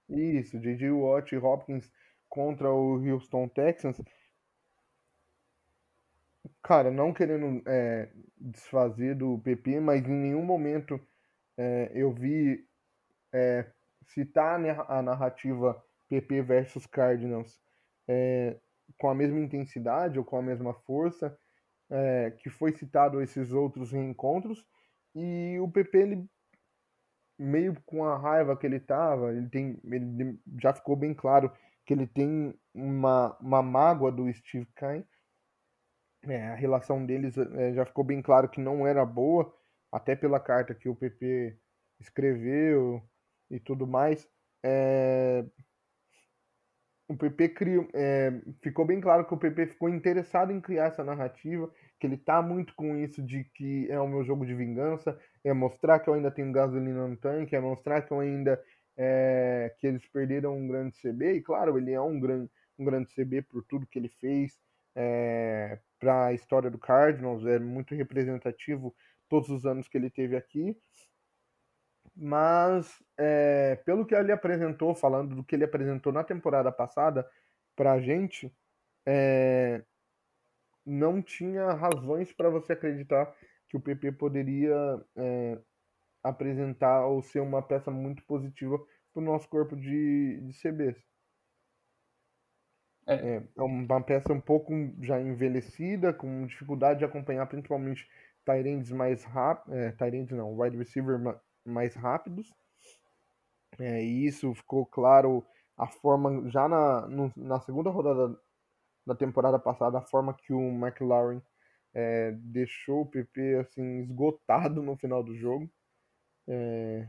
isso, 0.09 0.59
J.J. 0.59 0.91
Watt 0.91 1.35
e 1.35 1.39
Hopkins 1.39 1.91
contra 2.29 2.71
o 2.73 2.95
Houston 3.07 3.49
Texans. 3.49 4.01
Cara, 6.63 6.91
não 6.91 7.13
querendo 7.13 7.63
é, 7.67 8.11
desfazer 8.39 9.15
do 9.15 9.39
PP, 9.39 9.81
mas 9.81 10.07
em 10.07 10.13
nenhum 10.13 10.43
momento 10.43 11.01
é, 11.57 11.91
eu 11.95 12.13
vi 12.13 12.67
é, 13.33 13.71
citar 14.07 14.59
a 14.89 15.03
narrativa 15.03 15.83
PP 16.09 16.43
versus 16.43 16.87
Cardinals 16.87 17.59
é, 18.09 18.57
com 18.99 19.11
a 19.11 19.15
mesma 19.15 19.39
intensidade 19.39 20.19
ou 20.19 20.25
com 20.25 20.39
a 20.39 20.43
mesma 20.43 20.75
força 20.75 21.39
é, 21.91 22.31
que 22.39 22.51
foi 22.51 22.73
citado 22.73 23.21
esses 23.21 23.53
outros 23.53 23.93
reencontros 23.93 24.65
e 25.15 25.59
o 25.61 25.71
PP 25.71 25.99
ele 25.99 26.27
meio 27.39 27.81
com 27.87 28.05
a 28.05 28.17
raiva 28.19 28.57
que 28.57 28.67
ele 28.67 28.77
estava 28.77 29.33
ele 29.33 29.49
tem 29.49 29.79
ele 29.85 30.41
já 30.61 30.73
ficou 30.73 30.97
bem 30.97 31.15
claro 31.15 31.53
que 31.89 31.95
ele 31.95 32.07
tem 32.07 32.55
uma, 32.75 33.35
uma 33.41 33.63
mágoa 33.63 34.13
do 34.13 34.31
Steve 34.31 34.69
Kine. 34.77 35.07
É, 36.25 36.49
a 36.49 36.55
relação 36.55 37.07
deles 37.07 37.39
é, 37.39 37.73
já 37.73 37.87
ficou 37.87 38.05
bem 38.05 38.21
claro 38.21 38.47
que 38.47 38.61
não 38.61 38.87
era 38.87 39.07
boa 39.07 39.51
até 39.91 40.15
pela 40.15 40.39
carta 40.39 40.75
que 40.75 40.87
o 40.87 40.95
PP 40.95 41.59
escreveu 41.99 43.03
e 43.51 43.59
tudo 43.59 43.87
mais. 43.87 44.29
É, 44.63 45.47
o 47.09 47.17
PP 47.17 47.49
criou, 47.51 47.89
é, 47.95 48.31
ficou 48.63 48.85
bem 48.85 49.01
claro 49.01 49.25
que 49.25 49.33
o 49.33 49.39
PP 49.39 49.69
ficou 49.69 49.89
interessado 49.89 50.53
em 50.53 50.61
criar 50.61 50.87
essa 50.87 51.03
narrativa, 51.03 51.73
que 51.99 52.07
ele 52.07 52.19
tá 52.19 52.43
muito 52.43 52.75
com 52.75 52.95
isso 52.97 53.23
de 53.23 53.45
que 53.55 53.91
é 53.91 53.99
o 53.99 54.07
meu 54.07 54.23
jogo 54.23 54.45
de 54.45 54.55
vingança, 54.55 55.19
é 55.43 55.53
mostrar 55.55 56.01
que 56.01 56.09
eu 56.09 56.15
ainda 56.15 56.31
tenho 56.31 56.53
gasolina 56.53 57.09
no 57.09 57.17
tanque, 57.17 57.57
é 57.57 57.61
mostrar 57.61 58.03
que 58.03 58.13
eu 58.13 58.21
ainda 58.21 58.63
é, 58.97 59.75
que 59.79 59.87
eles 59.87 60.07
perderam 60.07 60.57
um 60.57 60.69
grande 60.69 61.01
CB, 61.01 61.35
e 61.35 61.41
claro, 61.41 61.79
ele 61.79 61.93
é 61.93 62.01
um 62.01 62.21
grande, 62.21 62.51
um 62.79 62.85
grande 62.85 63.15
CB 63.15 63.43
por 63.43 63.65
tudo 63.65 63.87
que 63.87 63.99
ele 63.99 64.11
fez 64.21 64.59
é, 64.95 65.79
para 65.99 66.27
a 66.27 66.33
história 66.35 66.71
do 66.71 66.79
Cardinals, 66.79 67.47
é 67.47 67.59
muito 67.59 67.95
representativo 67.95 68.95
todos 69.29 69.49
os 69.49 69.65
anos 69.65 69.89
que 69.89 69.97
ele 69.97 70.11
teve 70.11 70.37
aqui, 70.37 70.77
mas 72.19 73.01
é, 73.17 73.77
pelo 73.85 74.05
que 74.05 74.15
ele 74.15 74.33
apresentou, 74.33 74.93
falando 74.93 75.37
do 75.37 75.45
que 75.45 75.55
ele 75.55 75.65
apresentou 75.65 76.13
na 76.13 76.25
temporada 76.25 76.73
passada 76.73 77.29
para 77.77 77.93
a 77.93 78.01
gente, 78.01 78.53
é, 79.07 79.85
não 80.85 81.23
tinha 81.23 81.71
razões 81.73 82.33
para 82.33 82.51
você 82.51 82.73
acreditar 82.73 83.33
que 83.69 83.77
o 83.77 83.81
PP 83.81 84.13
poderia 84.13 84.75
é, 85.17 85.59
apresentar 86.23 87.07
ou 87.07 87.23
ser 87.23 87.41
uma 87.41 87.63
peça 87.63 87.91
muito 87.91 88.25
positiva 88.25 88.79
para 89.13 89.21
o 89.23 89.25
nosso 89.25 89.49
corpo 89.49 89.77
de, 89.77 90.41
de 90.41 90.53
CBs. 90.61 90.97
É. 93.07 93.37
é 93.57 93.63
uma 93.63 94.03
peça 94.03 94.33
um 94.33 94.41
pouco 94.41 94.73
já 95.01 95.21
envelhecida, 95.21 96.13
com 96.13 96.47
dificuldade 96.47 96.99
de 96.99 97.05
acompanhar 97.05 97.47
principalmente 97.47 98.07
Tyrands 98.45 98.91
mais 98.91 99.25
rápidos, 99.25 99.79
é, 99.79 99.93
Tyrands 99.93 100.37
não, 100.37 100.59
wide 100.59 100.77
receiver 100.77 101.19
mais 101.69 101.95
rápidos. 101.95 102.53
É, 103.79 104.03
e 104.03 104.27
isso 104.27 104.55
ficou 104.55 104.85
claro 104.87 105.45
a 105.77 105.87
forma 105.87 106.49
já 106.49 106.69
na, 106.69 107.07
no, 107.07 107.33
na 107.37 107.61
segunda 107.61 107.91
rodada 107.91 108.37
da 109.07 109.15
temporada 109.15 109.59
passada, 109.59 109.99
a 109.99 110.03
forma 110.03 110.35
que 110.35 110.53
o 110.53 110.71
McLaren 110.71 111.41
é, 111.95 112.33
deixou 112.33 113.03
o 113.03 113.07
PP 113.07 113.57
assim 113.61 114.01
esgotado 114.01 114.83
no 114.83 114.97
final 114.97 115.23
do 115.23 115.35
jogo. 115.35 115.71
É, 116.47 117.09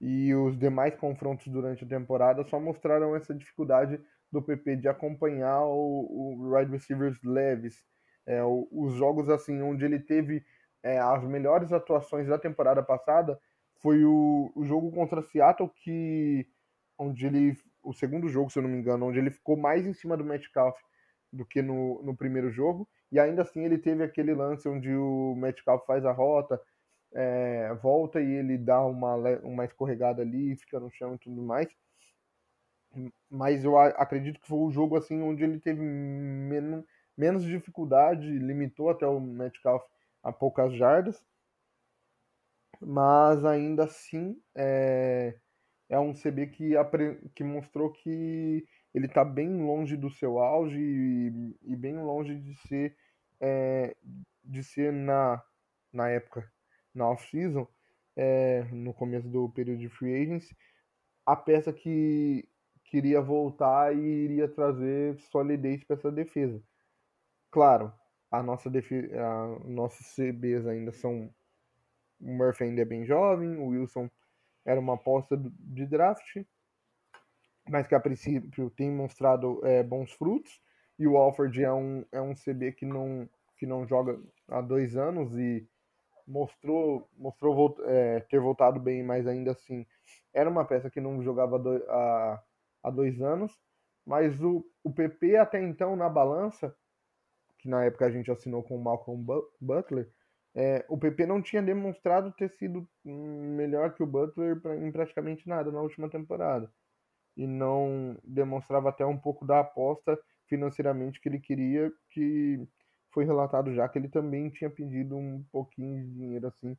e 0.00 0.34
os 0.34 0.58
demais 0.58 0.94
confrontos 0.94 1.46
durante 1.48 1.84
a 1.84 1.88
temporada 1.88 2.44
só 2.44 2.60
mostraram 2.60 3.16
essa 3.16 3.34
dificuldade 3.34 4.00
do 4.30 4.42
PP 4.42 4.76
de 4.76 4.88
acompanhar 4.88 5.64
o, 5.64 6.06
o 6.38 6.54
wide 6.54 6.70
receivers 6.70 7.18
leves. 7.22 7.84
É, 8.26 8.42
os 8.44 8.94
jogos 8.94 9.28
assim 9.28 9.62
onde 9.62 9.84
ele 9.84 10.00
teve 10.00 10.44
é, 10.86 11.00
as 11.00 11.24
melhores 11.24 11.72
atuações 11.72 12.28
da 12.28 12.38
temporada 12.38 12.80
passada 12.80 13.38
foi 13.82 14.04
o, 14.04 14.52
o 14.54 14.64
jogo 14.64 14.92
contra 14.92 15.20
Seattle 15.20 15.68
que 15.82 16.46
onde 16.96 17.26
ele 17.26 17.56
o 17.82 17.92
segundo 17.92 18.28
jogo, 18.28 18.50
se 18.50 18.58
eu 18.58 18.62
não 18.62 18.70
me 18.70 18.78
engano, 18.78 19.06
onde 19.06 19.18
ele 19.18 19.30
ficou 19.30 19.56
mais 19.56 19.86
em 19.86 19.92
cima 19.92 20.16
do 20.16 20.24
Metcalf 20.24 20.76
do 21.32 21.44
que 21.44 21.60
no, 21.60 22.02
no 22.02 22.16
primeiro 22.16 22.50
jogo, 22.50 22.88
e 23.12 23.18
ainda 23.18 23.42
assim 23.42 23.64
ele 23.64 23.78
teve 23.78 24.02
aquele 24.02 24.34
lance 24.34 24.68
onde 24.68 24.92
o 24.94 25.34
Metcalf 25.36 25.84
faz 25.86 26.04
a 26.04 26.12
rota, 26.12 26.60
é, 27.12 27.74
volta 27.74 28.20
e 28.20 28.32
ele 28.32 28.56
dá 28.56 28.80
uma, 28.84 29.14
uma 29.42 29.64
escorregada 29.64 30.22
ali, 30.22 30.56
fica 30.56 30.80
no 30.80 30.90
chão 30.90 31.14
e 31.14 31.18
tudo 31.18 31.42
mais. 31.42 31.68
Mas 33.30 33.64
eu 33.64 33.78
acredito 33.78 34.40
que 34.40 34.48
foi 34.48 34.58
o 34.58 34.70
jogo 34.70 34.96
assim 34.96 35.20
onde 35.22 35.44
ele 35.44 35.60
teve 35.60 35.80
menos, 35.80 36.84
menos 37.16 37.44
dificuldade, 37.44 38.26
limitou 38.26 38.90
até 38.90 39.06
o 39.06 39.20
Metcalf 39.20 39.84
a 40.26 40.32
poucas 40.32 40.74
jardas. 40.74 41.24
mas 42.80 43.44
ainda 43.44 43.84
assim 43.84 44.42
é, 44.54 45.38
é 45.88 45.98
um 46.00 46.12
CB 46.12 46.48
que, 46.48 46.72
que 47.34 47.44
mostrou 47.44 47.92
que 47.92 48.66
ele 48.92 49.06
está 49.06 49.24
bem 49.24 49.62
longe 49.62 49.96
do 49.96 50.10
seu 50.10 50.38
auge 50.38 50.78
e, 50.78 51.56
e 51.62 51.76
bem 51.76 51.96
longe 52.02 52.34
de 52.34 52.54
ser 52.66 52.96
é, 53.40 53.96
de 54.42 54.64
ser 54.64 54.92
na, 54.92 55.42
na 55.92 56.08
época 56.08 56.50
na 56.92 57.08
off-season 57.08 57.66
é, 58.16 58.64
no 58.72 58.92
começo 58.92 59.28
do 59.28 59.48
período 59.50 59.78
de 59.78 59.88
free 59.88 60.22
agency 60.22 60.56
a 61.24 61.36
peça 61.36 61.72
que 61.72 62.48
queria 62.84 63.20
voltar 63.20 63.94
e 63.94 64.00
iria 64.00 64.48
trazer 64.48 65.16
solidez 65.30 65.84
para 65.84 65.96
essa 65.96 66.10
defesa 66.10 66.60
claro 67.50 67.92
a 68.30 68.42
nossa 68.42 68.68
defesa 68.68 69.08
nossos 69.64 70.14
CBs 70.14 70.66
ainda 70.66 70.92
são 70.92 71.30
o 72.20 72.32
Murphy 72.32 72.64
ainda 72.64 72.82
é 72.82 72.84
bem 72.84 73.04
jovem, 73.04 73.56
o 73.58 73.68
Wilson 73.68 74.10
era 74.64 74.80
uma 74.80 74.94
aposta 74.94 75.36
de 75.36 75.86
draft, 75.86 76.44
mas 77.68 77.86
que 77.86 77.94
a 77.94 78.00
princípio 78.00 78.70
tem 78.70 78.90
mostrado 78.90 79.64
é, 79.64 79.82
bons 79.82 80.12
frutos. 80.12 80.60
E 80.98 81.06
o 81.06 81.16
Alford 81.16 81.62
é 81.62 81.72
um, 81.72 82.04
é 82.10 82.20
um 82.20 82.34
CB 82.34 82.72
que 82.72 82.86
não, 82.86 83.28
que 83.58 83.66
não 83.66 83.86
joga 83.86 84.18
há 84.48 84.60
dois 84.60 84.96
anos 84.96 85.36
e 85.36 85.68
mostrou, 86.26 87.08
mostrou 87.16 87.76
é, 87.84 88.20
ter 88.20 88.40
voltado 88.40 88.80
bem, 88.80 89.02
mas 89.02 89.26
ainda 89.26 89.52
assim 89.52 89.86
era 90.32 90.48
uma 90.48 90.64
peça 90.64 90.90
que 90.90 91.00
não 91.00 91.22
jogava 91.22 91.60
há, 91.88 92.42
há 92.82 92.90
dois 92.90 93.20
anos. 93.20 93.52
Mas 94.06 94.40
o, 94.40 94.64
o 94.82 94.92
PP 94.92 95.36
até 95.36 95.60
então 95.60 95.96
na 95.96 96.08
balança, 96.08 96.74
que 97.66 97.70
na 97.70 97.84
época 97.84 98.06
a 98.06 98.10
gente 98.10 98.30
assinou 98.30 98.62
com 98.62 98.76
o 98.76 98.82
Malcolm 98.82 99.26
Butler, 99.60 100.08
é, 100.54 100.86
o 100.88 100.96
PP 100.96 101.26
não 101.26 101.42
tinha 101.42 101.60
demonstrado 101.60 102.32
ter 102.32 102.48
sido 102.48 102.88
melhor 103.04 103.92
que 103.92 104.02
o 104.02 104.06
Butler 104.06 104.58
em 104.80 104.90
praticamente 104.92 105.46
nada 105.48 105.70
na 105.72 105.80
última 105.80 106.08
temporada. 106.08 106.70
E 107.36 107.46
não 107.46 108.16
demonstrava 108.24 108.88
até 108.88 109.04
um 109.04 109.18
pouco 109.18 109.44
da 109.44 109.60
aposta 109.60 110.18
financeiramente 110.46 111.20
que 111.20 111.28
ele 111.28 111.40
queria, 111.40 111.92
que 112.10 112.64
foi 113.10 113.24
relatado 113.24 113.74
já 113.74 113.88
que 113.88 113.98
ele 113.98 114.08
também 114.08 114.48
tinha 114.48 114.70
pedido 114.70 115.16
um 115.16 115.44
pouquinho 115.50 116.04
de 116.04 116.12
dinheiro 116.12 116.46
assim 116.46 116.78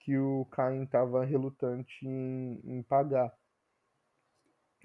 que 0.00 0.16
o 0.16 0.46
Cain 0.52 0.84
estava 0.84 1.24
relutante 1.24 2.06
em, 2.06 2.60
em 2.64 2.82
pagar. 2.82 3.30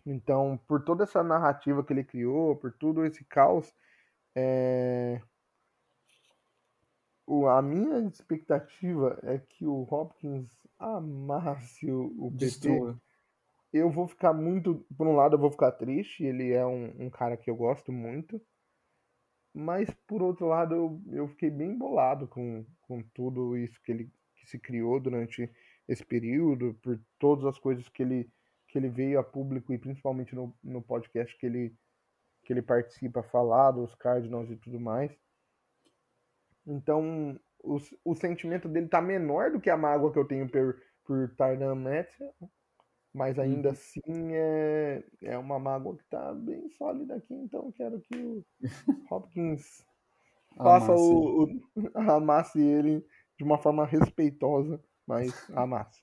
Então, 0.06 0.60
por 0.68 0.84
toda 0.84 1.04
essa 1.04 1.24
narrativa 1.24 1.84
que 1.84 1.94
ele 1.94 2.04
criou, 2.04 2.58
por 2.58 2.74
todo 2.74 3.06
esse 3.06 3.24
caos, 3.24 3.74
é, 4.36 5.22
a 7.48 7.62
minha 7.62 8.00
expectativa 8.00 9.20
é 9.24 9.38
que 9.38 9.66
o 9.66 9.88
Hopkins 9.90 10.50
amasse 10.80 11.90
o, 11.92 12.14
o 12.18 12.32
PT. 12.32 12.96
Eu 13.72 13.90
vou 13.90 14.08
ficar 14.08 14.34
muito. 14.34 14.86
Por 14.98 15.08
um 15.08 15.16
lado, 15.16 15.36
eu 15.36 15.40
vou 15.40 15.52
ficar 15.52 15.72
triste. 15.72 16.24
Ele 16.24 16.52
é 16.52 16.66
um, 16.66 17.06
um 17.06 17.10
cara 17.10 17.36
que 17.36 17.50
eu 17.50 17.56
gosto 17.56 17.92
muito. 17.92 18.42
Mas, 19.54 19.90
por 20.08 20.22
outro 20.22 20.48
lado, 20.48 20.74
eu, 20.76 21.02
eu 21.12 21.28
fiquei 21.28 21.50
bem 21.50 21.78
bolado 21.78 22.28
com, 22.28 22.66
com 22.82 23.04
tudo 23.14 23.56
isso 23.58 23.80
que 23.84 23.92
ele 23.92 24.12
que 24.44 24.50
se 24.50 24.60
criou 24.60 25.00
durante 25.00 25.50
esse 25.88 26.06
período, 26.06 26.74
por 26.82 27.00
todas 27.18 27.46
as 27.46 27.58
coisas 27.58 27.88
que 27.90 28.04
ele, 28.04 28.30
que 28.68 28.78
ele 28.78 28.90
veio 28.90 29.20
a 29.20 29.24
público 29.24 29.74
e 29.74 29.78
principalmente 29.78 30.36
no, 30.36 30.56
no 30.64 30.82
podcast 30.82 31.36
que 31.38 31.46
ele, 31.46 31.76
que 32.44 32.52
ele 32.54 32.62
participa 32.62 33.24
falar, 33.24 33.72
dos 33.72 33.96
Cardinals 33.96 34.50
e 34.50 34.58
tudo 34.58 34.80
mais. 34.80 35.12
Então, 36.66 37.40
o, 37.64 37.78
o 38.04 38.16
sentimento 38.16 38.68
dele 38.68 38.88
tá 38.88 39.02
menor 39.02 39.52
do 39.52 39.60
que 39.60 39.70
a 39.70 39.78
mágoa 39.78 40.12
que 40.12 40.20
eu 40.20 40.28
tenho 40.28 40.50
por, 40.50 40.76
por 41.06 41.34
Tardan 41.36 41.76
Matthew, 41.76 42.34
mas 43.14 43.38
ainda 43.38 43.70
uhum. 43.70 43.74
assim 43.74 44.34
é, 44.34 45.04
é 45.22 45.38
uma 45.38 45.60
mágoa 45.60 45.96
que 45.96 46.04
tá 46.06 46.34
bem 46.34 46.70
sólida 46.72 47.16
aqui, 47.16 47.34
então 47.34 47.72
quero 47.72 48.02
que 48.02 48.16
o 48.16 48.46
Hopkins 49.12 49.86
faça 50.58 50.92
amasse. 50.92 51.04
o, 51.04 51.44
o 51.44 51.52
amasse 52.12 52.62
ele 52.62 53.06
de 53.38 53.44
uma 53.44 53.58
forma 53.58 53.86
respeitosa, 53.86 54.80
mas 55.08 55.32
amasse. 55.56 56.02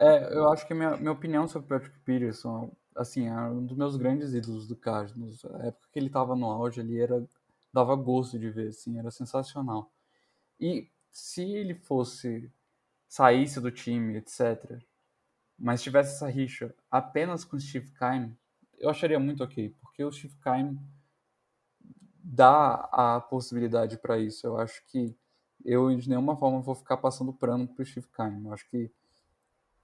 É, 0.00 0.34
eu 0.34 0.48
acho 0.52 0.66
que 0.66 0.74
minha, 0.74 0.96
minha 0.96 1.12
opinião 1.12 1.48
sobre 1.48 1.66
o 1.66 1.78
Patrick 1.78 1.98
Peterson, 2.00 2.70
assim, 2.94 3.26
é 3.26 3.34
um 3.34 3.64
dos 3.64 3.76
meus 3.76 3.96
grandes 3.96 4.34
ídolos 4.34 4.68
do 4.68 4.76
Cardinals. 4.76 5.44
A 5.44 5.66
época 5.66 5.88
que 5.90 5.98
ele 5.98 6.10
tava 6.10 6.36
no 6.36 6.46
auge, 6.46 6.80
ele 6.80 7.00
era 7.00 7.26
dava 7.72 7.94
gosto 7.94 8.38
de 8.38 8.50
ver, 8.50 8.68
assim, 8.68 8.98
era 8.98 9.10
sensacional. 9.10 9.90
E 10.60 10.88
se 11.10 11.42
ele 11.42 11.74
fosse 11.74 12.50
saísse 13.08 13.60
do 13.60 13.70
time, 13.70 14.16
etc., 14.16 14.80
mas 15.58 15.82
tivesse 15.82 16.14
essa 16.14 16.28
rixa 16.28 16.74
apenas 16.90 17.44
com 17.44 17.56
o 17.56 17.60
Steve 17.60 17.90
Keim, 17.98 18.36
eu 18.78 18.90
acharia 18.90 19.18
muito 19.18 19.42
ok, 19.42 19.74
porque 19.80 20.04
o 20.04 20.12
Steve 20.12 20.36
Keim 20.42 20.78
dá 22.22 22.74
a 22.92 23.20
possibilidade 23.20 23.98
para 23.98 24.18
isso. 24.18 24.46
Eu 24.46 24.58
acho 24.58 24.84
que 24.86 25.16
eu 25.64 25.94
de 25.96 26.08
nenhuma 26.08 26.36
forma 26.36 26.60
vou 26.60 26.74
ficar 26.74 26.96
passando 26.98 27.32
prano 27.32 27.66
pro 27.66 27.84
Steve 27.84 28.06
Keim. 28.14 28.44
Eu 28.44 28.52
acho 28.52 28.68
que 28.68 28.90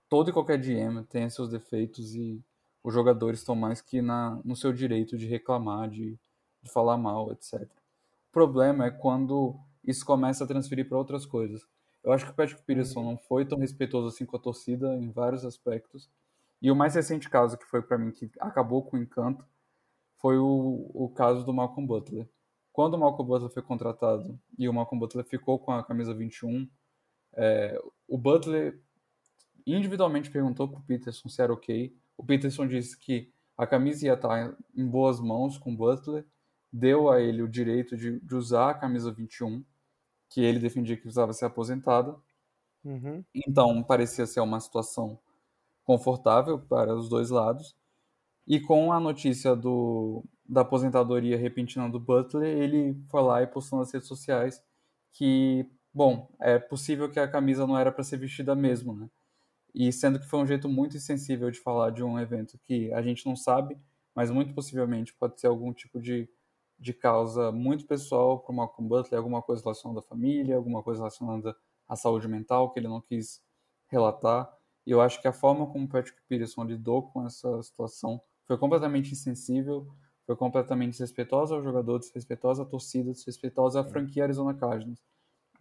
todo 0.08 0.30
e 0.30 0.32
qualquer 0.32 0.58
GM 0.58 1.02
tem 1.08 1.28
seus 1.28 1.48
defeitos 1.48 2.14
e 2.14 2.40
os 2.82 2.92
jogadores 2.92 3.40
estão 3.40 3.56
mais 3.56 3.80
que 3.80 4.00
na, 4.00 4.38
no 4.44 4.54
seu 4.54 4.72
direito 4.72 5.16
de 5.16 5.26
reclamar, 5.26 5.88
de 5.88 6.18
de 6.64 6.70
falar 6.70 6.96
mal, 6.96 7.30
etc. 7.30 7.62
O 7.62 8.32
problema 8.32 8.86
é 8.86 8.90
quando 8.90 9.54
isso 9.84 10.04
começa 10.04 10.42
a 10.42 10.46
transferir 10.46 10.88
para 10.88 10.98
outras 10.98 11.24
coisas. 11.26 11.66
Eu 12.02 12.12
acho 12.12 12.24
que 12.24 12.32
o 12.32 12.34
Patrick 12.34 12.62
Peterson 12.62 13.02
não 13.02 13.16
foi 13.16 13.44
tão 13.44 13.58
respeitoso 13.58 14.08
assim 14.08 14.26
com 14.26 14.36
a 14.36 14.40
torcida 14.40 14.96
em 14.96 15.10
vários 15.10 15.44
aspectos. 15.44 16.10
E 16.60 16.70
o 16.70 16.76
mais 16.76 16.94
recente 16.94 17.30
caso 17.30 17.56
que 17.56 17.64
foi 17.64 17.82
para 17.82 17.98
mim 17.98 18.10
que 18.10 18.30
acabou 18.40 18.82
com 18.82 18.96
o 18.96 19.00
encanto 19.00 19.44
foi 20.16 20.38
o, 20.38 20.90
o 20.94 21.08
caso 21.14 21.44
do 21.44 21.52
Malcolm 21.52 21.86
Butler. 21.86 22.28
Quando 22.72 22.94
o 22.94 22.98
Malcolm 22.98 23.28
Butler 23.28 23.50
foi 23.52 23.62
contratado 23.62 24.38
e 24.58 24.68
o 24.68 24.72
Malcolm 24.72 24.98
Butler 24.98 25.24
ficou 25.24 25.58
com 25.58 25.72
a 25.72 25.84
camisa 25.84 26.14
21, 26.14 26.68
é, 27.34 27.80
o 28.08 28.18
Butler 28.18 28.80
individualmente 29.66 30.30
perguntou 30.30 30.68
para 30.68 30.80
o 30.80 30.82
Peterson 30.82 31.28
se 31.28 31.40
era 31.40 31.52
ok. 31.52 31.94
O 32.16 32.24
Peterson 32.24 32.66
disse 32.66 32.98
que 32.98 33.32
a 33.56 33.66
camisa 33.66 34.06
ia 34.06 34.14
estar 34.14 34.56
em 34.74 34.86
boas 34.86 35.20
mãos 35.20 35.56
com 35.56 35.72
o 35.72 35.76
Butler 35.76 36.24
deu 36.74 37.08
a 37.08 37.20
ele 37.20 37.40
o 37.40 37.48
direito 37.48 37.96
de, 37.96 38.18
de 38.18 38.34
usar 38.34 38.70
a 38.70 38.74
camisa 38.74 39.12
21, 39.12 39.64
que 40.28 40.40
ele 40.40 40.58
defendia 40.58 40.96
que 40.96 41.02
precisava 41.02 41.32
ser 41.32 41.44
aposentada. 41.44 42.16
Uhum. 42.84 43.24
Então, 43.32 43.80
parecia 43.84 44.26
ser 44.26 44.40
uma 44.40 44.58
situação 44.58 45.16
confortável 45.84 46.58
para 46.58 46.92
os 46.92 47.08
dois 47.08 47.30
lados. 47.30 47.76
E 48.44 48.58
com 48.58 48.92
a 48.92 48.98
notícia 48.98 49.54
do, 49.54 50.24
da 50.44 50.62
aposentadoria 50.62 51.38
repentina 51.38 51.88
do 51.88 52.00
Butler, 52.00 52.58
ele 52.58 53.00
foi 53.08 53.22
lá 53.22 53.40
e 53.40 53.46
postou 53.46 53.78
nas 53.78 53.92
redes 53.92 54.08
sociais 54.08 54.60
que, 55.12 55.64
bom, 55.92 56.28
é 56.40 56.58
possível 56.58 57.08
que 57.08 57.20
a 57.20 57.30
camisa 57.30 57.68
não 57.68 57.78
era 57.78 57.92
para 57.92 58.02
ser 58.02 58.16
vestida 58.16 58.52
mesmo, 58.56 58.94
né? 58.96 59.08
E 59.72 59.92
sendo 59.92 60.18
que 60.18 60.26
foi 60.26 60.40
um 60.40 60.46
jeito 60.46 60.68
muito 60.68 60.96
insensível 60.96 61.52
de 61.52 61.60
falar 61.60 61.90
de 61.90 62.02
um 62.02 62.18
evento 62.18 62.58
que 62.64 62.92
a 62.92 63.00
gente 63.00 63.24
não 63.26 63.36
sabe, 63.36 63.78
mas 64.12 64.28
muito 64.28 64.52
possivelmente 64.54 65.14
pode 65.14 65.40
ser 65.40 65.46
algum 65.46 65.72
tipo 65.72 66.00
de 66.00 66.28
de 66.84 66.92
causa 66.92 67.50
muito 67.50 67.86
pessoal 67.86 68.38
para 68.38 68.52
o 68.52 68.54
Malcolm 68.54 68.86
Butler, 68.86 69.18
alguma 69.18 69.40
coisa 69.40 69.62
relacionada 69.62 70.00
à 70.00 70.02
família, 70.02 70.54
alguma 70.54 70.82
coisa 70.82 71.00
relacionada 71.00 71.56
à 71.88 71.96
saúde 71.96 72.28
mental 72.28 72.70
que 72.70 72.78
ele 72.78 72.88
não 72.88 73.00
quis 73.00 73.42
relatar. 73.88 74.54
E 74.86 74.90
eu 74.90 75.00
acho 75.00 75.18
que 75.22 75.26
a 75.26 75.32
forma 75.32 75.66
como 75.66 75.88
Patrick 75.88 76.20
Peterson 76.28 76.62
lidou 76.64 77.04
com 77.10 77.24
essa 77.24 77.62
situação 77.62 78.20
foi 78.46 78.58
completamente 78.58 79.12
insensível, 79.12 79.88
foi 80.26 80.36
completamente 80.36 80.90
desrespeitosa 80.90 81.54
ao 81.54 81.62
jogador, 81.62 81.98
desrespeitosa 81.98 82.64
à 82.64 82.66
torcida, 82.66 83.12
desrespeitosa 83.12 83.80
à 83.80 83.84
franquia 83.84 84.24
Arizona 84.24 84.52
Cardinals. 84.52 85.02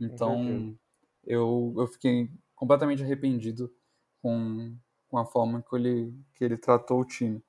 Então, 0.02 0.76
eu, 1.24 1.74
eu 1.78 1.88
fiquei 1.88 2.30
completamente 2.54 3.02
arrependido 3.02 3.74
com, 4.22 4.76
com 5.08 5.18
a 5.18 5.26
forma 5.26 5.62
que 5.62 5.74
ele, 5.74 6.14
que 6.36 6.44
ele 6.44 6.58
tratou 6.58 7.00
o 7.00 7.06
time. 7.06 7.42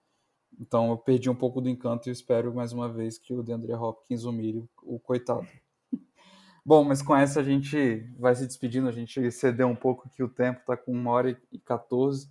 Então 0.60 0.90
eu 0.90 0.96
perdi 0.96 1.28
um 1.28 1.34
pouco 1.34 1.60
do 1.60 1.68
encanto 1.68 2.08
e 2.08 2.12
espero 2.12 2.54
mais 2.54 2.72
uma 2.72 2.88
vez 2.88 3.18
que 3.18 3.34
o 3.34 3.42
DeAndre 3.42 3.72
Hopkins 3.72 4.24
humilhe 4.24 4.68
o, 4.82 4.98
coitado. 4.98 5.46
Bom, 6.64 6.84
mas 6.84 7.02
com 7.02 7.14
essa 7.14 7.40
a 7.40 7.42
gente 7.42 8.00
vai 8.18 8.34
se 8.34 8.46
despedindo, 8.46 8.88
a 8.88 8.92
gente 8.92 9.30
cedeu 9.30 9.66
um 9.66 9.76
pouco 9.76 10.06
aqui 10.06 10.22
o 10.22 10.28
tempo, 10.28 10.64
tá 10.64 10.76
com 10.76 10.92
uma 10.92 11.10
hora 11.10 11.38
e 11.52 11.58
14. 11.58 12.30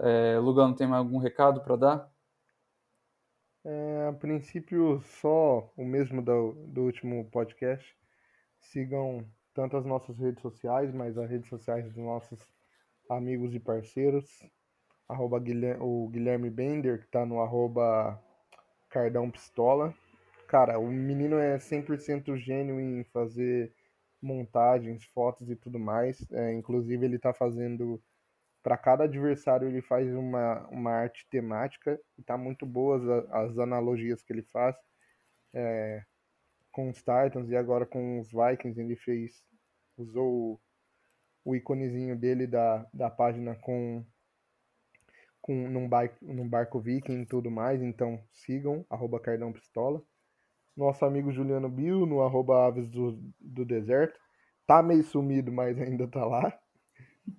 É, 0.00 0.38
Lugano, 0.38 0.74
tem 0.74 0.86
mais 0.86 1.00
algum 1.04 1.18
recado 1.18 1.60
para 1.60 1.76
dar? 1.76 2.12
É, 3.64 4.06
a 4.08 4.12
princípio, 4.12 5.00
só 5.20 5.70
o 5.76 5.84
mesmo 5.84 6.22
do, 6.22 6.52
do 6.68 6.82
último 6.82 7.28
podcast. 7.30 7.96
Sigam 8.60 9.24
tanto 9.52 9.76
as 9.76 9.84
nossas 9.84 10.18
redes 10.18 10.40
sociais, 10.40 10.92
mas 10.92 11.18
as 11.18 11.28
redes 11.28 11.48
sociais 11.48 11.84
dos 11.84 11.96
nossos 11.96 12.40
amigos 13.10 13.54
e 13.54 13.60
parceiros 13.60 14.26
arroba 15.08 15.38
Guilherme, 15.40 15.82
o 15.82 16.08
Guilherme 16.08 16.50
Bender, 16.50 17.00
que 17.00 17.06
tá 17.08 17.24
no 17.24 17.40
arroba 17.40 18.20
Cardão 18.90 19.30
Pistola. 19.30 19.94
Cara, 20.46 20.78
o 20.78 20.88
menino 20.88 21.38
é 21.38 21.58
100% 21.58 22.36
gênio 22.36 22.80
em 22.80 23.04
fazer 23.04 23.72
montagens, 24.20 25.04
fotos 25.06 25.50
e 25.50 25.56
tudo 25.56 25.78
mais. 25.78 26.26
É, 26.32 26.52
inclusive 26.52 27.04
ele 27.04 27.16
está 27.16 27.32
fazendo 27.32 28.02
para 28.62 28.76
cada 28.76 29.04
adversário 29.04 29.68
ele 29.68 29.80
faz 29.80 30.12
uma, 30.12 30.66
uma 30.68 30.90
arte 30.90 31.26
temática 31.30 31.98
e 32.18 32.22
tá 32.22 32.36
muito 32.36 32.66
boas 32.66 33.02
as, 33.08 33.30
as 33.30 33.58
analogias 33.58 34.22
que 34.22 34.32
ele 34.32 34.42
faz 34.42 34.76
é, 35.54 36.02
com 36.72 36.90
os 36.90 36.98
Titans 36.98 37.50
e 37.50 37.56
agora 37.56 37.86
com 37.86 38.18
os 38.18 38.30
Vikings 38.30 38.80
ele 38.80 38.96
fez 38.96 39.42
usou 39.96 40.26
o, 40.26 40.60
o 41.44 41.56
iconezinho 41.56 42.16
dele 42.16 42.46
da, 42.46 42.86
da 42.92 43.08
página 43.08 43.54
com 43.54 44.04
com 45.48 45.68
num, 45.68 45.88
barco, 45.88 46.16
num 46.22 46.48
barco 46.48 46.78
viking 46.78 47.22
e 47.22 47.26
tudo 47.26 47.50
mais 47.50 47.82
então 47.82 48.22
sigam 48.30 48.84
arroba 48.90 49.18
Cardão 49.18 49.52
Pistola 49.52 50.02
nosso 50.76 51.04
amigo 51.04 51.32
Juliano 51.32 51.68
Bill 51.68 52.06
no 52.06 52.20
arroba 52.20 52.66
Aves 52.66 52.88
do, 52.88 53.18
do 53.40 53.64
Deserto 53.64 54.18
tá 54.66 54.82
meio 54.82 55.02
sumido 55.02 55.50
mas 55.50 55.76
ainda 55.80 56.06
tá 56.06 56.24
lá 56.24 56.56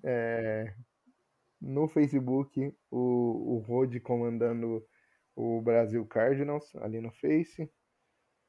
é, 0.04 0.74
no 1.62 1.88
Facebook, 1.88 2.74
o, 2.90 3.56
o 3.56 3.58
Rode 3.60 4.00
comandando 4.00 4.86
o 5.36 5.62
Brasil 5.62 6.06
Cardinals 6.06 6.76
ali 6.78 7.02
no 7.02 7.12
Face. 7.12 7.70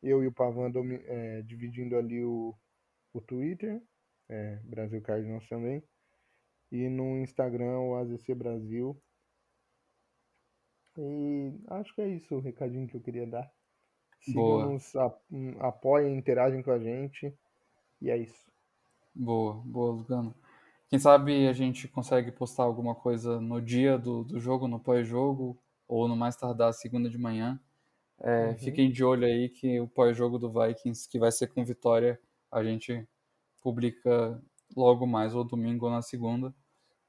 Eu 0.03 0.23
e 0.23 0.27
o 0.27 0.33
Pavando 0.33 0.81
é, 0.93 1.43
dividindo 1.43 1.97
ali 1.97 2.25
o, 2.25 2.55
o 3.13 3.21
Twitter, 3.21 3.81
é, 4.29 4.57
Brasil 4.65 5.01
Cardinals 5.03 5.49
também. 5.49 5.83
E 6.71 6.89
no 6.89 7.19
Instagram, 7.19 7.81
o 7.81 7.97
AZC 7.97 8.35
Brasil. 8.35 9.01
E 11.03 11.55
acho 11.69 11.95
que 11.95 12.03
é 12.03 12.09
isso 12.09 12.35
o 12.35 12.41
recadinho 12.41 12.87
que 12.87 12.95
eu 12.95 13.01
queria 13.01 13.27
dar. 13.27 13.51
Sigam-nos, 14.21 14.93
apoiem, 15.59 16.15
interagem 16.15 16.63
com 16.63 16.71
a 16.71 16.79
gente. 16.79 17.35
E 18.03 18.11
é 18.11 18.19
isso. 18.19 18.51
Boa, 19.15 19.55
boa, 19.65 19.93
Lugano. 19.93 20.35
Quem 20.91 20.99
sabe 20.99 21.49
a 21.49 21.55
gente 21.55 21.89
consegue 21.89 22.31
postar 22.31 22.65
alguma 22.65 22.95
coisa 22.95 23.41
no 23.41 23.63
dia 23.63 23.97
do, 23.97 24.25
do 24.25 24.39
jogo, 24.39 24.69
no 24.69 24.79
pós-jogo, 24.79 25.59
ou 25.89 26.07
no 26.07 26.15
mais 26.15 26.37
tardar 26.37 26.75
segunda 26.75 27.09
de 27.09 27.17
manhã. 27.17 27.59
É, 28.21 28.49
uhum. 28.49 28.59
Fiquem 28.59 28.91
de 28.91 29.03
olho 29.03 29.25
aí 29.25 29.49
que 29.49 29.81
o 29.81 29.89
pós-jogo 29.89 30.39
do 30.39 30.53
Vikings, 30.53 31.09
que 31.09 31.19
vai 31.19 31.33
ser 31.33 31.47
com 31.47 31.65
vitória, 31.65 32.21
a 32.53 32.63
gente 32.63 33.09
publica 33.63 34.39
logo 34.77 35.07
mais, 35.07 35.35
ou 35.35 35.45
domingo 35.45 35.87
ou 35.87 35.93
na 35.93 36.03
segunda. 36.03 36.55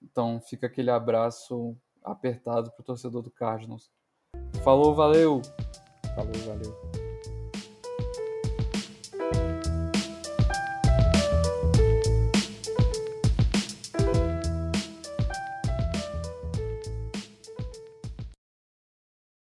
Então 0.02 0.40
fica 0.40 0.68
aquele 0.68 0.90
abraço 0.90 1.76
apertado 2.04 2.72
pro 2.72 2.84
torcedor 2.84 3.22
do 3.22 3.32
Cardinals. 3.32 3.90
Falou, 4.64 4.94
valeu! 4.94 5.42
Falou, 6.16 6.34
valeu. 6.46 7.01